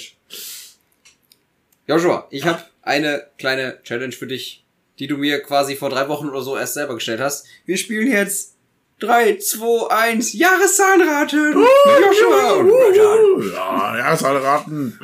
Joshua, 1.86 2.28
ich 2.30 2.44
habe 2.44 2.62
eine 2.82 3.26
kleine 3.38 3.78
Challenge 3.82 4.12
für 4.12 4.26
dich, 4.26 4.64
die 4.98 5.06
du 5.06 5.16
mir 5.16 5.40
quasi 5.42 5.76
vor 5.76 5.90
drei 5.90 6.08
Wochen 6.08 6.28
oder 6.28 6.42
so 6.42 6.56
erst 6.56 6.74
selber 6.74 6.94
gestellt 6.94 7.20
hast. 7.20 7.46
Wir 7.66 7.76
spielen 7.76 8.10
jetzt 8.10 8.54
3, 9.00 9.38
2, 9.38 9.90
1, 9.90 10.34
Jahreszahlenraten. 10.34 11.54
Joshua 11.54 12.52
und 12.52 12.70
Rajan. 12.70 13.52
Ja, 13.52 13.98
Jahreszahl 13.98 14.36
raten. 14.36 14.98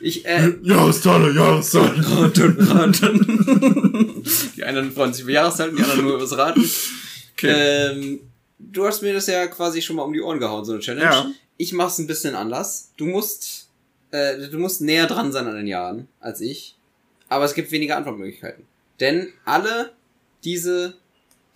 Ich, 0.00 0.26
äh, 0.26 0.52
Jahreszahl, 0.62 1.34
Jahreszahl. 1.34 1.94
Raten, 2.00 2.60
Raten. 2.60 4.24
Die 4.56 4.64
einen 4.64 4.92
freuen 4.92 5.12
sich 5.12 5.22
über 5.22 5.32
Jahreszahlen, 5.32 5.76
die 5.76 5.82
anderen 5.82 6.02
nur 6.02 6.16
übers 6.16 6.36
Raten. 6.36 6.68
Ähm, 7.42 8.20
du 8.72 8.86
hast 8.86 9.02
mir 9.02 9.12
das 9.14 9.26
ja 9.26 9.46
quasi 9.46 9.82
schon 9.82 9.96
mal 9.96 10.02
um 10.02 10.12
die 10.12 10.20
Ohren 10.20 10.38
gehauen, 10.38 10.64
so 10.64 10.72
eine 10.72 10.80
Challenge. 10.80 11.04
Ja. 11.04 11.30
Ich 11.56 11.72
mach's 11.72 11.98
ein 11.98 12.06
bisschen 12.06 12.34
anders. 12.34 12.90
Du 12.96 13.06
musst, 13.06 13.68
äh, 14.10 14.48
du 14.48 14.58
musst 14.58 14.80
näher 14.80 15.06
dran 15.06 15.32
sein 15.32 15.46
an 15.46 15.56
den 15.56 15.66
Jahren 15.66 16.08
als 16.20 16.40
ich. 16.40 16.76
Aber 17.28 17.44
es 17.44 17.54
gibt 17.54 17.70
weniger 17.70 17.96
Antwortmöglichkeiten. 17.96 18.64
Denn 18.98 19.32
alle 19.44 19.92
diese, 20.44 20.94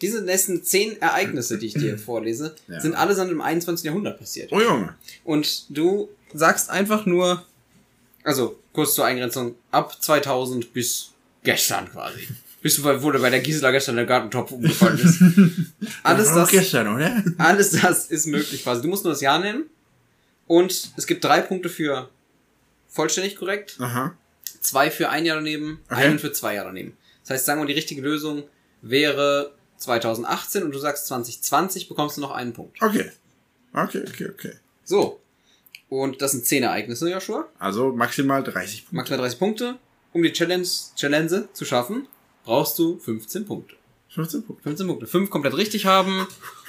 diese 0.01 0.23
nächsten 0.23 0.63
zehn 0.63 1.01
Ereignisse, 1.01 1.59
die 1.59 1.67
ich 1.67 1.75
dir 1.75 1.99
vorlese, 1.99 2.55
Ja. 2.69 2.81
sind 2.81 2.95
allesamt 2.95 3.31
im 3.33 3.41
21. 3.41 3.85
Jahrhundert 3.85 4.19
passiert. 4.19 4.53
Oh 4.53 4.61
Junge. 4.61 4.95
Und 5.25 5.67
du 5.77 6.09
sagst 6.33 6.71
einfach 6.71 7.07
nur, 7.07 7.45
also 8.25 8.59
kurz 8.73 8.95
zur 8.95 9.05
Eingrenzung, 9.07 9.55
ab 9.71 10.03
2000 10.03 10.73
bis 10.73 11.11
gestern 11.43 11.91
quasi. 11.91 12.29
Bis 12.65 12.77
du, 12.77 13.03
wo 13.03 13.11
bei 13.13 13.29
der 13.29 13.41
Gisela 13.41 13.73
gestern 13.73 13.97
der 13.97 14.07
Gartentopf 14.07 14.51
umgefallen 14.53 14.99
ist. 14.99 15.21
Alles 16.03 16.33
das, 16.33 16.49
gestern, 16.51 16.89
oder? 16.89 17.23
alles 17.39 17.73
das 17.73 18.07
ist 18.07 18.25
möglich 18.25 18.63
quasi. 18.63 18.81
Du 18.81 18.89
musst 18.89 19.05
nur 19.05 19.13
das 19.13 19.21
Jahr 19.21 19.39
nennen. 19.39 19.65
Und 20.47 20.93
es 20.97 21.07
gibt 21.07 21.23
drei 21.23 21.43
Punkte 21.43 21.69
für 21.69 22.09
vollständig 22.89 23.37
korrekt, 23.37 23.77
Aha. 23.81 24.17
zwei 24.63 24.91
für 24.91 25.11
ein 25.11 25.27
Jahr 25.27 25.37
daneben, 25.37 25.81
Okay. 25.91 26.05
einen 26.07 26.19
für 26.19 26.33
zwei 26.33 26.55
Jahre 26.55 26.69
daneben. 26.69 26.97
Das 27.21 27.31
heißt, 27.35 27.45
sagen 27.45 27.61
wir, 27.61 27.67
die 27.67 27.75
richtige 27.75 28.01
Lösung 28.01 28.45
wäre 28.81 29.53
2018 29.77 30.63
und 30.63 30.73
du 30.73 30.79
sagst 30.79 31.07
2020, 31.09 31.87
bekommst 31.91 32.17
du 32.17 32.23
noch 32.23 32.31
einen 32.31 32.55
Punkt. 32.55 32.81
Okay. 32.81 33.11
Okay, 33.75 34.05
okay, 34.09 34.29
okay. 34.31 34.53
So. 34.85 35.21
Und 35.91 36.23
das 36.23 36.31
sind 36.31 36.47
zehn 36.47 36.63
Ereignisse, 36.63 37.11
Joshua. 37.11 37.47
Also 37.59 37.93
maximal 37.93 38.43
30 38.43 38.85
Punkte. 38.87 38.97
Maximal 38.97 39.21
30 39.21 39.39
Punkte. 39.39 39.77
Um 40.15 40.23
die 40.23 40.33
Challenge, 40.33 40.67
Challenge 40.97 41.49
zu 41.53 41.67
schaffen, 41.67 42.07
brauchst 42.45 42.79
du 42.79 42.99
15 42.99 43.47
Punkte. 43.47 43.77
15 44.11 44.43
Punkte. 44.45 44.63
15 44.63 44.87
Punkte. 44.87 45.07
5 45.07 45.31
komplett 45.31 45.57
richtig 45.57 45.87
haben 45.87 46.27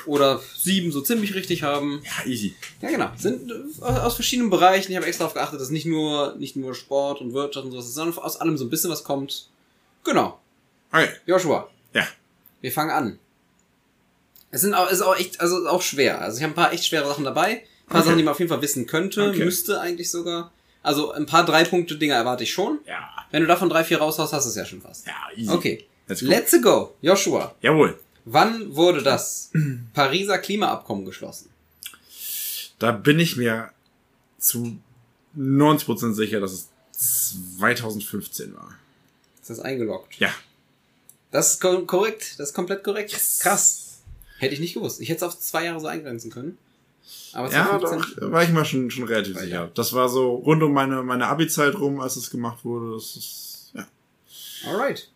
oder 0.08 0.42
7 0.58 0.92
so 0.92 1.02
ziemlich 1.02 1.36
richtig 1.36 1.62
haben. 1.64 2.02
Ja, 2.04 2.30
easy. 2.30 2.56
Ja, 2.82 2.90
genau. 2.90 3.10
Sind 3.18 3.52
äh, 3.52 3.84
aus 3.84 4.16
verschiedenen 4.16 4.50
Bereichen. 4.50 4.92
Ich 4.92 4.98
habe 4.98 5.06
extra 5.06 5.24
darauf 5.26 5.36
geachtet, 5.36 5.60
dass 5.62 5.70
nicht 5.70 5.86
nur, 5.86 6.36
nicht 6.38 6.56
nur 6.56 6.74
Sport 6.74 7.22
und 7.22 7.34
Wirtschaft 7.34 7.66
und 7.66 7.72
sowas 7.72 7.86
ist, 7.86 7.94
sondern 7.96 8.18
aus 8.18 8.38
allem 8.38 8.58
so 8.58 8.66
ein 8.66 8.70
bisschen 8.70 8.90
was 8.90 9.04
kommt. 9.04 9.48
Genau. 10.04 10.40
Okay. 10.92 11.10
Joshua, 11.26 11.70
Ja. 11.94 12.08
wir 12.62 12.72
fangen 12.72 12.92
an. 12.92 13.20
Es 14.52 14.62
sind 14.62 14.74
auch, 14.74 14.90
ist 14.90 15.02
auch 15.02 15.18
echt, 15.18 15.42
also 15.42 15.68
auch 15.68 15.82
schwer. 15.82 16.22
Also 16.22 16.38
ich 16.38 16.44
habe 16.44 16.54
ein 16.54 16.56
paar 16.56 16.72
echt 16.74 16.86
schwere 16.86 17.08
Sachen 17.08 17.26
dabei. 17.26 17.48
Ein 17.50 17.90
paar 17.90 18.00
Okay. 18.00 18.06
Sachen, 18.08 18.18
die 18.18 18.24
man 18.24 18.32
auf 18.34 18.40
jeden 18.40 18.50
Fall 18.50 18.62
wissen 18.62 18.88
könnte, 18.88 19.30
Okay. 19.30 19.44
müsste 19.44 19.82
eigentlich 19.82 20.10
sogar. 20.10 20.52
Also 20.86 21.12
ein 21.14 21.26
paar 21.26 21.44
drei 21.46 21.64
Punkte 21.64 21.98
Dinger 21.98 22.14
erwarte 22.14 22.44
ich 22.44 22.54
schon. 22.54 22.78
Ja. 22.86 23.10
Wenn 23.32 23.42
du 23.42 23.48
davon 23.48 23.70
drei, 23.70 23.84
vier 23.84 23.98
raushaust, 23.98 24.34
hast 24.34 24.46
du 24.46 24.50
es 24.50 24.56
ja 24.56 24.66
schon 24.66 24.82
fast. 24.82 25.08
Ja, 25.08 25.14
easy. 25.36 25.50
Okay. 25.52 25.86
Let's 26.08 26.22
go. 26.22 26.28
Let's 26.28 26.62
go. 26.62 26.96
Joshua, 27.02 27.56
Jawohl. 27.62 28.00
wann 28.26 28.76
wurde 28.76 29.02
das 29.02 29.50
Pariser 29.94 30.38
Klimaabkommen 30.38 31.04
geschlossen? 31.04 31.50
Da 32.78 32.92
bin 32.92 33.20
ich 33.20 33.36
mir 33.36 33.72
zu 34.38 34.78
90% 35.36 36.14
sicher, 36.14 36.40
dass 36.40 36.52
es 36.52 36.70
2015 37.58 38.54
war. 38.56 38.76
Ist 39.42 39.50
das 39.50 39.60
eingeloggt? 39.60 40.20
Ja. 40.20 40.30
Das 41.32 41.54
ist 41.54 41.62
ko 41.62 41.84
korrekt. 41.88 42.36
Das 42.38 42.50
ist 42.50 42.54
komplett 42.54 42.84
korrekt. 42.84 43.12
Yes. 43.12 43.40
Krass. 43.40 43.98
Hätte 44.38 44.54
ich 44.54 44.60
nicht 44.60 44.76
gewusst. 44.76 45.02
Ich 45.02 45.10
hätte 45.10 45.18
es 45.18 45.24
auf 45.24 45.40
zwei 45.40 45.66
Jahre 45.66 45.80
so 45.80 45.88
eingrenzen 45.88 46.30
können. 46.30 46.60
Aber 47.34 47.52
Ja, 47.52 47.66
2015 47.68 48.20
doch, 48.22 48.32
war 48.32 48.44
ich 48.44 48.50
mal 48.52 48.66
schon, 48.66 48.90
schon 48.90 49.04
relativ 49.06 49.38
sicher. 49.38 49.70
Das 49.74 49.94
war 49.94 50.08
so 50.10 50.36
rund 50.36 50.64
um 50.64 50.74
meine, 50.74 51.04
meine 51.04 51.28
Abi-Zeit 51.28 51.76
rum, 51.76 52.00
als 52.00 52.16
es 52.16 52.30
gemacht 52.30 52.64
wurde. 52.64 52.94
Das 52.96 53.16
ist, 53.16 53.72
ja. 53.74 53.86
Alright. 54.68 55.10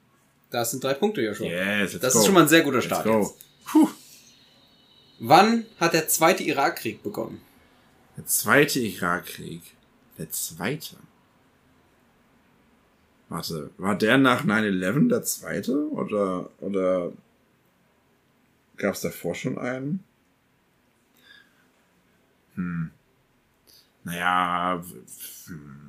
Das 0.52 0.72
sind 0.72 0.84
drei 0.84 0.94
Punkte, 0.96 1.22
Joshua. 1.22 1.48
Yes, 1.48 1.94
let's 1.94 2.00
das 2.02 2.14
go. 2.14 2.20
ist 2.20 2.26
schon 2.26 2.34
mal 2.34 2.42
ein 2.42 2.48
sehr 2.50 2.62
guter 2.62 2.78
Let's 2.78 2.86
Start. 2.88 3.06
go. 3.06 3.20
Jetzt. 3.22 3.36
Puh. 3.66 3.88
Wann 5.20 5.66
hat 5.80 5.94
der 5.94 6.08
zweite 6.08 6.44
Irakkrieg 6.44 7.04
begonnen? 7.04 7.42
Der 8.18 8.26
zweite 8.26 8.80
Irakkrieg. 8.80 9.62
Der 10.18 10.30
zweite. 10.32 10.96
Warte, 13.30 13.70
war 13.78 13.96
der 13.96 14.18
nach 14.18 14.44
9-11 14.44 15.08
der 15.10 15.24
zweite? 15.24 15.90
Oder, 15.92 16.50
oder 16.60 17.12
gab 18.78 18.96
es 18.96 19.02
davor 19.02 19.36
schon 19.36 19.58
einen? 19.60 20.04
Hm. 22.60 22.92
Naja, 24.04 24.84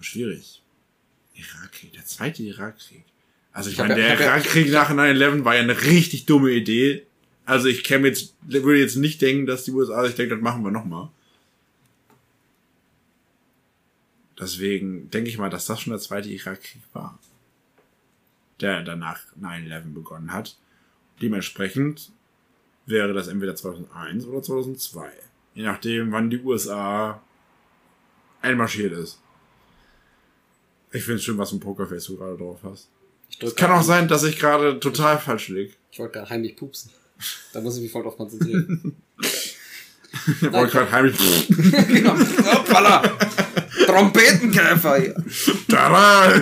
schwierig. 0.01 0.63
Irakkrieg, 1.35 1.93
der 1.95 2.05
zweite 2.05 2.43
Irakkrieg. 2.45 3.05
Also 3.53 3.71
ich, 3.71 3.75
Ich 3.75 3.79
meine, 3.81 3.99
ja- 4.01 4.15
der 4.15 4.21
ja- 4.21 4.21
Irakkrieg 4.37 4.71
nach 4.71 4.91
9-11 4.91 5.45
war 5.45 5.55
ja 5.57 5.63
eine 5.63 5.81
richtig 5.83 6.27
dumme 6.27 6.51
Idee. 6.53 7.07
Also 7.45 7.67
ich 7.67 7.83
käme 7.83 8.07
jetzt, 8.07 8.35
würde 8.43 8.79
jetzt 8.79 8.95
nicht 8.97 9.21
denken, 9.23 9.47
dass 9.47 9.65
die 9.65 9.73
USA 9.73 10.05
sich 10.07 10.15
denkt, 10.15 10.33
das 10.33 10.41
machen 10.41 10.63
wir 10.63 10.71
nochmal. 10.71 11.09
Deswegen 14.39 15.11
denke 15.11 15.29
ich 15.29 15.39
mal, 15.39 15.51
dass 15.51 15.67
das 15.67 15.81
schon 15.81 15.91
der 15.93 16.01
zweite 16.01 16.29
Irakkrieg 16.29 16.83
war. 16.93 17.19
Der 18.61 18.83
danach 18.83 19.21
9-11 19.41 19.93
begonnen 19.93 20.33
hat. 20.33 20.57
Dementsprechend 21.21 22.13
wäre 22.87 23.13
das 23.13 23.29
entweder 23.29 23.57
2001 23.57 24.25
oder 24.27 24.43
2002. 24.43 25.11
Je 25.55 25.63
nachdem, 25.65 26.13
wann 26.13 26.31
die 26.31 26.39
USA 26.41 27.21
einmarschiert 28.43 28.93
ist. 28.93 29.19
Ich 30.93 31.03
finde 31.05 31.17
es 31.19 31.25
schön, 31.25 31.39
was 31.39 31.53
ein 31.53 31.61
Pokerface 31.61 32.05
du 32.07 32.17
gerade 32.17 32.37
drauf 32.37 32.59
hast. 32.65 32.89
Drück 33.39 33.57
Kann 33.57 33.71
auch 33.71 33.83
sein, 33.83 34.09
dass 34.09 34.25
ich 34.25 34.39
gerade 34.39 34.81
total 34.81 35.19
falsch 35.19 35.49
lieg. 35.49 35.77
Ich 35.93 35.99
wollte 35.99 36.15
gerade 36.15 36.31
heimlich 36.31 36.57
pupsen. 36.57 36.91
Da 37.53 37.61
muss 37.61 37.77
ich 37.77 37.83
mich 37.83 37.93
voll 37.93 38.03
drauf 38.03 38.17
konzentrieren. 38.17 38.97
Ich 40.27 40.53
wollte 40.53 40.73
gerade 40.73 40.91
heimlich. 40.91 41.17
genau. 41.47 42.19
Hoppala. 42.53 43.01
Trompetenkäfer 43.87 44.99
hier. 45.01 45.15
Tada! 45.69 46.35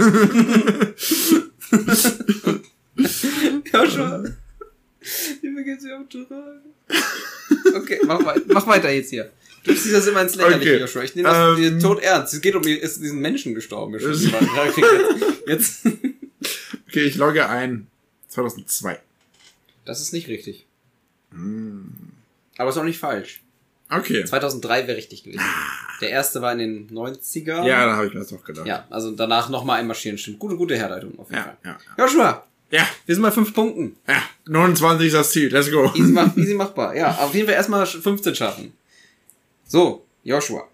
Joshua. 3.71 4.25
Wie 5.43 5.65
geht's 5.65 5.85
dir 5.85 5.99
auf 6.01 6.09
Terrain? 6.09 6.63
Okay, 7.75 8.01
mach, 8.07 8.25
wei 8.25 8.37
mach 8.49 8.67
weiter 8.67 8.91
jetzt 8.91 9.11
hier. 9.11 9.31
Du 9.65 9.73
ziehst 9.75 9.95
das 9.95 10.07
immer 10.07 10.23
ins 10.23 10.35
Lächerliche, 10.37 10.71
Okay. 10.73 10.81
Joshua. 10.81 11.03
Ich 11.03 11.15
nehme 11.15 11.29
das 11.29 11.59
Ähm. 11.59 11.81
tot 11.81 12.01
ernst. 12.01 12.33
Es 12.35 12.41
geht 12.41 12.55
um, 12.55 12.63
ist 12.63 13.03
diesen 13.03 13.21
Menschen 13.21 13.55
gestorben. 13.55 13.95
ist. 13.95 14.25
Ja, 14.25 14.39
jetzt. 15.47 15.87
Okay, 16.89 17.03
ich 17.05 17.17
logge 17.17 17.47
ein. 17.47 17.87
2002. 18.29 18.99
Das 19.85 20.01
ist 20.01 20.13
nicht 20.15 20.27
richtig. 20.29 20.65
Aber 22.57 22.71
ist 22.71 22.77
auch 22.79 22.85
nicht 22.85 22.99
falsch. 22.99 23.43
Okay. 23.91 24.25
2003 24.25 24.87
wäre 24.87 24.97
richtig 24.97 25.23
gewesen. 25.25 25.43
Der 26.01 26.11
erste 26.11 26.41
war 26.43 26.53
in 26.53 26.59
den 26.59 26.91
90er. 26.91 27.65
Ja, 27.67 27.87
da 27.87 27.97
habe 27.97 28.07
ich 28.07 28.15
mir 28.15 28.21
das 28.21 28.29
doch 28.31 28.43
gedacht. 28.45 28.67
Ja, 28.67 28.87
also 28.91 29.11
danach 29.13 29.49
nochmal 29.51 29.81
einmarschieren. 29.81 30.17
Stimmt. 30.19 30.39
Gute, 30.39 30.57
gute 30.57 30.77
Herleitung 30.77 31.19
auf 31.19 31.29
jeden 31.31 31.39
Ja, 31.41 31.43
Fall. 31.45 31.57
ja, 31.65 31.79
Joshua, 31.99 32.47
ja. 32.71 32.87
wir 33.07 33.15
sind 33.15 33.23
bei 33.23 33.31
fünf 33.31 33.55
Punkten. 33.55 33.97
Ja, 34.07 34.23
29 34.47 35.07
ist 35.07 35.13
das 35.15 35.31
Ziel. 35.31 35.53
Let's 35.53 35.71
go. 35.71 35.91
Easy, 35.95 36.13
mach, 36.13 36.37
easy 36.37 36.55
machbar. 36.55 36.95
Ja, 36.95 37.17
auf 37.19 37.35
jeden 37.35 37.47
Fall 37.47 37.57
erstmal 37.57 37.87
15 37.87 38.35
schaffen. 38.35 38.73
So, 39.65 40.05
Joshua. 40.25 40.69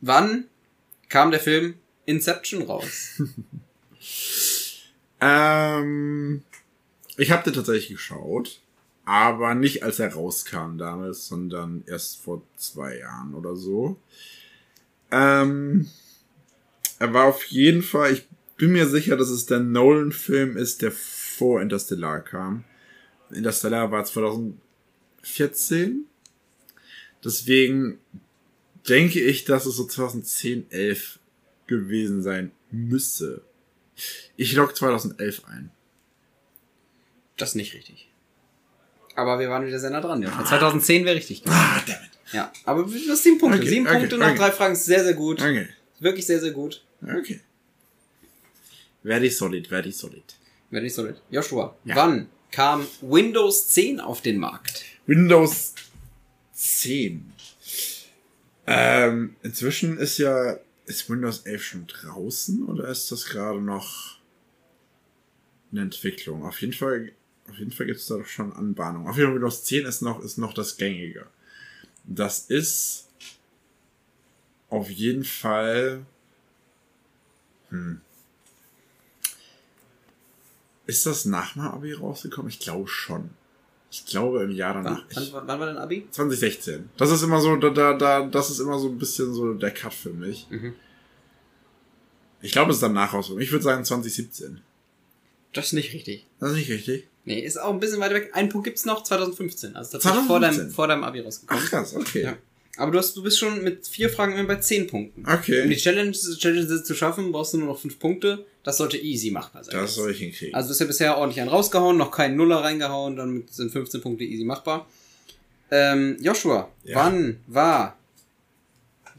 Wann 0.00 0.44
kam 1.08 1.30
der 1.30 1.40
Film 1.40 1.74
Inception 2.06 2.62
raus? 2.62 3.22
Ähm, 5.22 6.42
ich 7.16 7.30
habe 7.30 7.44
den 7.44 7.52
tatsächlich 7.52 7.90
geschaut. 7.90 8.60
aber 9.04 9.54
nicht 9.54 9.82
als 9.82 9.98
er 10.00 10.12
rauskam 10.12 10.78
damals, 10.78 11.28
sondern 11.28 11.84
erst 11.86 12.20
vor 12.20 12.42
zwei 12.56 12.98
Jahren 12.98 13.34
oder 13.34 13.56
so. 13.56 13.96
Ähm, 15.10 15.88
er 16.98 17.12
war 17.12 17.26
auf 17.26 17.44
jeden 17.44 17.82
Fall, 17.82 18.12
ich 18.12 18.28
bin 18.62 18.70
mir 18.70 18.86
sicher, 18.86 19.16
dass 19.16 19.28
es 19.28 19.46
der 19.46 19.58
Nolan-Film 19.58 20.56
ist, 20.56 20.82
der 20.82 20.92
vor 20.92 21.60
Interstellar 21.60 22.20
kam. 22.20 22.62
Interstellar 23.32 23.90
war 23.90 24.04
2014. 24.04 26.04
Deswegen 27.24 27.98
denke 28.88 29.18
ich, 29.18 29.44
dass 29.46 29.66
es 29.66 29.74
so 29.74 29.84
2010, 29.84 30.70
11 30.70 31.18
gewesen 31.66 32.22
sein 32.22 32.52
müsste. 32.70 33.42
Ich 34.36 34.52
log 34.52 34.76
2011 34.76 35.44
ein. 35.46 35.72
Das 37.36 37.48
ist 37.48 37.56
nicht 37.56 37.74
richtig. 37.74 38.12
Aber 39.16 39.40
wir 39.40 39.50
waren 39.50 39.66
wieder 39.66 39.80
sehr 39.80 39.90
nah 39.90 40.00
dran. 40.00 40.22
Ja. 40.22 40.44
2010 40.44 41.04
wäre 41.04 41.16
richtig 41.16 41.42
gewesen. 41.42 41.58
Ah, 41.58 41.82
damit. 41.84 42.10
Ja, 42.30 42.52
aber 42.64 42.88
hast 43.08 43.24
sieben 43.24 43.38
Punkte. 43.38 43.58
Okay, 43.58 43.68
sieben 43.68 43.88
okay, 43.88 43.98
Punkte 43.98 44.18
nach 44.18 44.28
okay. 44.28 44.38
drei 44.38 44.52
Fragen 44.52 44.74
ist 44.74 44.84
sehr, 44.84 45.02
sehr 45.02 45.14
gut. 45.14 45.42
Okay. 45.42 45.66
Wirklich 45.98 46.26
sehr, 46.26 46.38
sehr 46.38 46.52
gut. 46.52 46.84
Okay. 47.02 47.40
Ich 49.04 49.36
solid, 49.36 49.70
ich 49.70 49.96
solid. 49.96 50.34
Nicht 50.70 50.94
solid. 50.94 51.20
Joshua, 51.30 51.76
Ja. 51.84 51.96
wann 51.96 52.28
kam 52.50 52.86
Windows 53.00 53.68
10 53.68 54.00
auf 54.00 54.20
den 54.22 54.38
Markt? 54.38 54.84
Windows 55.06 55.74
10. 56.52 57.32
Ähm, 58.66 59.36
inzwischen 59.42 59.98
ist 59.98 60.18
ja, 60.18 60.58
ist 60.86 61.10
Windows 61.10 61.40
11 61.40 61.62
schon 61.62 61.86
draußen 61.86 62.64
oder 62.64 62.88
ist 62.88 63.10
das 63.10 63.26
gerade 63.26 63.60
noch 63.60 64.18
eine 65.72 65.82
Entwicklung? 65.82 66.44
Auf 66.44 66.60
jeden 66.60 66.72
Fall, 66.72 67.12
auf 67.50 67.58
jeden 67.58 67.72
Fall 67.72 67.86
gibt 67.86 67.98
es 67.98 68.06
da 68.06 68.16
doch 68.18 68.26
schon 68.26 68.52
Anbahnung. 68.52 69.08
Auf 69.08 69.16
jeden 69.16 69.28
Fall 69.28 69.34
Windows 69.36 69.64
10 69.64 69.84
ist 69.86 70.00
noch, 70.02 70.22
ist 70.22 70.38
noch 70.38 70.54
das 70.54 70.76
gängige. 70.76 71.26
Das 72.04 72.46
ist 72.46 73.08
auf 74.68 74.88
jeden 74.90 75.24
Fall, 75.24 76.06
hm. 77.70 78.00
Ist 80.86 81.06
das 81.06 81.24
nach 81.24 81.52
dem 81.54 81.62
Abi 81.62 81.92
rausgekommen? 81.92 82.48
Ich 82.50 82.58
glaube 82.60 82.88
schon. 82.88 83.30
Ich 83.90 84.06
glaube 84.06 84.42
im 84.42 84.50
Jahr 84.50 84.74
Wann, 84.76 84.84
danach. 84.84 85.04
wann, 85.14 85.22
Ich, 85.22 85.32
wann 85.32 85.46
war 85.46 85.66
dein 85.66 85.76
Abi? 85.76 86.06
2016. 86.10 86.88
Das 86.96 87.10
ist 87.10 87.22
immer 87.22 87.40
so, 87.40 87.56
da, 87.56 87.70
da, 87.70 87.92
da, 87.94 88.22
das 88.26 88.50
ist 88.50 88.58
immer 88.58 88.78
so 88.78 88.88
ein 88.88 88.98
bisschen 88.98 89.32
so 89.34 89.52
der 89.54 89.70
Cut 89.70 89.92
für 89.94 90.10
mich. 90.10 90.46
Mhm. 90.50 90.74
Ich 92.40 92.52
glaube, 92.52 92.70
es 92.70 92.78
ist 92.78 92.82
danach 92.82 93.12
rausgekommen. 93.12 93.42
Ich 93.44 93.52
würde 93.52 93.62
sagen 93.64 93.84
2017. 93.84 94.60
Das 95.52 95.66
ist 95.66 95.72
nicht 95.74 95.92
richtig. 95.92 96.26
Das 96.40 96.50
ist 96.52 96.56
nicht 96.56 96.70
richtig. 96.70 97.08
Nee, 97.24 97.38
ist 97.40 97.60
auch 97.60 97.72
ein 97.72 97.78
bisschen 97.78 98.00
weiter 98.00 98.14
weg. 98.14 98.30
Einen 98.32 98.48
Punkt 98.48 98.64
gibt's 98.64 98.84
noch, 98.84 99.04
2015. 99.04 99.76
Also 99.76 99.92
tatsächlich 99.92 100.26
vor 100.26 100.40
2015. 100.40 100.64
deinem, 100.64 100.74
vor 100.74 100.88
deinem 100.88 101.04
Abi 101.04 101.20
rausgekommen. 101.20 101.62
Ach 101.64 101.70
krass, 101.70 101.94
okay. 101.94 102.22
Ja. 102.22 102.36
Aber 102.78 102.90
du, 102.90 102.98
hast, 102.98 103.14
du 103.16 103.22
bist 103.22 103.38
schon 103.38 103.62
mit 103.62 103.86
vier 103.86 104.08
Fragen 104.08 104.32
immer 104.32 104.48
bei 104.48 104.56
zehn 104.56 104.86
Punkten. 104.86 105.20
Um 105.20 105.26
die 105.26 105.32
Okay. 105.34 105.76
Challenge, 105.76 106.12
Challenge 106.12 106.82
zu 106.82 106.94
schaffen, 106.94 107.30
brauchst 107.30 107.52
du 107.52 107.58
nur 107.58 107.68
noch 107.68 107.78
fünf 107.78 107.98
Punkte. 107.98 108.46
Das 108.64 108.76
sollte 108.76 108.96
easy 108.96 109.30
machbar 109.30 109.64
sein. 109.64 109.74
Das 109.74 109.94
soll 109.96 110.12
ich 110.12 110.18
hinkriegen. 110.18 110.54
Also 110.54 110.68
du 110.68 110.72
hast 110.72 110.80
ja 110.80 110.86
bisher 110.86 111.16
ordentlich 111.18 111.40
einen 111.40 111.50
rausgehauen, 111.50 111.96
noch 111.96 112.10
keinen 112.12 112.36
Nuller 112.36 112.58
reingehauen, 112.58 113.16
dann 113.16 113.44
sind 113.50 113.72
15 113.72 114.00
Punkte 114.00 114.24
easy 114.24 114.44
machbar. 114.44 114.86
Ähm, 115.70 116.16
Joshua, 116.20 116.68
Ja. 116.84 116.96
wann 116.96 117.40
war 117.46 117.96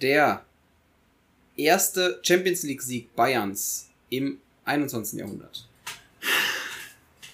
der 0.02 0.46
erste 1.58 2.20
Champions 2.24 2.64
League 2.64 2.82
Sieg 2.82 3.16
Bayerns 3.16 3.90
im 4.10 4.38
21. 4.66 5.20
Jahrhundert? 5.20 5.68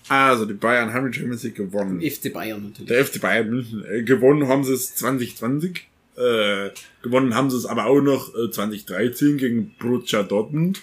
Also, 0.08 0.46
die 0.46 0.56
Bayern 0.56 0.92
haben 0.94 1.12
die 1.12 1.18
Champions 1.20 1.44
League 1.44 1.56
gewonnen. 1.56 2.02
FC 2.02 2.34
Bayern 2.34 2.64
natürlich. 2.64 2.88
Der 2.88 3.06
FC 3.06 3.22
Bayern 3.22 3.50
München. 3.50 3.86
Äh, 3.86 4.02
gewonnen 4.04 4.48
haben 4.48 4.64
sie 4.64 4.74
es 4.74 4.96
2020. 4.96 5.88
Äh, 6.18 6.70
gewonnen 7.04 7.36
haben 7.36 7.52
sie 7.52 7.58
es 7.58 7.66
aber 7.68 7.86
auch 7.86 8.02
noch 8.02 8.34
äh, 8.36 8.50
2013 8.50 9.38
gegen 9.38 9.76
Borussia 9.78 10.24
Dortmund. 10.24 10.82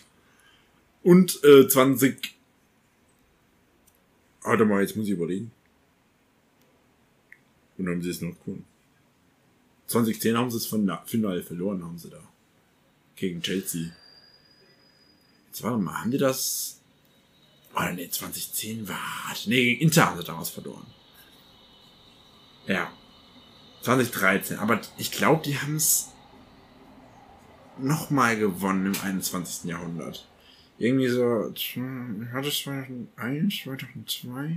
Und 1.06 1.44
äh, 1.44 1.68
20... 1.68 2.34
Warte 4.42 4.64
mal, 4.64 4.80
jetzt 4.82 4.96
muss 4.96 5.06
ich 5.06 5.12
überlegen. 5.12 5.52
Und 7.78 7.88
haben 7.88 8.02
sie 8.02 8.10
es 8.10 8.20
noch 8.20 8.34
gewonnen. 8.40 8.64
2010 9.86 10.36
haben 10.36 10.50
sie 10.50 10.56
es 10.56 10.66
von 10.66 10.98
Finale 11.06 11.44
verloren, 11.44 11.84
haben 11.84 11.96
sie 11.96 12.10
da. 12.10 12.18
Gegen 13.14 13.40
Chelsea. 13.40 13.92
Jetzt 15.46 15.62
warte 15.62 15.78
mal, 15.78 16.00
haben 16.00 16.10
die 16.10 16.18
das... 16.18 16.80
Oder 17.72 17.92
nee, 17.92 18.10
2010 18.10 18.88
war... 18.88 18.98
Nee, 19.44 19.62
gegen 19.62 19.82
Inter 19.82 20.06
haben 20.06 20.18
sie 20.18 20.24
damals 20.24 20.50
verloren. 20.50 20.86
Ja. 22.66 22.92
2013. 23.82 24.58
Aber 24.58 24.80
ich 24.98 25.12
glaube, 25.12 25.44
die 25.44 25.56
haben 25.56 25.76
es 25.76 26.08
nochmal 27.78 28.36
gewonnen 28.36 28.86
im 28.86 29.00
21. 29.00 29.70
Jahrhundert. 29.70 30.26
Irgendwie 30.78 31.08
so, 31.08 31.52
war 32.32 32.42
das 32.42 32.58
2001, 32.58 33.62
2002? 33.62 34.56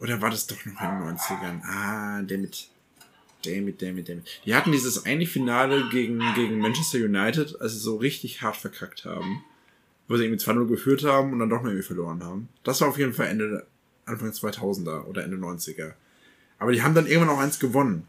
Oder 0.00 0.20
war 0.20 0.30
das 0.30 0.46
doch 0.46 0.56
noch 0.64 0.80
in 0.80 0.88
den 0.88 1.18
90ern? 1.18 1.62
Ah, 1.64 2.22
damit. 2.22 2.68
Damit, 3.44 3.82
damit, 3.82 4.08
damit. 4.08 4.40
Die 4.44 4.54
hatten 4.54 4.72
dieses 4.72 5.04
eine 5.04 5.26
Finale 5.26 5.88
gegen, 5.90 6.20
gegen 6.34 6.58
Manchester 6.58 6.98
United, 6.98 7.60
als 7.60 7.72
sie 7.72 7.78
so 7.78 7.96
richtig 7.96 8.42
hart 8.42 8.56
verkackt 8.56 9.04
haben. 9.04 9.44
Wo 10.08 10.16
sie 10.16 10.24
irgendwie 10.24 10.42
2-0 10.42 10.66
geführt 10.66 11.04
haben 11.04 11.32
und 11.32 11.38
dann 11.38 11.50
doch 11.50 11.58
noch 11.58 11.68
irgendwie 11.68 11.86
verloren 11.86 12.24
haben. 12.24 12.48
Das 12.64 12.80
war 12.80 12.88
auf 12.88 12.98
jeden 12.98 13.12
Fall 13.12 13.26
Ende, 13.26 13.66
Anfang 14.06 14.30
2000er 14.30 15.04
oder 15.04 15.22
Ende 15.22 15.36
90er. 15.36 15.92
Aber 16.58 16.72
die 16.72 16.82
haben 16.82 16.94
dann 16.94 17.06
irgendwann 17.06 17.36
auch 17.36 17.40
eins 17.40 17.58
gewonnen. 17.58 18.08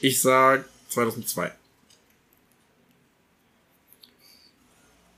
Ich 0.00 0.20
sag 0.20 0.66
2002. 0.90 1.52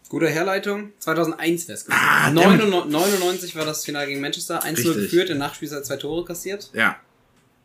Gute 0.09 0.29
Herleitung. 0.29 0.93
2001 1.01 1.69
wär's 1.69 1.85
gewesen. 1.85 1.99
Ah, 2.01 2.31
99, 2.31 2.91
99 2.93 3.57
war 3.57 3.65
das 3.65 3.85
Finale 3.85 4.07
gegen 4.07 4.21
Manchester. 4.21 4.63
1-0 4.63 4.69
Richtig. 4.77 4.95
geführt, 4.95 5.31
in 5.31 5.39
Nachspielzeit 5.39 5.85
zwei 5.85 5.97
Tore 5.97 6.25
kassiert. 6.25 6.71
Ja, 6.75 6.97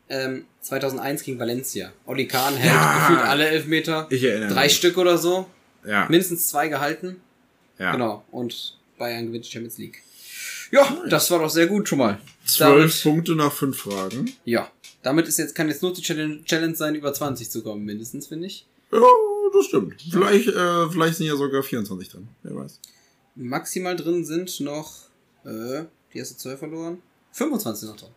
Ähm, 0.08 0.44
2001 0.60 1.22
gegen 1.22 1.38
Valencia. 1.38 1.92
Oli 2.06 2.26
Kahn 2.26 2.54
hält 2.56 2.74
Ja. 2.74 2.98
gefühlt 3.08 3.20
alle 3.26 3.46
Elfmeter. 3.48 4.06
ich 4.10 4.22
erinnere 4.24 4.52
Drei 4.52 4.64
mich. 4.64 4.76
Stück 4.76 4.98
oder 4.98 5.16
so. 5.16 5.46
Ja, 5.86 6.06
Mindestens 6.08 6.48
zwei 6.48 6.68
gehalten. 6.68 7.20
ja. 7.78 7.92
Genau. 7.92 8.24
Und 8.30 8.76
Bayern 8.98 9.26
gewinnt 9.28 9.46
die 9.46 9.50
Champions 9.50 9.78
League. 9.78 10.02
Ja, 10.70 11.02
das 11.08 11.30
war 11.30 11.38
doch 11.38 11.50
sehr 11.50 11.66
gut 11.66 11.88
schon 11.88 11.98
mal. 11.98 12.18
Zwölf 12.46 13.02
Punkte 13.02 13.34
nach 13.36 13.52
fünf 13.52 13.78
Fragen. 13.78 14.32
ja. 14.44 14.70
Damit 15.04 15.26
ist 15.26 15.36
jetzt, 15.38 15.54
kann 15.56 15.68
jetzt 15.68 15.82
nur 15.82 15.92
die 15.92 16.00
Challenge, 16.02 16.44
Challenge 16.44 16.76
sein, 16.76 16.94
über 16.94 17.12
20 17.12 17.50
zu 17.50 17.62
kommen, 17.64 17.84
mindestens, 17.84 18.28
finde 18.28 18.46
ich. 18.46 18.66
Ja, 18.92 18.98
das 19.52 19.66
stimmt. 19.66 20.02
Vielleicht, 20.10 20.48
äh, 20.48 20.88
vielleicht 20.90 21.16
sind 21.16 21.26
ja 21.26 21.36
sogar 21.36 21.62
24 21.62 22.08
drin. 22.08 22.28
Wer 22.42 22.56
weiß. 22.56 22.80
Maximal 23.34 23.96
drin 23.96 24.24
sind 24.24 24.60
noch, 24.60 24.94
äh, 25.44 25.84
die 26.12 26.18
erste 26.18 26.36
12 26.36 26.58
verloren. 26.58 27.02
25 27.32 27.88
noch 27.88 27.96
drin. 27.96 28.10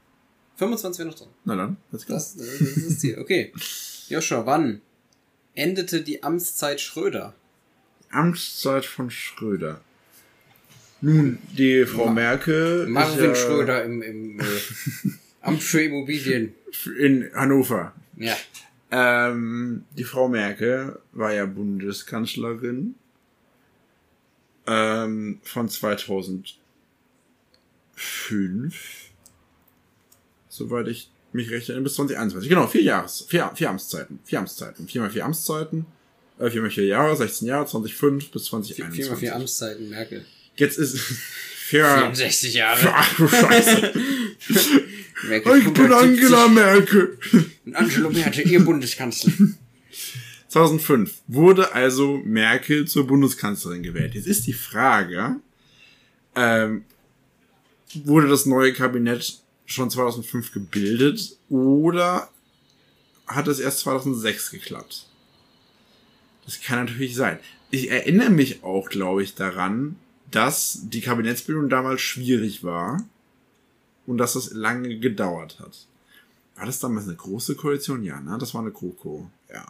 25 0.57 0.99
wäre 0.99 1.09
noch 1.09 1.15
drin. 1.17 1.27
Na 1.45 1.55
dann, 1.55 1.77
go. 1.91 1.97
Das, 2.13 2.35
das 2.35 2.47
ist 2.47 2.85
das 2.89 2.99
Ziel. 2.99 3.17
Okay. 3.19 3.53
Joshua, 4.09 4.45
wann 4.45 4.81
endete 5.53 6.01
die 6.01 6.21
Amtszeit 6.23 6.79
Schröder? 6.81 7.33
Amtszeit 8.11 8.85
von 8.85 9.09
Schröder. 9.09 9.81
Nun, 11.01 11.37
die 11.57 11.85
Frau 11.85 12.05
Ma- 12.07 12.13
Merkel. 12.13 12.87
Marvin 12.87 13.31
ist 13.31 13.41
ja 13.41 13.47
Schröder 13.47 13.83
im, 13.83 14.01
im 14.01 14.39
äh, 14.39 14.43
Amt 15.41 15.61
für 15.61 15.81
Immobilien. 15.83 16.55
In 16.99 17.29
Hannover. 17.33 17.93
Ja. 18.17 18.35
Ähm, 18.97 19.83
die 19.97 20.05
Frau 20.05 20.29
Merkel 20.29 20.97
war 21.11 21.33
ja 21.33 21.45
Bundeskanzlerin 21.45 22.95
ähm, 24.67 25.41
von 25.43 25.67
2005, 25.67 26.55
soweit 30.47 30.87
ich 30.87 31.09
mich 31.33 31.49
recht 31.49 31.67
erinnere, 31.67 31.83
bis 31.83 31.95
2021. 31.95 32.49
Genau, 32.49 32.67
vier 32.67 32.83
Jahres, 32.83 33.25
vier, 33.27 33.51
vier 33.53 33.69
Amtszeiten, 33.71 34.19
vier 34.23 34.39
Amtszeiten, 34.39 34.87
viermal 34.87 35.09
vier 35.09 35.25
Amtszeiten, 35.25 35.85
äh, 36.39 36.49
viermal 36.49 36.71
vier 36.71 36.85
Jahre, 36.85 37.17
16 37.17 37.49
Jahre, 37.49 37.65
2005 37.65 38.31
bis 38.31 38.43
Vier, 38.43 38.61
2021. 38.61 38.95
viermal 39.03 39.19
vier 39.19 39.35
Amtszeiten, 39.35 39.89
Merkel. 39.89 40.25
Jetzt 40.55 40.77
ist 40.77 40.97
vier, 41.67 41.85
64 41.85 42.53
Jahre. 42.53 42.93
ach 42.93 43.17
du 43.17 43.27
Scheiße, 43.27 43.91
Merkel 45.23 45.57
ich 45.57 45.73
bin 45.73 45.91
170. 45.91 45.93
Angela 45.93 46.47
Merkel. 46.47 47.17
Und 47.65 47.75
Angelo 47.75 48.09
Merkel, 48.09 48.51
ihr 48.51 48.63
Bundeskanzler. 48.63 49.33
2005 50.49 51.21
wurde 51.27 51.73
also 51.73 52.21
Merkel 52.23 52.87
zur 52.87 53.07
Bundeskanzlerin 53.07 53.83
gewählt. 53.83 54.15
Jetzt 54.15 54.27
ist 54.27 54.47
die 54.47 54.53
Frage, 54.53 55.37
ähm, 56.35 56.85
wurde 58.05 58.29
das 58.29 58.45
neue 58.45 58.71
Kabinett 58.71 59.41
schon 59.65 59.89
2005 59.89 60.53
gebildet 60.53 61.37
oder 61.49 62.29
hat 63.27 63.47
es 63.47 63.59
erst 63.59 63.79
2006 63.79 64.51
geklappt? 64.51 65.07
Das 66.45 66.61
kann 66.61 66.85
natürlich 66.85 67.15
sein. 67.15 67.39
Ich 67.71 67.89
erinnere 67.89 68.29
mich 68.29 68.63
auch, 68.63 68.89
glaube 68.89 69.23
ich, 69.23 69.35
daran, 69.35 69.97
dass 70.31 70.79
die 70.83 71.01
Kabinettsbildung 71.01 71.69
damals 71.69 72.01
schwierig 72.01 72.63
war, 72.63 73.03
und 74.07 74.17
dass 74.17 74.35
es 74.35 74.51
lange 74.51 74.99
gedauert 74.99 75.59
hat. 75.59 75.87
War 76.55 76.65
das 76.65 76.79
damals 76.79 77.07
eine 77.07 77.15
große 77.15 77.55
Koalition? 77.55 78.03
Ja, 78.03 78.19
ne? 78.21 78.37
Das 78.39 78.53
war 78.53 78.61
eine 78.61 78.71
Kroko. 78.71 79.29
Ja. 79.51 79.65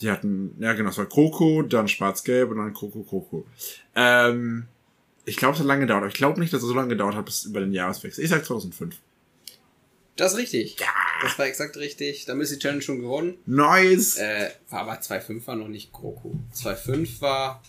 Die 0.00 0.10
hatten, 0.10 0.56
ja 0.58 0.72
genau, 0.72 0.90
es 0.90 0.98
war 0.98 1.06
Kroko, 1.06 1.62
dann 1.62 1.86
Schwarz-Gelb 1.86 2.50
und 2.50 2.56
dann 2.56 2.74
Kroko, 2.74 3.02
Kroko. 3.02 3.46
Ähm, 3.94 4.66
ich 5.24 5.36
glaube, 5.36 5.54
es 5.54 5.60
hat 5.60 5.66
lange 5.66 5.82
gedauert. 5.82 6.02
aber 6.02 6.08
Ich 6.08 6.14
glaube 6.14 6.40
nicht, 6.40 6.52
dass 6.52 6.62
es 6.62 6.68
so 6.68 6.74
lange 6.74 6.88
gedauert 6.88 7.14
hat 7.14 7.26
bis 7.26 7.44
über 7.44 7.60
den 7.60 7.72
Jahreswechsel. 7.72 8.24
Ich 8.24 8.30
sag 8.30 8.44
2005. 8.44 8.96
Das 10.16 10.32
ist 10.32 10.38
richtig. 10.38 10.78
Ja. 10.80 10.86
Das 11.22 11.38
war 11.38 11.46
exakt 11.46 11.76
richtig. 11.76 12.24
Damit 12.24 12.44
ist 12.44 12.54
die 12.54 12.58
Challenge 12.58 12.82
schon 12.82 13.00
gewonnen. 13.00 13.38
Nice! 13.46 14.16
Äh, 14.16 14.50
war 14.70 14.80
aber 14.80 15.00
2.5 15.00 15.46
war 15.46 15.56
noch 15.56 15.68
nicht 15.68 15.92
GroKo. 15.92 16.34
2.5 16.54 17.20
war, 17.20 17.62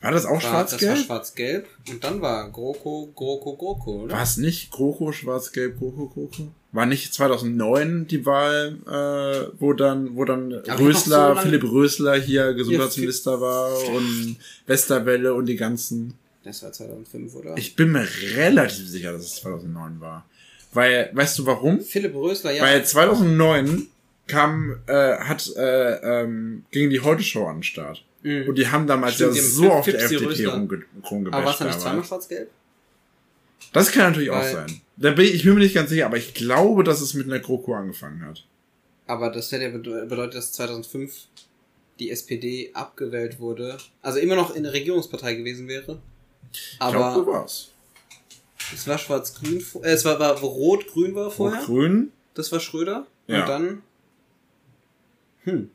war 0.00 0.12
das 0.12 0.24
auch 0.26 0.30
war 0.30 0.38
das 0.38 0.42
war 0.42 0.50
Schwarz-Gelb? 0.78 0.98
schwarz-gelb. 0.98 1.66
Und 1.90 2.04
dann 2.04 2.20
war 2.20 2.50
GroKo, 2.50 3.12
GroKo, 3.14 3.56
GroKo, 3.56 4.02
oder? 4.04 4.14
War 4.14 4.22
es 4.22 4.36
nicht 4.36 4.70
Kroko, 4.70 5.12
Schwarz-Gelb, 5.12 5.78
Kroko, 5.78 6.06
Kroko? 6.08 6.48
War 6.72 6.86
nicht 6.86 7.14
2009 7.14 8.06
die 8.08 8.26
Wahl, 8.26 8.76
äh, 8.86 9.50
wo 9.58 9.72
dann, 9.72 10.14
wo 10.16 10.24
dann 10.24 10.50
so 10.50 10.72
Rösler, 10.74 11.28
lange- 11.30 11.40
Philipp 11.42 11.64
Rösler 11.64 12.14
hier 12.16 12.52
Gesundheitsminister 12.54 13.40
war 13.40 13.72
und 13.88 14.36
Westerwelle 14.66 15.32
und 15.34 15.46
die 15.46 15.56
ganzen. 15.56 16.14
Das 16.44 16.62
war 16.62 16.72
2005, 16.72 17.34
oder? 17.34 17.56
Ich 17.56 17.74
bin 17.74 17.92
mir 17.92 18.06
relativ 18.36 18.86
sicher, 18.88 19.12
dass 19.12 19.22
es 19.22 19.36
2009 19.36 20.00
war. 20.00 20.26
Weil, 20.72 21.10
weißt 21.14 21.38
du 21.38 21.46
warum? 21.46 21.80
Philipp 21.80 22.14
Rösler, 22.14 22.52
ja. 22.52 22.62
Weil 22.62 22.84
2009 22.84 23.86
kam, 24.26 24.76
äh, 24.86 25.16
hat, 25.18 25.50
äh, 25.56 26.22
ähm, 26.22 26.64
gegen 26.70 26.90
die 26.90 27.00
Heute-Show 27.00 27.46
an 27.46 27.56
den 27.58 27.62
Start. 27.62 28.04
Mhm. 28.22 28.48
Und 28.48 28.54
die 28.58 28.66
haben 28.68 28.86
damals 28.86 29.14
Stimmt, 29.14 29.36
ja 29.36 29.42
so 29.42 29.70
auf 29.72 29.84
die 29.84 29.92
Fipsi 29.92 30.16
FDP 30.16 30.46
rumge 30.46 30.82
rumgebasht. 31.10 31.34
aber 31.34 31.44
war 31.46 31.52
es 31.52 31.58
dann 31.58 31.68
nicht 31.68 31.80
zweimal 31.80 32.04
schwarz-gelb? 32.04 32.50
Das 33.72 33.92
kann 33.92 34.10
natürlich 34.10 34.30
auch 34.30 34.36
Weil- 34.36 34.52
sein. 34.52 34.80
Da 34.96 35.12
bin 35.12 35.26
ich, 35.26 35.34
ich 35.34 35.44
bin 35.44 35.54
mir 35.54 35.60
nicht 35.60 35.74
ganz 35.74 35.90
sicher, 35.90 36.06
aber 36.06 36.16
ich 36.16 36.34
glaube, 36.34 36.82
dass 36.82 37.00
es 37.00 37.14
mit 37.14 37.26
einer 37.26 37.38
GroKo 37.38 37.74
angefangen 37.74 38.24
hat. 38.24 38.44
Aber 39.06 39.30
das 39.30 39.52
hätte 39.52 39.64
ja 39.64 39.70
bede- 39.70 40.06
bedeutet, 40.06 40.34
dass 40.34 40.52
2005 40.52 41.26
die 42.00 42.10
SPD 42.10 42.70
abgewählt 42.74 43.38
wurde. 43.38 43.78
Also 44.02 44.18
immer 44.18 44.34
noch 44.36 44.54
in 44.54 44.64
der 44.64 44.72
Regierungspartei 44.72 45.34
gewesen 45.34 45.68
wäre. 45.68 46.00
Ich 46.52 46.76
Aber 46.80 46.92
glaube, 46.92 47.14
so 47.20 47.26
war's. 47.32 47.68
es 48.74 48.86
war 48.88 48.98
schwarz-grün, 48.98 49.64
äh, 49.82 49.90
es 49.90 50.04
war, 50.04 50.18
war 50.18 50.34
rot-grün 50.38 51.14
war 51.14 51.30
vorher. 51.30 51.62
Grün. 51.64 52.10
Das 52.34 52.50
war 52.52 52.58
Schröder. 52.60 53.06
Ja. 53.28 53.42
Und 53.42 53.48
dann. 53.48 53.82
Hm. 55.44 55.70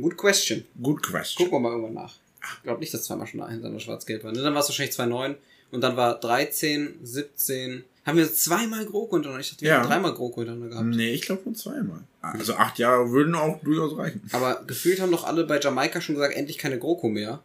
Good 0.00 0.16
question. 0.16 0.64
Gut 0.82 1.02
question. 1.02 1.46
Gucken 1.48 1.62
wir 1.62 1.68
mal 1.68 1.72
irgendwann 1.76 1.94
nach. 2.04 2.14
Ich 2.58 2.62
glaube 2.62 2.80
nicht, 2.80 2.92
dass 2.94 3.04
zweimal 3.04 3.26
schon 3.26 3.40
hintereinander 3.48 3.80
schwarz-gelb 3.80 4.22
war. 4.24 4.32
Ne? 4.32 4.42
Dann 4.42 4.54
war 4.54 4.60
es 4.60 4.68
wahrscheinlich 4.68 4.94
2,9. 4.94 5.34
Und 5.72 5.80
dann 5.80 5.96
war 5.96 6.20
13, 6.20 6.94
17. 7.02 7.84
Haben 8.04 8.18
wir 8.18 8.32
zweimal 8.32 8.84
GroKo 8.86 9.16
hintereinander? 9.16 9.40
Ich 9.40 9.50
dachte, 9.50 9.62
wir 9.62 9.68
Ja. 9.70 9.78
haben 9.80 9.88
dreimal 9.88 10.14
GroKo 10.14 10.42
hintereinander 10.42 10.68
gehabt. 10.76 10.86
Nee, 10.96 11.10
ich 11.12 11.22
glaube 11.22 11.42
nur 11.44 11.54
zweimal. 11.54 12.00
Also 12.22 12.54
acht 12.54 12.78
Jahre 12.78 13.10
würden 13.10 13.34
auch 13.34 13.60
durchaus 13.62 13.96
reichen. 13.98 14.22
Aber 14.32 14.62
gefühlt 14.66 15.00
haben 15.00 15.10
doch 15.10 15.24
alle 15.24 15.44
bei 15.44 15.58
Jamaika 15.58 16.00
schon 16.00 16.14
gesagt, 16.14 16.36
endlich 16.36 16.58
keine 16.58 16.78
GroKo 16.78 17.08
mehr. 17.08 17.42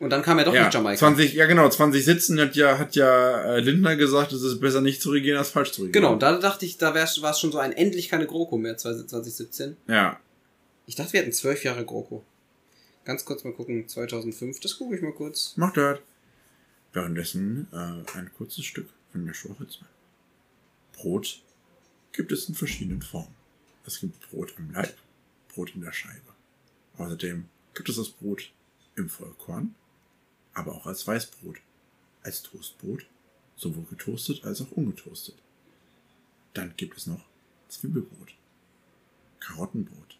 Und 0.00 0.10
dann 0.10 0.22
kam 0.22 0.38
ja 0.38 0.44
doch 0.44 0.52
Ja, 0.54 0.64
nicht 0.64 0.74
Jamaika. 0.74 0.98
20, 0.98 1.34
ja 1.34 1.46
genau, 1.46 1.68
2017 1.68 2.40
hat 2.40 2.56
ja, 2.56 2.78
hat 2.78 2.96
ja 2.96 3.42
äh, 3.54 3.60
Lindner 3.60 3.94
gesagt, 3.96 4.32
es 4.32 4.42
ist 4.42 4.60
besser 4.60 4.80
nicht 4.80 5.00
zu 5.00 5.10
regieren 5.10 5.38
als 5.38 5.50
falsch 5.50 5.70
zu 5.70 5.82
regieren. 5.82 5.92
Genau, 6.02 6.16
da 6.16 6.36
dachte 6.38 6.66
ich, 6.66 6.76
da 6.78 6.94
war 6.94 7.04
es 7.30 7.38
schon 7.38 7.52
so 7.52 7.58
ein 7.58 7.72
endlich 7.72 8.08
keine 8.08 8.26
GroKo 8.26 8.58
mehr 8.58 8.76
2017. 8.76 9.76
Ja. 9.86 10.18
Ich 10.86 10.96
dachte, 10.96 11.14
wir 11.14 11.20
hätten 11.20 11.32
zwölf 11.32 11.64
Jahre 11.64 11.84
GroKo. 11.84 12.24
Ganz 13.04 13.24
kurz 13.24 13.44
mal 13.44 13.52
gucken, 13.52 13.88
2005, 13.88 14.60
das 14.60 14.78
gucke 14.78 14.96
ich 14.96 15.02
mal 15.02 15.12
kurz. 15.12 15.56
Macht 15.56 15.76
das. 15.76 15.98
Währenddessen 16.92 17.68
äh, 17.72 18.16
ein 18.16 18.30
kurzes 18.36 18.64
Stück 18.64 18.88
von 19.10 19.26
Joshua 19.26 19.54
Ritzmann. 19.58 19.88
Brot 20.92 21.42
gibt 22.12 22.32
es 22.32 22.48
in 22.48 22.54
verschiedenen 22.54 23.02
Formen. 23.02 23.34
Es 23.86 24.00
gibt 24.00 24.30
Brot 24.30 24.54
im 24.58 24.70
Leib, 24.72 24.96
Brot 25.48 25.74
in 25.74 25.82
der 25.82 25.92
Scheibe. 25.92 26.34
Außerdem 26.96 27.48
gibt 27.74 27.88
es 27.88 27.96
das 27.96 28.10
Brot 28.10 28.52
im 28.96 29.08
Vollkorn, 29.08 29.74
aber 30.52 30.74
auch 30.74 30.86
als 30.86 31.06
Weißbrot, 31.06 31.56
als 32.22 32.42
Toastbrot, 32.42 33.06
sowohl 33.56 33.84
getoastet 33.84 34.44
als 34.44 34.62
auch 34.62 34.70
ungetoastet. 34.70 35.34
Dann 36.54 36.74
gibt 36.76 36.96
es 36.96 37.06
noch 37.06 37.24
Zwiebelbrot, 37.68 38.34
Karottenbrot, 39.40 40.13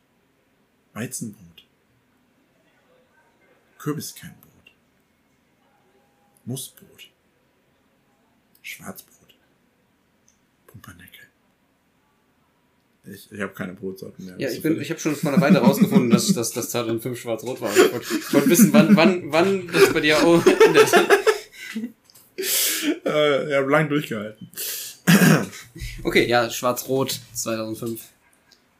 Weizenbrot, 0.95 1.65
Kürbiskernbrot, 3.79 4.73
Mussbrot, 6.45 7.11
Schwarzbrot, 8.63 9.35
Pumpernickel. 10.69 11.11
Ich, 13.07 13.31
ich 13.31 13.41
habe 13.41 13.53
keine 13.53 13.75
Brotsorten 13.75 14.25
mehr. 14.25 14.37
Ja, 14.39 14.47
Das 14.47 14.57
ich, 14.57 14.63
bin, 14.63 14.81
ich 14.81 14.89
habe 14.89 15.01
schon 15.01 15.15
vor 15.17 15.33
einer 15.33 15.41
Weile 15.43 15.59
rausgefunden, 15.59 16.09
dass, 16.11 16.33
dass, 16.33 16.53
dass 16.53 16.71
2005 16.71 17.21
schwarz-rot 17.21 17.61
war. 17.61 17.77
Ich 17.77 17.93
wollte 17.93 18.15
ich 18.15 18.33
wollte 18.33 18.49
wissen, 18.49 18.73
wann, 18.73 18.97
wann, 18.97 19.31
wann 19.31 19.67
das 19.67 19.93
bei 19.93 20.01
dir 20.01 20.25
auch 20.25 20.43
endet. 20.47 20.91
äh, 23.05 23.49
ich 23.49 23.55
habe 23.55 23.71
lang 23.71 23.91
durchgehalten. 23.91 24.49
Okay, 26.03 26.27
ja, 26.27 26.49
schwarz-rot 26.49 27.21
2005. 27.35 28.01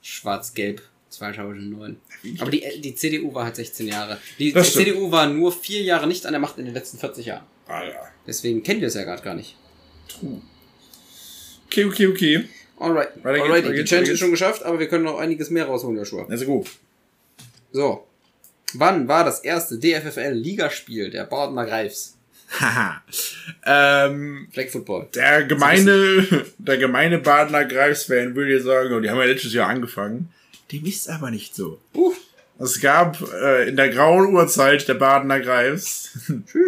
Schwarz-gelb 0.01 0.81
2009. 1.15 1.97
Aber 2.41 2.51
die, 2.51 2.63
die 2.81 2.95
CDU 2.95 3.35
war 3.35 3.45
halt 3.45 3.57
16 3.57 3.89
Jahre. 3.89 4.19
Die, 4.39 4.53
die. 4.53 4.63
CDU 4.63 5.11
war 5.11 5.29
nur 5.29 5.53
vier 5.53 5.83
Jahre 5.83 6.07
nicht 6.07 6.27
an 6.27 6.33
der 6.33 6.41
Macht 6.41 6.59
in 6.59 6.65
den 6.65 6.75
letzten 6.75 6.99
40 6.99 7.27
Jahren. 7.27 7.45
Ah 7.67 7.83
ja. 7.83 8.01
Deswegen 8.27 8.63
kennt 8.63 8.83
ihr 8.83 8.89
es 8.89 8.95
ja 8.95 9.05
gerade 9.05 9.23
gar 9.23 9.35
nicht. 9.35 9.57
True. 10.09 10.41
Okay, 11.67 11.85
okay, 11.85 12.07
okay. 12.07 12.45
Alright. 12.79 13.09
Alright, 13.25 13.51
weiter 13.51 13.73
die 13.73 13.85
Challenge 13.85 14.11
ist 14.11 14.19
schon 14.19 14.31
geschafft, 14.31 14.63
aber 14.63 14.79
wir 14.79 14.89
können 14.89 15.05
noch 15.05 15.19
einiges 15.19 15.51
mehr 15.51 15.67
rausholen, 15.67 15.97
Joshua. 15.97 16.27
Also 16.29 16.45
gut. 16.45 16.69
So. 17.73 18.07
Wann 18.75 19.07
war 19.09 19.25
das 19.25 19.41
erste 19.41 19.79
DFFL-Ligaspiel 19.79 21.11
der 21.11 21.25
Badener 21.25 21.65
Greifs? 21.65 22.17
Haha. 22.61 23.03
ähm, 23.67 24.49
Flag 24.53 24.69
Football. 24.69 25.09
der 25.15 25.45
gemeine, 25.45 26.27
der 26.59 26.77
gemeine 26.77 27.19
Badener 27.19 27.65
Greifsfan 27.65 28.35
würde 28.35 28.53
jetzt 28.53 28.65
sagen, 28.65 28.93
oh, 28.93 29.01
die 29.01 29.11
haben 29.11 29.19
ja 29.19 29.25
letztes 29.25 29.55
Jahr 29.55 29.69
angefangen. 29.69 30.33
Dem 30.75 30.87
ist 30.87 31.09
aber 31.09 31.31
nicht 31.31 31.55
so. 31.55 31.79
Uh, 31.95 32.13
Es 32.59 32.81
gab 32.81 33.21
äh, 33.33 33.69
in 33.69 33.77
der 33.77 33.91
grauen 33.91 34.35
Urzeit 34.35 34.87
der 34.89 34.95
Badener 34.95 35.39
Greifs 35.41 36.11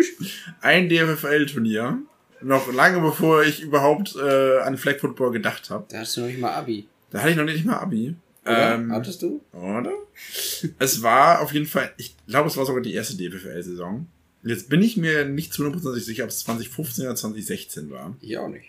ein 0.61 0.89
DFFL-Turnier. 0.89 1.99
Noch 2.43 2.73
lange 2.73 3.01
bevor 3.01 3.43
ich 3.43 3.63
überhaupt 3.63 4.15
äh, 4.17 4.59
an 4.61 4.77
Flag 4.79 4.99
Football 5.01 5.33
gedacht 5.33 5.71
habe. 5.71 5.87
da 5.89 5.99
hast 6.01 6.17
du 6.17 6.21
noch 6.21 6.29
nicht 6.29 6.39
mal 6.41 6.53
Abi. 6.55 6.87
Da 7.11 7.21
hatte 7.21 7.31
ich 7.31 7.37
noch 7.37 7.45
nicht 7.45 7.65
mal 7.65 7.79
Abi. 7.79 8.15
Oder? 8.45 8.75
Ähm, 8.75 8.93
Hattest 8.93 9.23
du? 9.23 9.41
oder? 9.53 9.93
es 10.79 11.03
war 11.03 11.41
auf 11.41 11.53
jeden 11.53 11.67
Fall, 11.67 11.93
ich 11.97 12.15
glaube, 12.29 12.49
es 12.49 12.57
war 12.57 12.65
sogar 12.67 12.83
die 12.83 12.95
erste 12.95 13.17
DFL-Saison. 13.17 14.07
Jetzt 14.45 14.69
bin 14.69 14.83
ich 14.83 14.97
mir 14.97 15.25
nicht 15.25 15.53
zu 15.53 15.65
100% 15.65 15.99
sicher, 15.99 16.23
ob 16.25 16.31
es 16.31 16.41
2015 16.45 17.07
oder 17.07 17.17
2016 17.17 17.91
war. 17.91 18.15
Ich 18.21 18.39
auch 18.39 18.49
nicht. 18.49 18.67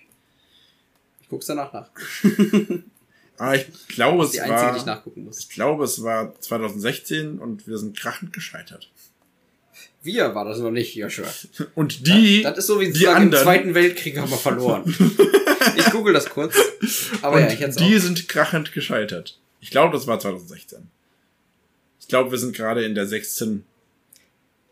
Ich 1.21 1.29
guck's 1.29 1.45
danach 1.45 1.73
nach. 1.73 1.89
Aber 3.37 3.55
ich 3.55 3.67
glaube, 3.87 4.19
Das 4.19 4.29
es 4.29 4.35
ist 4.35 4.45
die 4.45 4.49
einzige, 4.51 4.71
die 4.71 4.77
ich 4.79 4.85
war, 4.85 4.95
nachgucken 4.95 5.23
muss. 5.25 5.39
ich 5.39 5.49
glaube, 5.49 5.83
es 5.83 6.03
war 6.03 6.39
2016 6.39 7.39
und 7.39 7.67
wir 7.67 7.77
sind 7.77 7.97
krachend 7.97 8.33
gescheitert. 8.33 8.89
Wir 10.03 10.33
war 10.35 10.45
das 10.45 10.59
noch 10.59 10.71
nicht, 10.71 10.95
Joshua. 10.95 11.27
Und 11.75 12.07
die, 12.07 12.41
Das 12.41 12.57
ist 12.59 12.67
so 12.67 12.79
wie 12.79 12.91
die 12.91 12.99
sagen, 12.99 13.17
im 13.17 13.23
anderen, 13.23 13.43
Zweiten 13.43 13.73
Weltkrieg 13.75 14.17
haben 14.17 14.29
wir 14.29 14.37
verloren. 14.37 14.83
ich 15.75 15.85
google 15.91 16.13
das 16.13 16.29
kurz. 16.29 16.55
Aber 17.21 17.35
und 17.37 17.41
ja, 17.41 17.51
ich 17.51 17.59
hätte 17.59 17.77
die 17.77 17.97
auch. 17.97 17.99
sind 17.99 18.27
krachend 18.29 18.71
gescheitert. 18.71 19.37
Ich 19.59 19.69
glaube, 19.69 19.93
das 19.93 20.07
war 20.07 20.19
2016. 20.19 20.79
Ich 21.99 22.07
glaube, 22.07 22.31
wir 22.31 22.37
sind 22.37 22.55
gerade 22.55 22.85
in 22.85 22.95
der 22.95 23.05
16 23.05 23.65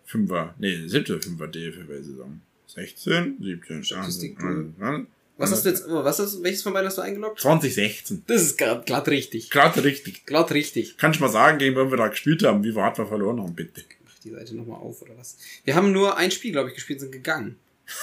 5er, 0.09 0.51
nee, 0.59 0.88
7. 0.88 1.20
5er 1.20 1.47
DFL-Saison. 1.47 2.39
16, 2.68 3.38
17, 3.41 3.84
Statistik, 3.84 4.38
18, 4.38 5.07
Was 5.38 5.52
hast 5.52 5.66
du 5.66 5.70
jetzt, 5.70 5.86
oh, 5.88 6.04
was 6.04 6.20
hast, 6.20 6.42
welches 6.44 6.62
von 6.62 6.72
beiden 6.74 6.88
hast 6.88 6.98
du 6.98 7.02
eingeloggt? 7.02 7.42
2016. 7.42 8.24
Das 8.28 8.42
ist 8.42 8.58
glatt, 8.58 8.86
glatt 8.86 9.08
richtig. 9.10 9.50
Gerade 9.50 9.84
richtig. 9.84 10.26
Glatt 10.26 10.52
richtig. 10.54 10.98
Kann 10.98 11.12
ich 11.12 11.20
mal 11.20 11.30
sagen, 11.30 11.58
gegen 11.58 11.76
wen 11.76 11.90
wir 11.92 11.98
da 11.98 12.08
gespielt 12.08 12.44
haben, 12.44 12.64
wie 12.64 12.74
weit 12.76 12.98
wir 12.98 13.06
verloren 13.06 13.42
haben, 13.42 13.54
bitte. 13.54 13.84
Mach 14.06 14.18
die 14.24 14.30
Seite 14.32 14.56
nochmal 14.56 14.80
auf, 14.80 15.02
oder 15.02 15.18
was? 15.18 15.38
Wir 15.66 15.76
haben 15.76 15.92
nur 15.92 16.16
ein 16.16 16.32
Spiel, 16.32 16.52
glaube 16.54 16.70
ich, 16.70 16.76
gespielt, 16.76 17.00
sind 17.02 17.12
gegangen. 17.12 17.58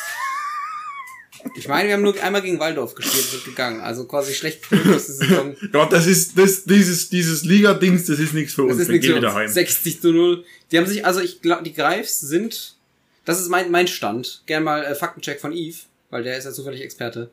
Ich 1.57 1.67
meine, 1.67 1.89
wir 1.89 1.95
haben 1.95 2.03
nur 2.03 2.23
einmal 2.23 2.41
gegen 2.41 2.61
Waldorf 2.61 2.95
gespielt, 2.95 3.25
sind 3.25 3.45
gegangen. 3.45 3.81
Also 3.81 4.05
quasi 4.07 4.33
schlecht 4.33 4.65
Saison. 4.71 5.57
Ja, 5.73 5.87
das 5.87 6.07
ist, 6.07 6.39
das, 6.39 6.63
dieses, 6.65 7.09
dieses 7.09 7.43
Liga-Dings, 7.43 8.07
das 8.07 8.21
ist 8.21 8.33
nichts 8.33 8.55
für 8.55 8.63
Das 8.63 8.73
uns. 8.75 8.83
ist 8.83 8.89
Wir 8.89 8.93
nichts 8.93 9.07
gehen 9.09 9.15
für 9.17 9.23
wieder 9.23 9.35
heim. 9.35 9.49
60 9.49 10.01
zu 10.01 10.13
0. 10.13 10.45
Die 10.71 10.79
haben 10.79 10.87
sich, 10.87 11.05
also 11.05 11.21
ich 11.21 11.43
glaube, 11.43 11.65
die 11.65 11.73
Greifs 11.73 12.21
sind, 12.21 12.77
das 13.25 13.41
ist 13.41 13.49
mein, 13.49 13.73
mein 13.73 13.89
Stand. 13.89 14.43
Gern 14.47 14.63
mal 14.63 14.85
äh, 14.85 14.95
Faktencheck 14.95 15.41
von 15.41 15.53
Eve, 15.53 15.79
weil 16.13 16.23
der 16.23 16.37
ist 16.37 16.45
ja 16.45 16.53
zufällig 16.53 16.83
Experte. 16.83 17.31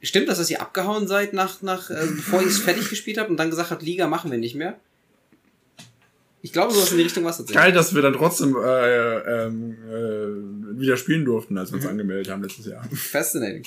Stimmt 0.00 0.28
das, 0.28 0.38
dass 0.38 0.48
ihr 0.50 0.60
abgehauen 0.62 1.06
seid 1.06 1.32
nach, 1.32 1.62
nach, 1.62 1.90
äh, 1.90 2.06
bevor 2.16 2.40
ihr 2.40 2.46
es 2.46 2.58
fertig 2.58 2.88
gespielt 2.88 3.18
habt 3.18 3.28
und 3.28 3.36
dann 3.36 3.50
gesagt 3.50 3.70
habt, 3.70 3.82
Liga 3.82 4.06
machen 4.06 4.30
wir 4.30 4.38
nicht 4.38 4.54
mehr? 4.54 4.78
Ich 6.42 6.52
glaube, 6.52 6.72
sowas 6.72 6.90
in 6.92 6.98
die 6.98 7.02
Richtung 7.04 7.24
war 7.24 7.30
es 7.30 7.36
tatsächlich. 7.36 7.62
Geil, 7.62 7.72
dass 7.72 7.94
wir 7.94 8.02
dann 8.02 8.14
trotzdem 8.14 8.56
äh, 8.56 9.44
ähm, 9.46 9.76
äh, 9.88 10.80
wieder 10.80 10.96
spielen 10.96 11.24
durften, 11.24 11.58
als 11.58 11.70
wir 11.70 11.76
uns 11.76 11.86
angemeldet 11.86 12.32
haben 12.32 12.42
letztes 12.42 12.66
Jahr. 12.66 12.84
Fascinating. 12.92 13.64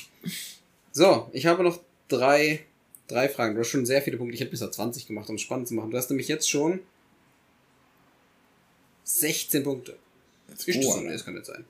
So, 0.92 1.30
ich 1.34 1.46
habe 1.46 1.64
noch 1.64 1.82
drei, 2.08 2.66
drei 3.08 3.30
Fragen. 3.30 3.56
Du 3.56 3.62
hast 3.62 3.70
schon 3.70 3.86
sehr 3.86 4.02
viele 4.02 4.18
Punkte. 4.18 4.34
Ich 4.34 4.42
hätte 4.42 4.52
bis 4.52 4.62
auf 4.62 4.72
20 4.72 5.08
gemacht, 5.08 5.30
um 5.30 5.36
es 5.36 5.42
spannend 5.42 5.68
zu 5.68 5.74
machen. 5.74 5.92
Du 5.92 5.98
hast 5.98 6.10
nämlich 6.10 6.28
jetzt 6.28 6.50
schon 6.50 6.80
16 9.04 9.64
Punkte. 9.64 9.96
Jetzt 10.50 10.68
Ist 10.68 10.84
das. 10.84 11.02
Nee, 11.02 11.12
das 11.12 11.26
kann 11.26 11.34
nicht 11.34 11.46
sein. 11.46 11.66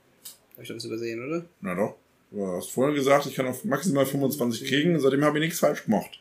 Habe 0.54 0.64
ich 0.64 0.70
da 0.70 0.76
was 0.76 0.86
übersehen, 0.86 1.26
oder? 1.26 1.46
Na 1.62 1.76
doch. 1.76 1.98
Du 2.36 2.46
hast 2.48 2.70
vorher 2.72 2.94
gesagt, 2.94 3.26
ich 3.28 3.36
kann 3.36 3.48
auf 3.48 3.64
maximal 3.64 4.06
25 4.06 4.68
kriegen, 4.68 5.00
seitdem 5.00 5.24
habe 5.24 5.38
ich 5.40 5.46
nichts 5.46 5.60
falsch 5.60 5.86
gemacht. 5.86 6.20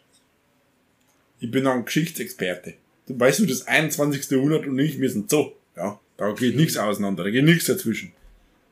Ich 1.41 1.51
bin 1.51 1.67
ein 1.67 1.85
Geschichtsexperte. 1.85 2.75
Du 3.09 3.19
weißt 3.19 3.41
du, 3.41 3.47
das 3.47 3.67
21. 3.67 4.31
Jahrhundert 4.31 4.65
und 4.67 4.79
ich, 4.79 5.01
wir 5.01 5.11
sind 5.11 5.29
so. 5.29 5.55
Ja, 5.77 5.99
da 6.17 6.33
geht 6.33 6.55
nichts 6.55 6.77
auseinander, 6.77 7.25
da 7.25 7.31
geht 7.31 7.45
nichts 7.45 7.65
dazwischen. 7.67 8.12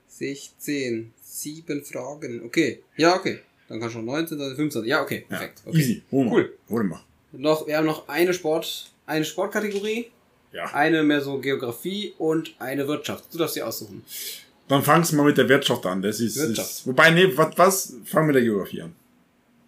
16, 0.06 1.12
7 1.20 1.84
Fragen. 1.84 2.44
Okay. 2.44 2.80
Ja, 2.96 3.16
okay. 3.16 3.40
Dann 3.68 3.80
kannst 3.80 3.96
du 3.96 3.98
schon 3.98 4.04
19, 4.06 4.38
dann 4.38 4.54
25. 4.54 4.88
Ja, 4.88 5.02
okay. 5.02 5.24
Ja, 5.28 5.36
Perfekt. 5.38 5.62
Okay. 5.66 5.78
easy. 5.78 6.02
Hol 6.12 6.24
mal. 6.26 6.32
Cool. 6.34 6.52
Hol 6.70 6.84
mal. 6.84 7.00
Noch, 7.32 7.66
wir 7.66 7.76
haben 7.76 7.86
noch 7.86 8.06
eine 8.08 8.32
Sport, 8.34 8.92
eine 9.06 9.24
Sportkategorie, 9.24 10.10
Ja. 10.52 10.66
eine 10.74 11.02
mehr 11.02 11.20
so 11.22 11.38
Geografie 11.40 12.12
und 12.18 12.54
eine 12.60 12.86
Wirtschaft. 12.86 13.24
Du 13.34 13.38
darfst 13.38 13.54
sie 13.54 13.62
aussuchen. 13.62 14.04
Dann 14.72 14.82
fangst 14.82 15.12
du 15.12 15.16
mal 15.16 15.26
mit 15.26 15.36
der 15.36 15.46
Wirtschaft 15.50 15.84
an. 15.84 16.00
Das 16.00 16.18
ist, 16.18 16.38
Wirtschaft. 16.38 16.70
ist 16.70 16.86
wobei, 16.86 17.10
nee, 17.10 17.28
was, 17.36 17.58
was? 17.58 17.94
Fang 18.06 18.24
mit 18.24 18.36
der 18.36 18.42
Geografie 18.42 18.80
an. 18.80 18.94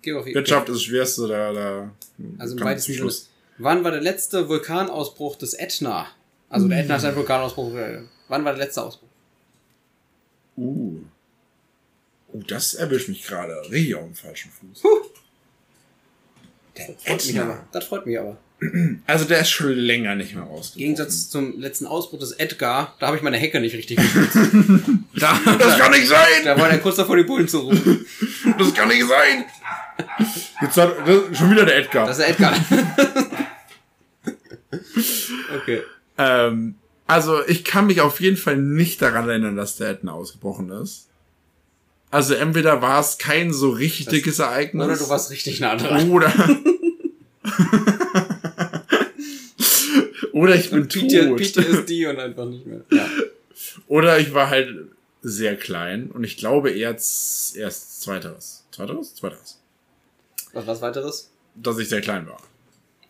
Geografie. 0.01 0.35
Wirtschaft 0.35 0.67
ist 0.71 0.77
das 0.77 0.83
Schwerste, 0.83 1.29
da, 1.29 1.53
da. 1.53 1.91
Also 2.39 2.57
im 2.57 2.65
weitesten 2.65 2.93
Sinne. 2.93 2.99
Schluss. 3.03 3.29
Wann 3.59 3.85
war 3.85 3.91
der 3.91 4.01
letzte 4.01 4.49
Vulkanausbruch 4.49 5.37
des 5.37 5.53
Ätna? 5.53 6.07
Also 6.49 6.69
der 6.69 6.79
Ätna 6.81 6.97
ist 6.97 7.05
ein 7.05 7.15
Vulkanausbruch. 7.17 7.75
äh, 7.75 8.01
Wann 8.29 8.47
war 8.47 8.55
der 8.55 8.65
letzte 8.65 8.83
Ausbruch? 8.83 9.09
Uh. 10.57 11.01
Oh, 12.33 12.41
das 12.49 12.73
erwischt 12.73 13.11
mich 13.11 13.27
gerade. 13.27 13.61
Richtig 13.71 13.97
auf 13.97 14.05
dem 14.05 14.15
falschen 14.15 14.51
Fuß. 14.53 14.83
Der 16.79 16.87
Freut 16.97 17.27
mich 17.27 17.39
aber. 17.39 17.67
Das 17.73 17.85
freut 17.85 18.07
mich 18.07 18.19
aber. 18.19 18.39
Also 19.07 19.25
der 19.25 19.41
ist 19.41 19.51
schon 19.51 19.73
länger 19.73 20.15
nicht 20.15 20.35
mehr 20.35 20.43
Im 20.45 20.49
rausgekommen. 20.49 20.79
Gegensatz 20.97 21.29
zum 21.31 21.61
letzten 21.61 21.87
Ausbruch 21.87 22.19
des 22.21 22.33
Edgar, 22.33 22.95
da 23.01 23.07
habe 23.09 23.17
ich 23.17 23.23
meine 23.23 23.37
Hecke 23.37 23.61
nicht 23.61 23.75
richtig 23.75 23.97
geschützt. 23.99 24.37
da, 25.17 25.39
Das 25.59 25.79
kann 25.79 25.91
nicht 25.93 26.07
sein! 26.09 26.45
da 26.45 26.59
war 26.59 26.69
der 26.69 26.79
kurz 26.81 26.97
davor, 26.97 27.17
die 27.17 27.25
Bullen 27.25 27.49
zu 27.49 27.59
rufen. 27.61 28.07
Das 28.59 28.73
kann 28.75 28.89
nicht 28.89 29.05
sein! 29.07 29.45
Jetzt 30.63 30.77
hat 30.77 30.95
schon 31.37 31.51
wieder 31.51 31.65
der 31.67 31.77
Edgar. 31.79 32.07
Das 32.07 32.19
ist 32.19 32.25
der 32.27 32.31
Edgar. 32.31 32.55
okay. 35.63 35.83
ähm, 36.19 36.75
also 37.07 37.45
ich 37.47 37.65
kann 37.65 37.87
mich 37.87 38.01
auf 38.01 38.21
jeden 38.21 38.37
Fall 38.37 38.57
nicht 38.57 39.03
daran 39.03 39.29
erinnern, 39.29 39.57
dass 39.57 39.77
der 39.77 39.91
Ätna 39.91 40.13
ausgebrochen 40.13 40.71
ist. 40.71 41.09
Also 42.11 42.35
entweder 42.35 42.81
war 42.81 43.01
es 43.01 43.19
kein 43.19 43.53
so 43.53 43.71
richtig 43.71 44.25
Das- 44.25 44.39
Ereignis. 44.39 44.85
Oder 44.87 44.97
du 44.97 45.09
warst 45.09 45.31
richtig 45.31 45.61
nah 45.61 45.77
dran. 45.77 46.11
Oder. 46.11 46.33
oder 50.35 50.55
ich 50.55 50.71
bin 50.71 50.89
tot. 50.89 51.89
Die 51.89 52.07
und 52.07 52.19
einfach 52.19 52.45
nicht 52.47 52.67
mehr. 52.67 52.81
Ja. 52.91 53.09
Oder 53.87 54.19
ich 54.19 54.35
war 54.35 54.51
halt 54.51 54.69
sehr 55.23 55.57
klein 55.57 56.11
und 56.11 56.25
ich 56.25 56.37
glaube 56.37 56.71
z- 56.75 57.57
erst 57.57 58.03
zweiteres. 58.03 58.65
Zweiteres? 58.71 59.15
Zweiteres. 59.15 59.61
Was, 60.53 60.67
was 60.67 60.81
weiteres? 60.83 61.31
Dass 61.55 61.79
ich 61.79 61.89
sehr 61.89 62.01
klein 62.01 62.27
war. 62.27 62.43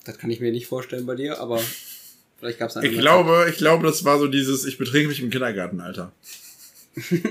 Das 0.04 0.18
kann 0.18 0.30
ich 0.30 0.40
mir 0.40 0.52
nicht 0.52 0.66
vorstellen 0.66 1.06
bei 1.06 1.14
dir, 1.14 1.40
aber 1.40 1.60
vielleicht 2.38 2.58
gab 2.58 2.70
es 2.70 2.76
Ich 2.76 2.98
glaube, 2.98 3.46
ich 3.50 3.56
glaube, 3.56 3.86
das 3.86 4.04
war 4.04 4.18
so 4.18 4.28
dieses, 4.28 4.64
ich 4.66 4.76
betrinke 4.78 5.08
mich 5.08 5.20
im 5.20 5.30
Kindergartenalter. 5.30 6.12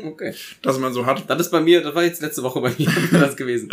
Okay. 0.04 0.34
Dass 0.62 0.78
man 0.78 0.94
so 0.94 1.06
hat, 1.06 1.30
Das 1.30 1.40
ist 1.40 1.50
bei 1.52 1.62
mir, 1.62 1.82
das 1.82 1.96
war 1.96 2.04
jetzt 2.04 2.22
letzte 2.22 2.44
Woche 2.44 2.60
bei 2.60 2.74
mir 2.78 2.92
das 3.14 3.38
gewesen. 3.38 3.70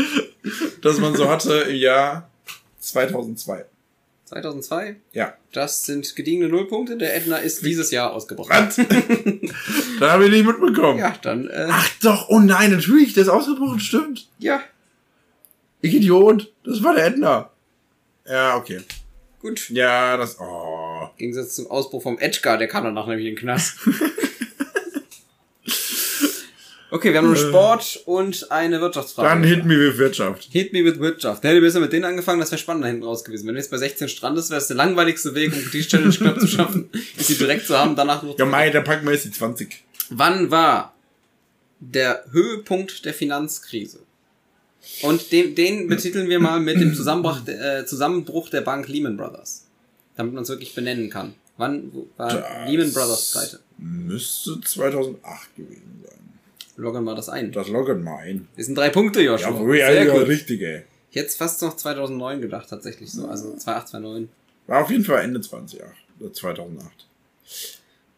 dass 0.83 0.99
man 0.99 1.17
so 1.17 1.29
hatte 1.29 1.53
im 1.69 1.77
Jahr 1.77 2.31
2002. 2.79 3.65
2002, 4.31 4.95
Ja. 5.13 5.35
das 5.53 5.85
sind 5.87 6.15
gediegene 6.15 6.49
Nullpunkte. 6.49 6.97
Der 6.97 7.17
Ätna 7.17 7.39
ist 7.39 7.65
dieses 7.67 7.91
Jahr 7.91 8.13
ausgebrochen. 8.13 8.51
Was? 8.55 8.77
da 10.01 10.13
habe 10.13 10.27
ich 10.27 10.31
nicht 10.31 10.47
mitbekommen. 10.47 11.01
Ja, 11.01 11.17
dann, 11.21 11.49
äh, 11.49 11.67
Ach 11.69 11.89
doch, 12.01 12.29
oh 12.29 12.39
nein, 12.39 12.71
natürlich, 12.71 13.13
der 13.15 13.25
ist 13.25 13.29
ausgebrochen, 13.29 13.81
stimmt. 13.81 14.29
ja, 14.39 14.63
Ich 15.81 15.93
Idiot, 15.95 16.53
das 16.65 16.81
war 16.85 16.95
der 16.95 17.07
Edna. 17.07 17.51
Ja, 18.25 18.57
okay. 18.57 18.81
gut. 19.41 19.69
Ja, 19.71 20.17
das, 20.17 20.39
oh. 20.39 21.09
Im 21.17 21.19
Gegensatz 21.19 21.57
zum 21.57 21.69
Ausbruch 21.69 22.03
vom 22.05 22.17
Edgar, 22.21 22.57
der 22.57 22.69
kam 22.69 22.85
danach 22.85 23.09
nämlich 23.09 23.27
in 23.27 23.35
den 23.35 23.41
Knast. 23.41 23.79
okay, 26.91 27.13
wir 27.13 27.19
haben 27.19 27.27
nur 27.27 27.37
Sport 27.37 28.03
und 28.05 28.51
eine 28.51 28.81
Wirtschaftsfrage. 28.81 29.29
Dann 29.29 29.45
hit 29.45 29.65
me 29.65 29.79
with 29.79 29.99
Wirtschaft. 29.99 30.49
Hit 30.51 30.73
me 30.73 30.85
with 30.85 30.99
Wirtschaft. 30.99 31.43
Hätte 31.45 31.61
besser 31.61 31.81
mit 31.81 31.93
denen 31.93 32.05
angefangen, 32.05 32.41
das 32.41 32.51
wäre 32.51 32.59
spannender 32.59 32.89
hinten 32.89 33.05
raus 33.05 33.25
gewesen. 33.25 33.47
Wenn 33.47 33.55
du 33.55 33.61
jetzt 33.61 33.71
bei 33.71 33.79
16 33.79 34.09
strandest, 34.09 34.51
wäre 34.51 34.61
es 34.61 34.69
der 34.69 34.77
langweiligste 34.77 35.35
Weg, 35.35 35.53
um 35.53 35.71
die 35.71 35.83
Challenge 35.83 36.15
knapp 36.15 36.41
zu 36.41 36.47
schaffen, 36.47 36.91
ist 37.17 37.27
sie 37.29 37.37
direkt 37.37 37.67
zu 37.67 37.77
haben, 37.79 37.97
danach 37.97 38.23
nur 38.23 38.39
Ja, 38.39 38.45
Mai, 38.45 38.71
da 38.71 38.81
packen 38.81 39.07
wir 39.07 39.13
jetzt 39.13 39.25
die 39.25 39.31
20. 39.31 39.85
Wann 40.11 40.51
war 40.51 40.95
der 41.81 42.25
Höhepunkt 42.33 43.05
der 43.05 43.15
Finanzkrise? 43.15 44.01
Und 45.03 45.31
den, 45.33 45.55
den 45.55 45.89
betiteln 45.89 46.29
wir 46.29 46.41
mal 46.41 46.59
mit 46.61 46.81
dem 46.81 46.95
Zusammenbruch, 46.95 47.47
äh, 47.47 47.85
Zusammenbruch 47.85 48.49
der 48.49 48.63
Bank 48.63 48.89
Lehman 48.89 49.17
Brothers. 49.17 49.67
Damit 50.17 50.35
man 50.35 50.43
es 50.43 50.49
wirklich 50.49 50.75
benennen 50.75 51.11
kann. 51.11 51.35
Wann 51.57 51.93
war 52.17 52.29
Das 52.29 52.69
Lehman 52.71 52.93
Brothers 52.93 53.33
pleite? 53.33 53.61
Müsste 53.77 54.61
2008 54.61 55.57
gewesen 55.57 56.03
sein. 56.03 56.20
Loggen 56.81 57.05
wir 57.05 57.15
das 57.15 57.29
ein. 57.29 57.53
Das 57.53 57.69
loggen 57.69 58.03
mal 58.03 58.17
ein. 58.19 58.49
Das 58.57 58.67
sind 58.67 58.77
drei 58.77 58.89
Punkte, 58.89 59.21
Joshua. 59.21 59.51
Ja, 59.75 59.93
Sehr 59.93 60.05
ja, 60.05 60.13
gut. 60.15 60.27
richtig, 60.27 60.63
ey. 60.63 60.83
Ich 61.11 61.17
hätte 61.17 61.37
fast 61.37 61.61
noch 61.63 61.77
2009 61.77 62.41
gedacht, 62.41 62.69
tatsächlich 62.71 63.13
so. 63.13 63.27
Also 63.27 63.55
2008, 63.57 63.89
2009. 63.89 64.29
War 64.67 64.83
auf 64.83 64.91
jeden 64.91 65.05
Fall 65.05 65.23
Ende 65.23 65.41
2008. 65.41 65.91
oder 66.21 66.33
2008. 66.33 66.91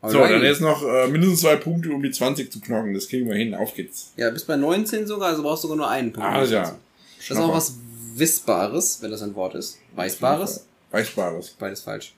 So, 0.04 0.18
Alrighty. 0.18 0.32
dann 0.32 0.42
jetzt 0.42 0.60
noch 0.60 0.82
äh, 0.82 1.08
mindestens 1.08 1.40
zwei 1.40 1.56
Punkte, 1.56 1.90
um 1.90 2.02
die 2.02 2.10
20 2.10 2.52
zu 2.52 2.60
knocken. 2.60 2.94
Das 2.94 3.08
kriegen 3.08 3.28
wir 3.28 3.36
hin. 3.36 3.54
Auf 3.54 3.74
geht's. 3.74 4.12
Ja, 4.16 4.30
bis 4.30 4.44
bei 4.44 4.56
19 4.56 5.06
sogar, 5.06 5.30
also 5.30 5.42
brauchst 5.42 5.64
du 5.64 5.68
sogar 5.68 5.76
nur 5.78 5.88
einen 5.90 6.12
Punkt. 6.12 6.28
Ah, 6.28 6.44
ja. 6.44 6.78
Das 7.18 7.30
ist 7.30 7.36
auch 7.36 7.52
was 7.54 7.76
Wissbares, 8.14 8.98
wenn 9.00 9.10
das 9.10 9.22
ein 9.22 9.34
Wort 9.34 9.54
ist. 9.54 9.78
Weißbares. 9.96 10.66
Weißbares. 10.90 11.50
Beides 11.58 11.80
falsch. 11.80 12.14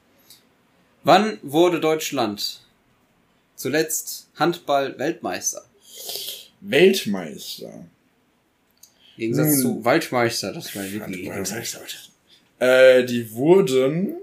Wann 1.05 1.38
wurde 1.42 1.80
Deutschland 1.80 2.61
zuletzt 3.55 4.28
Handball-Weltmeister? 4.36 5.62
Weltmeister. 6.65 7.87
Im 9.17 9.21
Gegensatz 9.21 9.62
Nun. 9.62 9.62
zu 9.62 9.85
Waldmeister, 9.85 10.53
das 10.53 10.75
Lieblings- 10.75 11.31
Handball-Weltmeister. 11.31 11.81
Äh, 12.59 13.05
die 13.05 13.33
wurden 13.33 14.17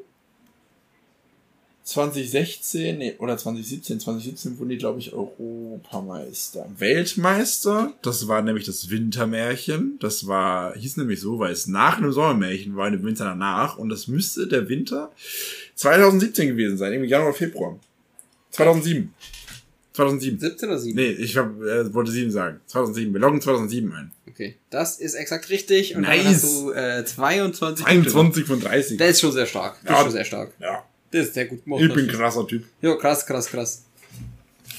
2016, 1.83 2.97
nee, 2.97 3.15
oder 3.17 3.37
2017, 3.37 3.99
2017 3.99 4.57
wurden 4.59 4.69
die, 4.69 4.77
glaube 4.77 4.99
ich, 4.99 5.13
Europameister. 5.13 6.67
Weltmeister, 6.77 7.93
das 8.01 8.27
war 8.27 8.41
nämlich 8.41 8.65
das 8.65 8.89
Wintermärchen. 8.89 9.97
Das 9.99 10.27
war, 10.27 10.75
hieß 10.75 10.97
nämlich 10.97 11.19
so, 11.19 11.39
weil 11.39 11.51
es 11.51 11.67
nach 11.67 11.97
einem 11.97 12.11
Sommermärchen 12.11 12.75
war, 12.75 12.87
im 12.87 13.03
Winter 13.03 13.25
danach. 13.25 13.77
Und 13.77 13.89
das 13.89 14.07
müsste 14.07 14.47
der 14.47 14.69
Winter 14.69 15.11
2017 15.75 16.49
gewesen 16.49 16.77
sein, 16.77 16.93
im 16.93 17.03
Januar, 17.03 17.33
Februar. 17.33 17.79
2007. 18.51 19.13
2007. 19.93 20.39
17 20.39 20.69
oder 20.69 20.79
7? 20.79 20.95
Nee, 20.95 21.09
ich 21.11 21.37
hab, 21.37 21.61
äh, 21.61 21.93
wollte 21.93 22.11
7 22.11 22.31
sagen. 22.31 22.59
2007. 22.67 23.13
Wir 23.13 23.19
loggen 23.19 23.41
2007 23.41 23.93
ein. 23.93 24.11
Okay, 24.29 24.55
das 24.69 24.99
ist 24.99 25.15
exakt 25.15 25.49
richtig. 25.49 25.95
Und 25.95 26.03
Nice. 26.03 26.23
dann 26.23 26.33
hast 26.33 26.43
du 26.61 26.71
äh, 26.71 27.05
22 27.05 27.85
Punkte. 27.85 27.85
21 27.85 28.45
von 28.45 28.59
30. 28.61 28.97
Der 28.97 29.07
ist 29.09 29.19
schon 29.19 29.31
sehr 29.33 29.45
stark. 29.45 29.77
Der 29.83 29.91
Ja. 29.91 29.97
ist 29.97 30.03
schon 30.03 30.11
sehr 30.13 30.25
stark. 30.25 30.53
Ja, 30.59 30.83
Der 31.11 31.21
ist 31.23 31.33
sehr 31.33 31.45
gut 31.45 31.63
gemacht. 31.63 31.81
ich 31.81 31.93
bin 31.93 32.05
ein 32.09 32.15
krasser 32.15 32.47
Typ. 32.47 32.63
Jo, 32.81 32.97
krass, 32.97 33.25
krass, 33.25 33.47
krass. 33.47 33.83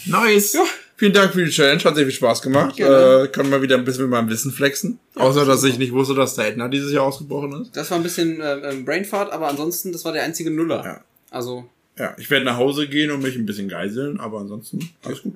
Nice. 0.07 0.55
Ja. 0.55 0.65
Vielen 0.97 1.13
Dank 1.13 1.33
für 1.33 1.45
die 1.45 1.51
Challenge, 1.51 1.83
hat 1.83 1.97
sehr 1.97 2.05
viel 2.05 2.15
Spaß 2.15 2.43
gemacht. 2.43 2.77
Gerne. 2.77 3.25
Äh, 3.25 3.29
kann 3.29 3.51
mal 3.51 3.61
wieder 3.61 3.77
ein 3.77 3.85
bisschen 3.85 4.03
mit 4.05 4.11
meinem 4.13 4.29
Wissen 4.31 4.53
flexen. 4.53 4.99
Außer, 5.17 5.45
dass 5.45 5.65
ich 5.65 5.77
nicht 5.79 5.93
wusste, 5.93 6.15
dass 6.15 6.35
der 6.37 6.49
Edna 6.49 6.69
dieses 6.69 6.93
Jahr 6.93 7.05
ausgebrochen 7.05 7.63
ist. 7.63 7.77
Das 7.77 7.91
war 7.91 7.99
ein 7.99 8.03
bisschen 8.05 8.41
äh, 8.41 8.71
ähm, 8.71 8.85
Brainfart, 8.85 9.33
aber 9.33 9.49
ansonsten, 9.49 9.91
das 9.93 10.05
war 10.05 10.13
der 10.13 10.23
einzige 10.23 10.51
Nuller. 10.51 10.85
Ja. 10.85 11.01
Also, 11.31 11.69
Ja, 11.99 12.17
ich 12.19 12.31
werde 12.31 12.45
nach 12.45 12.57
Hause 12.57 12.89
gehen 12.89 13.11
und 13.11 13.23
mich 13.23 13.37
ein 13.37 13.47
bisschen 13.47 13.69
geiseln, 13.69 14.19
aber 14.19 14.41
ansonsten 14.41 14.91
alles 15.03 15.23
gut. 15.23 15.35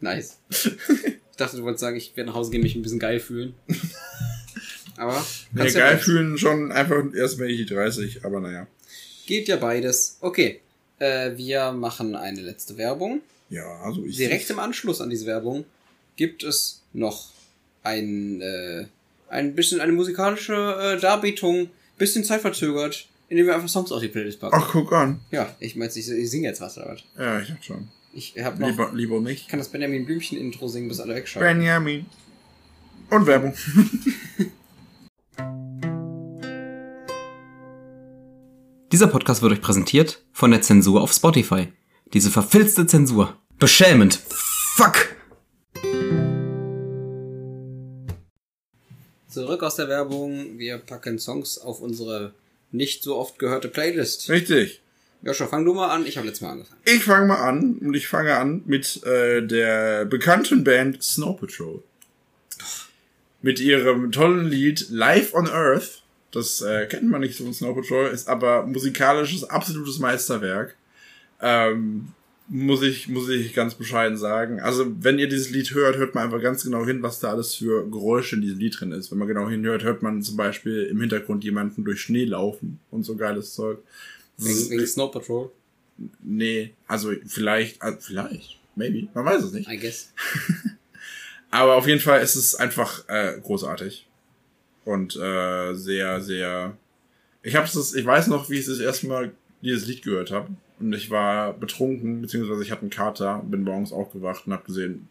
nice. 0.00 0.38
ich 0.50 1.36
dachte, 1.36 1.58
du 1.58 1.62
wolltest 1.62 1.80
sagen, 1.80 1.96
ich 1.96 2.16
werde 2.16 2.30
nach 2.30 2.36
Hause 2.36 2.50
gehen, 2.50 2.62
mich 2.62 2.74
ein 2.74 2.82
bisschen 2.82 2.98
geil 2.98 3.20
fühlen. 3.20 3.54
aber, 4.96 5.24
Nee, 5.52 5.68
ja 5.68 5.72
geil 5.72 5.98
fühlen 5.98 6.38
schon 6.38 6.72
einfach 6.72 7.02
erst 7.14 7.38
wenn 7.38 7.50
ich 7.50 7.58
die 7.58 7.66
30, 7.66 8.24
aber 8.24 8.40
naja. 8.40 8.66
Geht 9.26 9.48
ja 9.48 9.56
beides. 9.56 10.16
Okay. 10.20 10.60
Äh, 10.98 11.36
wir 11.36 11.72
machen 11.72 12.16
eine 12.16 12.40
letzte 12.40 12.78
Werbung. 12.78 13.20
Ja, 13.50 13.80
also 13.82 14.04
ich. 14.04 14.16
Direkt 14.16 14.48
im 14.50 14.58
Anschluss 14.58 15.00
an 15.00 15.10
diese 15.10 15.26
Werbung 15.26 15.64
gibt 16.16 16.42
es 16.42 16.82
noch 16.92 17.30
ein, 17.82 18.40
äh, 18.40 18.86
ein 19.28 19.54
bisschen 19.54 19.80
eine 19.80 19.92
musikalische 19.92 20.54
äh, 20.54 21.00
Darbietung, 21.00 21.68
bisschen 21.98 22.24
zeitverzögert 22.24 23.06
Indem 23.32 23.46
wir 23.46 23.54
einfach 23.54 23.70
Songs 23.70 23.90
auf 23.92 24.02
die 24.02 24.08
Playlist 24.08 24.40
packen. 24.40 24.54
Ach, 24.58 24.68
guck 24.72 24.92
an. 24.92 25.20
Ja, 25.30 25.56
ich 25.58 25.74
meine, 25.74 25.90
ich, 25.90 26.06
ich 26.06 26.30
singe 26.30 26.48
jetzt 26.48 26.60
was, 26.60 26.76
oder 26.76 26.88
was? 26.88 27.02
Ja, 27.18 27.40
ich 27.40 27.48
dachte 27.48 27.62
schon. 27.62 27.88
Ich 28.12 28.34
hab 28.38 28.58
noch, 28.58 28.68
Lieber, 28.68 28.90
lieber 28.92 29.16
ich 29.16 29.22
nicht. 29.22 29.48
kann 29.48 29.58
das 29.58 29.70
Benjamin 29.70 30.04
Blümchen-Intro 30.04 30.68
singen, 30.68 30.88
bis 30.88 31.00
alle 31.00 31.14
wegschalten. 31.14 31.60
Benjamin. 31.60 32.04
Und 33.08 33.26
Werbung. 33.26 33.54
Dieser 38.92 39.06
Podcast 39.06 39.40
wird 39.40 39.54
euch 39.54 39.62
präsentiert 39.62 40.22
von 40.32 40.50
der 40.50 40.60
Zensur 40.60 41.00
auf 41.00 41.14
Spotify. 41.14 41.68
Diese 42.12 42.30
verfilzte 42.30 42.86
Zensur. 42.86 43.38
Beschämend. 43.58 44.20
Fuck! 44.76 45.16
Zurück 49.26 49.62
aus 49.62 49.76
der 49.76 49.88
Werbung. 49.88 50.58
Wir 50.58 50.76
packen 50.76 51.18
Songs 51.18 51.56
auf 51.56 51.80
unsere 51.80 52.34
nicht 52.72 53.02
so 53.02 53.16
oft 53.16 53.38
gehörte 53.38 53.68
Playlist. 53.68 54.28
Richtig. 54.28 54.80
Joscha, 55.22 55.46
fang 55.46 55.64
du 55.64 55.72
mal 55.72 55.90
an. 55.90 56.04
Ich 56.04 56.16
habe 56.16 56.26
letztes 56.26 56.42
Mal 56.42 56.52
angefangen. 56.52 56.80
Ich 56.84 57.04
fange 57.04 57.26
mal 57.26 57.48
an 57.48 57.78
und 57.80 57.94
ich 57.94 58.08
fange 58.08 58.34
an 58.34 58.62
mit 58.66 59.04
äh, 59.04 59.40
der 59.46 60.04
bekannten 60.04 60.64
Band 60.64 61.02
Snow 61.02 61.38
Patrol. 61.38 61.82
Mit 63.40 63.60
ihrem 63.60 64.10
tollen 64.10 64.48
Lied 64.48 64.86
Live 64.90 65.34
on 65.34 65.48
Earth. 65.48 66.02
Das 66.32 66.60
äh, 66.62 66.86
kennt 66.86 67.08
man 67.08 67.20
nicht 67.20 67.36
so 67.36 67.44
von 67.44 67.54
Snow 67.54 67.74
Patrol, 67.74 68.08
ist 68.08 68.28
aber 68.28 68.66
musikalisches 68.66 69.44
absolutes 69.44 69.98
Meisterwerk. 69.98 70.74
Ähm, 71.40 72.08
muss 72.52 72.82
ich, 72.82 73.08
muss 73.08 73.30
ich 73.30 73.54
ganz 73.54 73.74
bescheiden 73.74 74.18
sagen. 74.18 74.60
Also, 74.60 74.84
wenn 75.00 75.18
ihr 75.18 75.26
dieses 75.26 75.48
Lied 75.48 75.72
hört, 75.72 75.96
hört 75.96 76.14
man 76.14 76.24
einfach 76.24 76.42
ganz 76.42 76.64
genau 76.64 76.84
hin, 76.84 77.02
was 77.02 77.18
da 77.18 77.30
alles 77.30 77.54
für 77.54 77.88
Geräusche 77.88 78.36
in 78.36 78.42
diesem 78.42 78.58
Lied 78.58 78.78
drin 78.78 78.92
ist. 78.92 79.10
Wenn 79.10 79.16
man 79.16 79.26
genau 79.26 79.48
hinhört, 79.48 79.84
hört 79.84 80.02
man 80.02 80.22
zum 80.22 80.36
Beispiel 80.36 80.82
im 80.82 81.00
Hintergrund 81.00 81.44
jemanden 81.44 81.82
durch 81.82 82.02
Schnee 82.02 82.26
laufen 82.26 82.78
und 82.90 83.04
so 83.04 83.16
geiles 83.16 83.54
Zeug. 83.54 83.78
Das 84.36 84.68
Wegen, 84.68 84.86
Snow 84.86 85.10
Patrol, 85.10 85.50
Nee, 86.22 86.74
also 86.86 87.12
vielleicht, 87.26 87.80
also 87.80 87.98
vielleicht, 88.00 88.58
maybe, 88.74 89.08
man 89.14 89.24
weiß 89.24 89.44
es 89.44 89.52
nicht. 89.52 89.70
I 89.70 89.78
guess. 89.78 90.12
Aber 91.50 91.76
auf 91.76 91.86
jeden 91.86 92.00
Fall 92.00 92.20
ist 92.22 92.34
es 92.34 92.54
einfach 92.54 93.08
äh, 93.08 93.38
großartig 93.40 94.06
und 94.84 95.16
äh, 95.16 95.74
sehr, 95.74 96.20
sehr. 96.20 96.76
Ich 97.42 97.56
hab's 97.56 97.72
das, 97.72 97.94
ich 97.94 98.04
weiß 98.04 98.28
noch, 98.28 98.50
wie 98.50 98.58
ich 98.58 98.66
das 98.66 98.78
erste 98.78 99.06
Mal 99.06 99.32
dieses 99.62 99.86
Lied 99.86 100.02
gehört 100.02 100.30
habe 100.30 100.48
und 100.80 100.92
ich 100.92 101.10
war 101.10 101.52
betrunken 101.52 102.22
beziehungsweise 102.22 102.62
ich 102.62 102.70
hatte 102.70 102.82
einen 102.82 102.90
Kater, 102.90 103.42
bin 103.44 103.62
morgens 103.62 103.92
aufgewacht 103.92 104.46
und 104.46 104.52
habe 104.52 104.64
gesehen, 104.64 105.08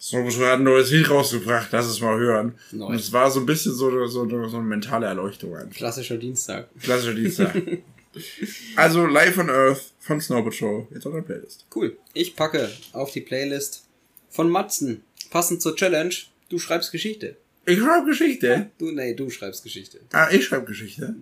Snow 0.00 0.24
Patrol 0.24 0.46
hat 0.46 0.58
ein 0.58 0.64
neues 0.64 0.90
Lied 0.90 1.08
rausgebracht, 1.08 1.68
lass 1.72 1.86
es 1.86 2.00
mal 2.00 2.18
hören. 2.18 2.54
Nice. 2.72 2.88
Und 2.88 2.94
es 2.94 3.12
war 3.12 3.30
so 3.30 3.40
ein 3.40 3.46
bisschen 3.46 3.72
so, 3.72 4.06
so, 4.06 4.28
so 4.28 4.56
eine 4.56 4.66
mentale 4.66 5.06
Erleuchtung 5.06 5.56
einfach. 5.56 5.74
Klassischer 5.74 6.16
Dienstag. 6.16 6.68
Klassischer 6.80 7.14
Dienstag. 7.14 7.54
also 8.76 9.06
Live 9.06 9.38
on 9.38 9.48
Earth 9.50 9.92
von 10.00 10.20
Snow 10.20 10.44
Patrol, 10.44 10.86
jetzt 10.92 11.06
auf 11.06 11.14
der 11.14 11.22
Playlist. 11.22 11.66
Cool. 11.74 11.96
Ich 12.12 12.36
packe 12.36 12.68
auf 12.92 13.12
die 13.12 13.22
Playlist 13.22 13.86
von 14.28 14.50
Matzen. 14.50 15.02
Passend 15.30 15.62
zur 15.62 15.74
Challenge. 15.74 16.14
Du 16.48 16.58
schreibst 16.58 16.92
Geschichte. 16.92 17.36
Ich 17.66 17.78
schreibe 17.78 18.06
Geschichte. 18.06 18.70
Du, 18.78 18.90
nee, 18.90 19.14
du 19.14 19.30
schreibst 19.30 19.62
Geschichte. 19.62 20.00
Ah, 20.12 20.28
ich 20.30 20.44
schreibe 20.44 20.66
Geschichte. 20.66 21.14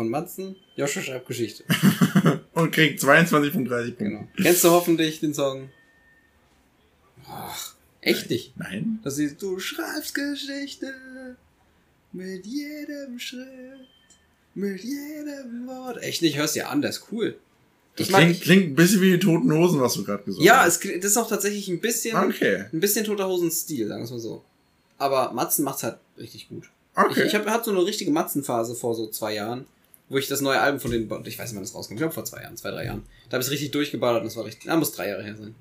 Von 0.00 0.08
Matzen, 0.08 0.56
Joscha 0.76 1.02
schreibt 1.02 1.26
Geschichte. 1.28 1.62
Und 2.54 2.70
krieg 2.72 2.98
22 2.98 3.52
von 3.52 3.66
30 3.66 3.98
Punkten. 3.98 4.16
Genau. 4.16 4.28
Kennst 4.34 4.64
du 4.64 4.70
hoffentlich 4.70 5.20
den 5.20 5.34
Song? 5.34 5.68
Ach, 7.28 7.74
echt 8.00 8.30
nicht. 8.30 8.56
Nein? 8.56 8.98
Das 9.04 9.18
ist, 9.18 9.42
du 9.42 9.58
schreibst 9.58 10.14
Geschichte 10.14 11.36
mit 12.12 12.46
jedem 12.46 13.18
Schritt, 13.18 13.46
mit 14.54 14.82
jedem 14.82 15.66
Wort. 15.66 16.02
Echt 16.02 16.22
nicht, 16.22 16.38
hörst 16.38 16.54
dir 16.56 16.70
an, 16.70 16.80
das 16.80 16.96
ist 16.96 17.04
cool. 17.12 17.36
Das 17.96 18.06
Ich 18.06 18.10
mag, 18.12 18.22
klingt, 18.22 18.40
klingt 18.40 18.66
ein 18.68 18.74
bisschen 18.76 19.02
wie 19.02 19.10
die 19.10 19.18
Toten 19.18 19.52
Hosen, 19.52 19.82
was 19.82 19.92
du 19.92 20.04
gerade 20.04 20.22
gesagt 20.22 20.42
ja, 20.42 20.60
hast. 20.62 20.76
es, 20.76 20.80
klingt- 20.80 21.04
das 21.04 21.10
ist 21.10 21.16
auch 21.18 21.28
tatsächlich 21.28 21.68
ein 21.68 21.82
bisschen, 21.82 22.16
Okay. 22.16 22.64
ein 22.72 22.80
bisschen 22.80 23.04
Toter 23.04 23.28
Hosen 23.28 23.50
Stil, 23.50 23.86
sagen 23.88 24.00
wir 24.00 24.04
es 24.06 24.10
mal 24.12 24.18
so. 24.18 24.42
Aber 24.96 25.30
Matzen 25.34 25.62
macht's 25.62 25.82
halt 25.82 25.98
richtig 26.16 26.48
gut. 26.48 26.70
Okay. 26.94 27.20
Ich, 27.20 27.26
ich 27.26 27.34
habe 27.34 27.50
hatte 27.50 27.66
so 27.66 27.70
eine 27.72 27.84
richtige 27.84 28.10
Matzenphase 28.10 28.74
vor 28.74 28.94
so 28.94 29.06
zwei 29.08 29.34
Jahren, 29.34 29.66
wo 30.10 30.18
ich 30.18 30.28
das 30.28 30.42
neue 30.42 30.60
Album 30.60 30.80
von 30.80 30.90
den, 30.90 31.04
ich 31.24 31.38
weiß 31.38 31.50
nicht, 31.50 31.56
wann 31.56 31.62
das 31.62 31.74
rauskam, 31.74 31.94
ich 31.94 31.98
glaube 31.98 32.12
vor 32.12 32.26
zwei 32.26 32.42
Jahren, 32.42 32.56
zwei, 32.58 32.70
drei 32.70 32.84
Jahren. 32.84 33.04
Da 33.30 33.36
habe 33.36 33.44
ich 33.44 33.50
richtig 33.50 33.70
durchgeballert 33.70 34.20
und 34.20 34.26
das 34.26 34.36
war 34.36 34.44
richtig, 34.44 34.64
na, 34.66 34.76
muss 34.76 34.92
drei 34.92 35.08
Jahre 35.08 35.22
her 35.22 35.36
sein. 35.36 35.54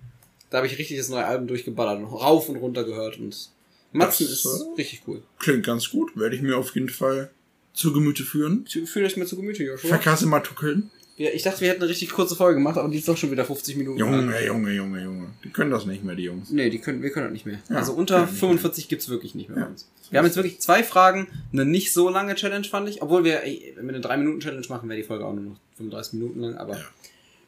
Da 0.50 0.58
habe 0.58 0.68
ich 0.68 0.78
richtig 0.78 0.97
das 0.97 1.08
neue 1.08 1.26
Album 1.26 1.47
durchgeballert 1.47 2.00
und 2.00 2.06
rauf 2.06 2.50
und 2.50 2.58
runter 2.58 2.84
gehört 2.84 3.18
und 3.18 3.52
Matzen 3.91 4.28
Das, 4.28 4.45
ist 4.45 4.45
äh, 4.45 4.76
richtig 4.78 5.04
cool. 5.08 5.24
Klingt 5.39 5.66
ganz 5.66 5.89
gut. 5.89 6.16
Werde 6.16 6.36
ich 6.36 6.41
mir 6.41 6.58
auf 6.58 6.76
jeden 6.76 6.89
Fall 6.89 7.32
zu 7.74 7.93
Gemüte 7.93 8.24
führen. 8.24 8.66
Fühlt 8.68 9.06
euch 9.06 9.18
mir 9.18 9.26
zu 9.26 9.36
Gemüte, 9.36 9.64
Joshua. 9.64 9.89
Verkasse 9.89 10.26
mal 10.26 10.41
tuckeln. 10.41 10.91
Ja, 11.20 11.30
ich 11.34 11.43
dachte, 11.43 11.59
wir 11.59 11.67
hätten 11.70 11.82
eine 11.82 11.89
richtig 11.89 12.11
kurze 12.11 12.34
Folge 12.36 12.55
gemacht, 12.55 12.78
aber 12.78 12.88
die 12.88 12.97
ist 12.97 13.07
doch 13.07 13.17
schon 13.17 13.30
wieder 13.30 13.43
50 13.43 13.76
Minuten. 13.76 13.99
lang. 13.99 14.13
Junge, 14.13 14.45
Junge, 14.45 14.72
Junge, 14.72 15.03
Junge. 15.03 15.28
Die 15.43 15.49
können 15.49 15.70
das 15.70 15.86
nicht 15.86 16.01
mehr, 16.03 16.15
die 16.15 16.24
Jungs. 16.24 16.49
Nee, 16.49 16.70
die 16.70 16.80
können, 16.80 17.01
wir 17.03 17.09
können 17.11 17.26
das 17.26 17.34
nicht 17.34 17.45
mehr. 17.45 17.59
Ja, 17.70 17.76
also 17.76 17.91
unter 17.91 18.20
können 18.22 18.30
nicht 18.32 18.39
45 18.39 18.88
gibt's 18.88 19.09
wirklich 19.09 19.36
nicht 19.36 19.49
mehr 19.49 19.57
Ja. 19.59 19.63
bei 19.65 19.70
uns. 19.72 19.89
Wir 20.09 20.20
haben 20.20 20.26
jetzt 20.26 20.38
wirklich 20.38 20.59
zwei 20.61 20.82
Fragen, 20.82 21.28
eine 21.51 21.65
nicht 21.65 21.91
so 21.91 22.07
lange 22.09 22.36
Challenge 22.36 22.65
fand 22.65 22.88
ich, 22.88 23.01
obwohl 23.01 23.26
wir, 23.26 23.43
ey, 23.43 23.74
wenn 23.76 23.86
wir 23.88 23.95
eine 23.95 24.03
3-Minuten-Challenge 24.03 24.65
machen, 24.70 24.88
wäre 24.88 24.97
die 25.01 25.05
Folge 25.05 25.26
auch 25.26 25.34
nur 25.34 25.43
noch 25.43 25.57
35 25.76 26.13
Minuten 26.13 26.39
lang, 26.39 26.55
aber 26.55 26.78
Ja. 26.78 26.86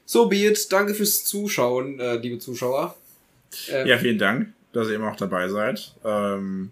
so 0.06 0.28
be 0.28 0.46
it. 0.48 0.68
Danke 0.72 0.94
fürs 0.94 1.24
Zuschauen, 1.24 1.98
äh, 2.02 2.18
liebe 2.18 2.40
Zuschauer. 2.40 2.96
Äh, 3.72 3.88
Ja, 3.88 3.98
vielen 3.98 4.18
Dank, 4.20 4.50
dass 4.74 4.90
ihr 4.90 4.96
immer 4.96 5.12
auch 5.12 5.16
dabei 5.16 5.48
seid. 5.48 5.96
Ähm, 6.04 6.72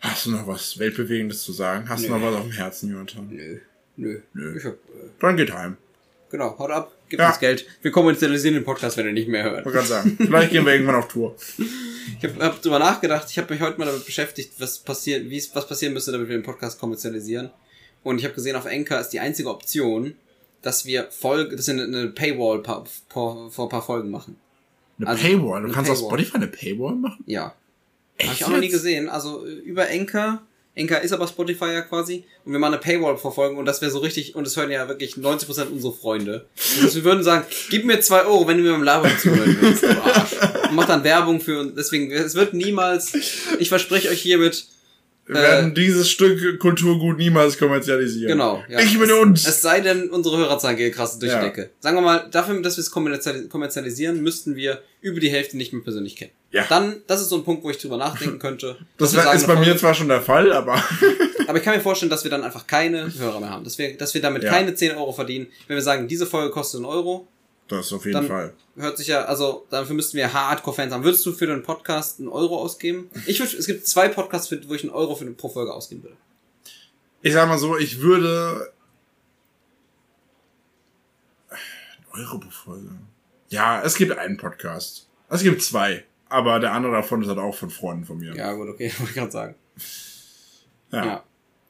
hast 0.00 0.26
du 0.26 0.32
noch 0.32 0.46
was 0.46 0.78
Weltbewegendes 0.78 1.42
zu 1.42 1.52
sagen? 1.52 1.88
Hast 1.88 2.04
du 2.04 2.10
noch 2.10 2.20
was 2.22 2.34
auf 2.34 2.42
dem 2.42 2.52
Herzen, 2.52 2.90
Jonathan? 2.92 3.28
Nö, 3.32 3.58
nö. 3.96 4.20
Nö. 4.34 4.56
Ich 4.56 4.64
hab, 4.64 4.74
äh, 4.74 4.76
Dann 5.20 5.36
geht 5.36 5.52
heim. 5.52 5.76
genau, 6.30 6.58
haut 6.58 6.70
ab, 6.70 6.92
gib 7.08 7.20
Ja. 7.20 7.28
uns 7.28 7.38
Geld. 7.40 7.66
Wir 7.82 7.90
kommerzialisieren 7.90 8.54
den 8.54 8.64
Podcast, 8.64 8.96
wenn 8.96 9.06
ihr 9.06 9.12
nicht 9.12 9.28
mehr 9.28 9.44
hört. 9.44 9.64
Wollte 9.64 9.70
gerade 9.78 9.86
sagen. 9.88 10.16
Vielleicht 10.20 10.50
gehen 10.52 10.64
wir 10.66 10.72
irgendwann 10.72 10.96
auf 10.96 11.08
Tour. 11.08 11.34
Ich 12.20 12.30
habe 12.30 12.44
hab 12.44 12.62
drüber 12.62 12.78
nachgedacht, 12.78 13.26
ich 13.30 13.38
habe 13.38 13.52
mich 13.52 13.62
heute 13.62 13.78
mal 13.78 13.86
damit 13.86 14.04
beschäftigt, 14.04 14.52
was 14.58 14.78
passiert, 14.78 15.28
wie 15.28 15.42
was 15.54 15.66
passieren 15.66 15.92
müsste, 15.94 16.12
damit 16.12 16.28
wir 16.28 16.36
den 16.36 16.42
Podcast 16.44 16.78
kommerzialisieren. 16.78 17.50
Und 18.02 18.18
ich 18.18 18.24
habe 18.24 18.34
gesehen, 18.34 18.56
auf 18.56 18.66
Anchor 18.66 19.00
ist 19.00 19.08
die 19.10 19.20
einzige 19.20 19.48
Option, 19.50 20.14
dass 20.62 20.84
wir 20.86 21.08
Folge, 21.10 21.56
dass 21.56 21.66
wir 21.66 21.82
eine, 21.82 22.08
Paywall 22.08 22.62
pa- 22.62 22.84
vor, 23.08 23.50
ein 23.58 23.68
paar 23.68 23.82
Folgen 23.82 24.10
machen. 24.10 24.36
Eine 24.98 25.08
Also, 25.08 25.22
Paywall. 25.22 25.60
Du 25.62 25.66
eine 25.66 25.74
kannst 25.74 25.90
auf 25.90 25.96
Paywall. 25.98 26.10
Spotify 26.18 26.36
eine 26.36 26.46
Paywall 26.48 26.94
machen? 26.94 27.24
Ja. 27.26 27.54
Habe 28.22 28.32
ich 28.34 28.44
auch 28.44 28.50
noch 28.50 28.58
nie 28.60 28.68
gesehen. 28.68 29.08
Also 29.08 29.44
äh, 29.46 29.50
über 29.50 29.86
Anchor. 29.90 30.42
Anchor 30.76 31.00
ist 31.00 31.12
aber 31.12 31.28
Spotify 31.28 31.66
ja 31.66 31.80
quasi. 31.82 32.24
Und 32.44 32.52
wir 32.52 32.58
machen 32.58 32.74
eine 32.74 32.82
Paywall 32.82 33.16
vor 33.16 33.32
Folgen 33.34 33.56
und 33.58 33.64
das 33.66 33.80
wäre 33.80 33.90
so 33.92 33.98
richtig, 33.98 34.34
und 34.34 34.44
das 34.46 34.56
hören 34.56 34.70
ja 34.70 34.88
wirklich 34.88 35.14
90% 35.14 35.70
unserer 35.70 35.92
Freunde. 35.92 36.46
Heißt, 36.82 36.94
wir 36.96 37.04
würden 37.04 37.22
sagen, 37.22 37.44
gib 37.70 37.84
mir 37.84 38.00
zwei 38.00 38.22
Euro, 38.24 38.46
wenn 38.48 38.56
du 38.58 38.64
mir 38.64 38.72
beim 38.72 38.82
Labern 38.82 39.12
zuhören 39.20 39.56
willst. 39.60 39.82
du 39.84 39.88
Arsch. 40.02 40.32
Und 40.68 40.74
mach 40.74 40.86
dann 40.86 41.04
Werbung 41.04 41.40
für 41.40 41.60
uns. 41.60 41.74
Deswegen, 41.76 42.10
es 42.10 42.34
wird 42.34 42.54
niemals, 42.54 43.14
ich 43.58 43.68
verspreche 43.68 44.08
euch 44.08 44.20
hiermit, 44.20 44.66
Wir 45.26 45.36
werden 45.36 45.74
dieses 45.74 46.10
Stück 46.10 46.58
Kulturgut 46.58 47.16
niemals 47.18 47.56
kommerzialisieren. 47.56 48.28
Genau. 48.32 48.62
Ja. 48.68 48.80
Ich 48.80 48.98
bin 48.98 49.08
es, 49.08 49.16
uns. 49.16 49.46
Es 49.46 49.62
sei 49.62 49.80
denn, 49.80 50.10
unsere 50.10 50.36
Hörerzahlen 50.38 50.76
gehen 50.76 50.92
krass 50.92 51.18
durch 51.18 51.32
Ja. 51.32 51.38
die 51.40 51.46
Decke. 51.46 51.70
Sagen 51.80 51.96
wir 51.96 52.02
mal, 52.02 52.28
dafür, 52.30 52.60
dass 52.60 52.76
wir 52.76 52.82
es 52.82 52.92
kommerzialis- 52.92 53.48
kommerzialisieren, 53.48 54.22
müssten 54.22 54.54
wir 54.56 54.82
über 55.00 55.20
die 55.20 55.30
Hälfte 55.30 55.56
nicht 55.56 55.72
mehr 55.72 55.82
persönlich 55.82 56.16
kennen. 56.16 56.32
Ja. 56.54 56.64
Dann, 56.68 57.02
das 57.08 57.20
ist 57.20 57.30
so 57.30 57.36
ein 57.36 57.42
Punkt, 57.44 57.64
wo 57.64 57.70
ich 57.70 57.78
drüber 57.78 57.96
nachdenken 57.96 58.38
könnte. 58.38 58.76
Das 58.96 59.12
wär, 59.12 59.24
sagen, 59.24 59.36
ist 59.36 59.46
bei 59.48 59.56
eine 59.56 59.66
mir 59.66 59.76
zwar 59.76 59.92
schon 59.92 60.06
der 60.08 60.22
Fall, 60.22 60.52
aber 60.52 60.80
Aber 61.48 61.58
ich 61.58 61.64
kann 61.64 61.74
mir 61.76 61.82
vorstellen, 61.82 62.10
dass 62.10 62.22
wir 62.24 62.30
dann 62.30 62.44
einfach 62.44 62.66
keine 62.66 63.12
Hörer 63.12 63.40
mehr 63.40 63.50
haben. 63.50 63.64
Dass 63.64 63.76
wir, 63.76 63.96
dass 63.98 64.14
wir 64.14 64.22
damit 64.22 64.44
Ja. 64.44 64.50
keine 64.50 64.74
10 64.74 64.92
Euro 64.96 65.12
verdienen. 65.12 65.48
Wenn 65.66 65.74
wir 65.76 65.82
sagen, 65.82 66.06
diese 66.06 66.26
Folge 66.26 66.50
kostet 66.52 66.78
einen 66.78 66.86
Euro, 66.86 67.26
das 67.68 67.92
auf 67.92 68.04
jeden 68.04 68.14
Dann- 68.14 68.26
Fall. 68.28 68.52
hört 68.76 68.96
sich 68.98 69.08
ja, 69.08 69.24
also 69.24 69.66
dafür 69.70 69.96
müssten 69.96 70.16
wir 70.16 70.32
Hardcore-Fans 70.32 70.92
haben. 70.92 71.02
Würdest 71.02 71.26
du 71.26 71.32
für 71.32 71.46
den 71.48 71.62
Podcast 71.64 72.20
einen 72.20 72.28
Euro 72.28 72.56
ausgeben? 72.58 73.10
Ich 73.26 73.40
würde, 73.40 73.56
es 73.56 73.66
gibt 73.66 73.86
zwei 73.86 74.08
Podcasts, 74.08 74.50
wo 74.68 74.74
ich 74.74 74.82
einen 74.84 74.92
Euro 74.92 75.16
für, 75.16 75.24
pro 75.32 75.48
Folge 75.48 75.72
ausgeben 75.72 76.02
würde. 76.04 76.16
Ich 77.22 77.32
sag 77.32 77.48
mal 77.48 77.58
so, 77.58 77.76
ich 77.76 78.00
würde. 78.00 78.72
Euro 82.12 82.38
pro 82.38 82.50
Folge. 82.50 82.90
Ja, 83.48 83.82
es 83.82 83.96
gibt 83.96 84.16
einen 84.16 84.36
Podcast. 84.36 85.08
Es 85.28 85.42
gibt 85.42 85.62
zwei. 85.62 86.04
Aber 86.34 86.58
der 86.58 86.72
andere 86.72 86.94
davon 86.94 87.22
ist 87.22 87.28
halt 87.28 87.38
auch 87.38 87.54
von 87.54 87.70
Freunden 87.70 88.04
von 88.04 88.18
mir. 88.18 88.34
Ja, 88.34 88.52
gut, 88.54 88.68
okay, 88.68 88.90
wollte 88.98 89.10
ich 89.10 89.14
gerade 89.14 89.30
sagen. 89.30 89.54
Ja. 90.90 91.04
Ja. 91.06 91.24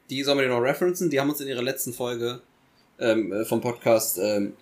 Die 0.08 0.22
sollen 0.22 0.38
wir 0.38 0.44
dir 0.46 0.54
noch 0.54 0.60
referenzen. 0.62 1.10
Die 1.10 1.20
haben 1.20 1.28
uns 1.28 1.40
in 1.40 1.48
ihrer 1.48 1.60
letzten 1.62 1.92
Folge 1.92 2.40
ähm, 2.98 3.30
äh, 3.30 3.44
vom 3.44 3.60
Podcast, 3.60 4.18
ähm, 4.18 4.54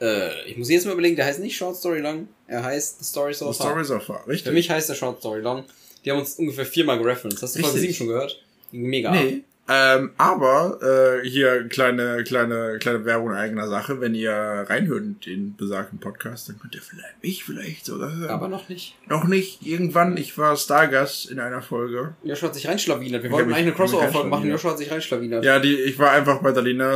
äh, 0.00 0.44
ich 0.46 0.58
muss 0.58 0.68
jetzt 0.68 0.84
mal 0.84 0.92
überlegen, 0.92 1.16
der 1.16 1.24
heißt 1.24 1.40
nicht 1.40 1.56
Short 1.56 1.74
Story 1.76 2.00
Long, 2.00 2.28
er 2.46 2.62
heißt 2.64 2.98
The 2.98 3.04
Story 3.06 3.32
So 3.32 3.50
The 3.50 3.58
Far. 3.58 3.68
Story 3.70 3.84
so 3.84 3.98
far. 3.98 4.26
Richtig. 4.26 4.48
Für 4.48 4.52
mich 4.52 4.68
heißt 4.68 4.90
der 4.90 4.94
Short 4.94 5.20
Story 5.20 5.40
Long. 5.40 5.64
Die 6.04 6.10
haben 6.10 6.18
uns 6.18 6.34
ungefähr 6.34 6.66
viermal 6.66 6.98
gereferenced. 6.98 7.42
Hast 7.42 7.56
du 7.56 7.60
Folge 7.60 7.76
Richtig. 7.76 7.96
7 7.96 8.06
schon 8.06 8.08
gehört? 8.08 8.44
Mega 8.72 9.10
Nee. 9.10 9.42
Ähm, 9.68 10.12
aber 10.16 10.78
äh, 11.22 11.28
hier 11.28 11.66
kleine, 11.68 12.22
kleine, 12.22 12.78
kleine 12.78 13.04
Werbung 13.04 13.32
eigener 13.32 13.66
Sache. 13.68 14.00
Wenn 14.00 14.14
ihr 14.14 14.32
reinhört 14.32 15.02
in 15.02 15.20
den 15.26 15.56
besagten 15.56 15.98
Podcast, 15.98 16.48
dann 16.48 16.60
könnt 16.60 16.76
ihr 16.76 16.82
vielleicht 16.82 17.20
mich 17.20 17.42
vielleicht 17.42 17.84
sogar 17.84 18.14
hören. 18.14 18.30
Aber 18.30 18.46
noch 18.46 18.68
nicht. 18.68 18.94
noch 19.08 19.24
nicht. 19.24 19.66
Irgendwann, 19.66 20.16
ich 20.16 20.38
war 20.38 20.56
Stargast 20.56 21.28
in 21.30 21.40
einer 21.40 21.62
Folge. 21.62 22.14
Joshua 22.22 22.48
hat 22.48 22.54
sich 22.54 22.68
reinschlawinert. 22.68 23.24
Wir 23.24 23.28
Ich 23.30 23.32
wollten 23.32 23.48
eigentlich 23.52 23.62
eine 23.66 23.72
Crossover-Folge 23.72 24.28
machen. 24.28 24.48
Joshua 24.48 24.70
hat 24.70 24.78
sich 24.78 24.90
reinschlawinert. 24.90 25.44
Ja, 25.44 25.58
die, 25.58 25.74
ich 25.74 25.98
war 25.98 26.12
einfach 26.12 26.40
bei 26.42 26.52
Dalina 26.52 26.94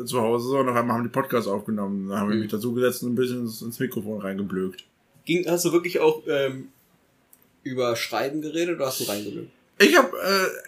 äh, 0.00 0.04
zu 0.04 0.20
Hause 0.20 0.56
und 0.56 0.68
auf 0.68 0.74
einmal 0.76 0.96
haben 0.96 1.04
die 1.04 1.10
Podcast 1.10 1.46
aufgenommen. 1.46 2.08
Da 2.08 2.18
haben 2.18 2.28
wir 2.28 2.34
Mhm. 2.34 2.42
mich 2.42 2.50
dazu 2.50 2.74
gesetzt 2.74 3.04
und 3.04 3.12
ein 3.12 3.14
bisschen 3.14 3.42
ins, 3.42 3.62
ins 3.62 3.78
Mikrofon 3.78 4.20
reingeblökt. 4.20 4.84
Ging, 5.26 5.46
hast 5.48 5.64
du 5.64 5.72
wirklich 5.72 6.00
auch 6.00 6.22
ähm, 6.26 6.70
über 7.62 7.94
Schreiben 7.94 8.40
geredet 8.40 8.76
oder 8.76 8.86
hast 8.86 8.98
du 9.00 9.04
reingelöst? 9.04 9.50
Ich 9.80 9.96
habe 9.96 10.14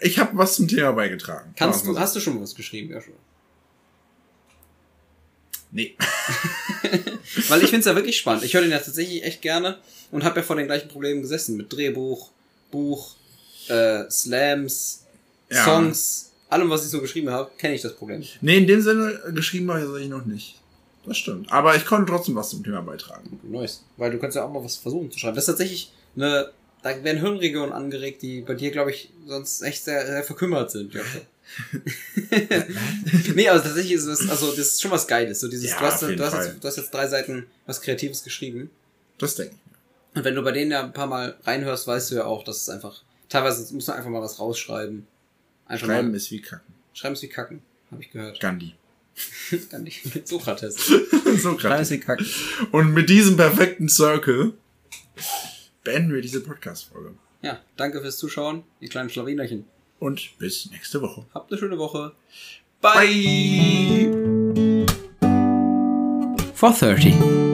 äh, 0.01 0.07
ich 0.07 0.17
hab 0.17 0.35
was 0.35 0.55
zum 0.55 0.67
Thema 0.67 0.91
beigetragen. 0.91 1.53
Kannst 1.55 1.85
du, 1.85 1.97
hast 1.97 2.15
du 2.15 2.19
schon 2.19 2.41
was 2.41 2.55
geschrieben, 2.55 2.91
Joshua? 2.91 3.13
Nee. 5.71 5.95
Weil 7.47 7.63
ich 7.63 7.69
finde 7.69 7.79
es 7.79 7.85
ja 7.85 7.95
wirklich 7.95 8.17
spannend. 8.17 8.43
Ich 8.43 8.53
höre 8.53 8.61
den 8.61 8.71
ja 8.71 8.79
tatsächlich 8.79 9.23
echt 9.23 9.41
gerne 9.41 9.77
und 10.11 10.23
habe 10.23 10.39
ja 10.39 10.43
vor 10.43 10.55
den 10.55 10.65
gleichen 10.65 10.87
Problemen 10.87 11.21
gesessen. 11.21 11.57
Mit 11.57 11.71
Drehbuch, 11.71 12.31
Buch, 12.71 13.15
äh, 13.69 14.09
Slams, 14.09 15.05
Ja. 15.49 15.63
Songs, 15.63 16.31
allem, 16.49 16.69
was 16.69 16.83
ich 16.85 16.89
so 16.91 17.01
geschrieben 17.01 17.29
habe, 17.29 17.51
kenne 17.57 17.75
ich 17.75 17.81
das 17.81 17.95
Problem. 17.95 18.23
Nee, 18.41 18.57
in 18.57 18.67
dem 18.67 18.81
Sinne 18.81 19.19
äh, 19.27 19.31
geschrieben 19.31 19.71
habe 19.71 20.01
ich 20.01 20.09
noch 20.09 20.25
nicht. 20.25 20.59
Das 21.05 21.17
stimmt. 21.17 21.51
Aber 21.51 21.75
ich 21.75 21.85
konnte 21.85 22.11
trotzdem 22.11 22.35
was 22.35 22.49
zum 22.49 22.63
Thema 22.63 22.81
beitragen. 22.81 23.39
Nice. 23.43 23.83
Weil 23.97 24.11
du 24.11 24.19
kannst 24.19 24.35
ja 24.35 24.45
auch 24.45 24.51
mal 24.51 24.63
was 24.63 24.77
versuchen 24.77 25.11
zu 25.11 25.19
schreiben. 25.19 25.35
Das 25.35 25.43
ist 25.43 25.47
tatsächlich 25.47 25.91
eine, 26.15 26.51
da 26.83 27.03
werden 27.03 27.21
Hirnregionen 27.21 27.71
angeregt, 27.73 28.21
die 28.21 28.41
bei 28.41 28.53
dir, 28.53 28.69
glaube 28.71 28.91
ich, 28.91 29.09
sonst 29.25 29.61
echt 29.61 29.83
sehr, 29.83 30.05
sehr 30.05 30.23
verkümmert 30.23 30.69
sind. 30.71 30.93
Nee, 33.35 33.47
aber 33.49 33.61
tatsächlich 33.61 33.93
ist 33.93 34.05
es, 34.05 34.27
also 34.29 34.49
das 34.51 34.59
ist 34.59 34.81
schon 34.81 34.91
was 34.91 35.05
Geiles. 35.07 35.39
So 35.39 35.47
dieses, 35.47 35.69
Ja, 35.71 35.79
du, 35.79 35.85
hast, 35.85 36.01
du, 36.01 36.19
hast 36.19 36.33
jetzt, 36.33 36.63
du 36.63 36.67
hast 36.67 36.77
jetzt 36.77 36.93
drei 36.93 37.07
Seiten 37.07 37.45
was 37.65 37.81
Kreatives 37.81 38.23
geschrieben. 38.23 38.71
Das 39.19 39.35
denke 39.35 39.53
ich. 39.53 40.17
Und 40.17 40.23
wenn 40.23 40.35
du 40.35 40.41
bei 40.41 40.51
denen 40.51 40.71
ja 40.71 40.83
ein 40.83 40.93
paar 40.93 41.05
Mal 41.05 41.35
reinhörst, 41.43 41.85
weißt 41.85 42.11
du 42.11 42.15
ja 42.15 42.25
auch, 42.25 42.43
dass 42.43 42.61
es 42.61 42.69
einfach, 42.69 43.03
teilweise 43.29 43.71
muss 43.73 43.87
man 43.87 43.97
einfach 43.97 44.09
mal 44.09 44.21
was 44.21 44.39
rausschreiben. 44.39 45.05
Einfach 45.67 45.87
Schreiben 45.87 46.11
mal, 46.11 46.17
ist 46.17 46.31
wie 46.31 46.41
kacken. 46.41 46.73
schreiben 46.93 47.13
ist 47.13 47.21
wie 47.21 47.29
kacken, 47.29 47.61
habe 47.91 48.01
ich 48.01 48.11
gehört. 48.11 48.39
Gandhi. 48.39 48.73
Ich 49.51 50.15
mit 50.15 50.27
Sokrates. 50.27 50.91
so 51.37 51.55
krass. 51.55 51.91
wie 51.91 51.99
kacken. 51.99 52.25
Und 52.71 52.93
mit 52.93 53.09
diesem 53.09 53.37
perfekten 53.37 53.87
Circle 53.89 54.53
beenden 55.83 56.13
wir 56.13 56.21
diese 56.21 56.41
Podcast-Folge. 56.41 57.13
Ja, 57.41 57.59
danke 57.75 58.01
fürs 58.01 58.17
Zuschauen, 58.17 58.63
ihr 58.79 58.89
kleinen 58.89 59.09
Schlawinerchen. 59.09 59.65
Und 59.99 60.37
bis 60.37 60.69
nächste 60.71 61.01
Woche. 61.01 61.25
Habt 61.33 61.51
eine 61.51 61.59
schöne 61.59 61.77
Woche. 61.77 62.13
Bye. 62.81 64.11
430. 66.55 67.52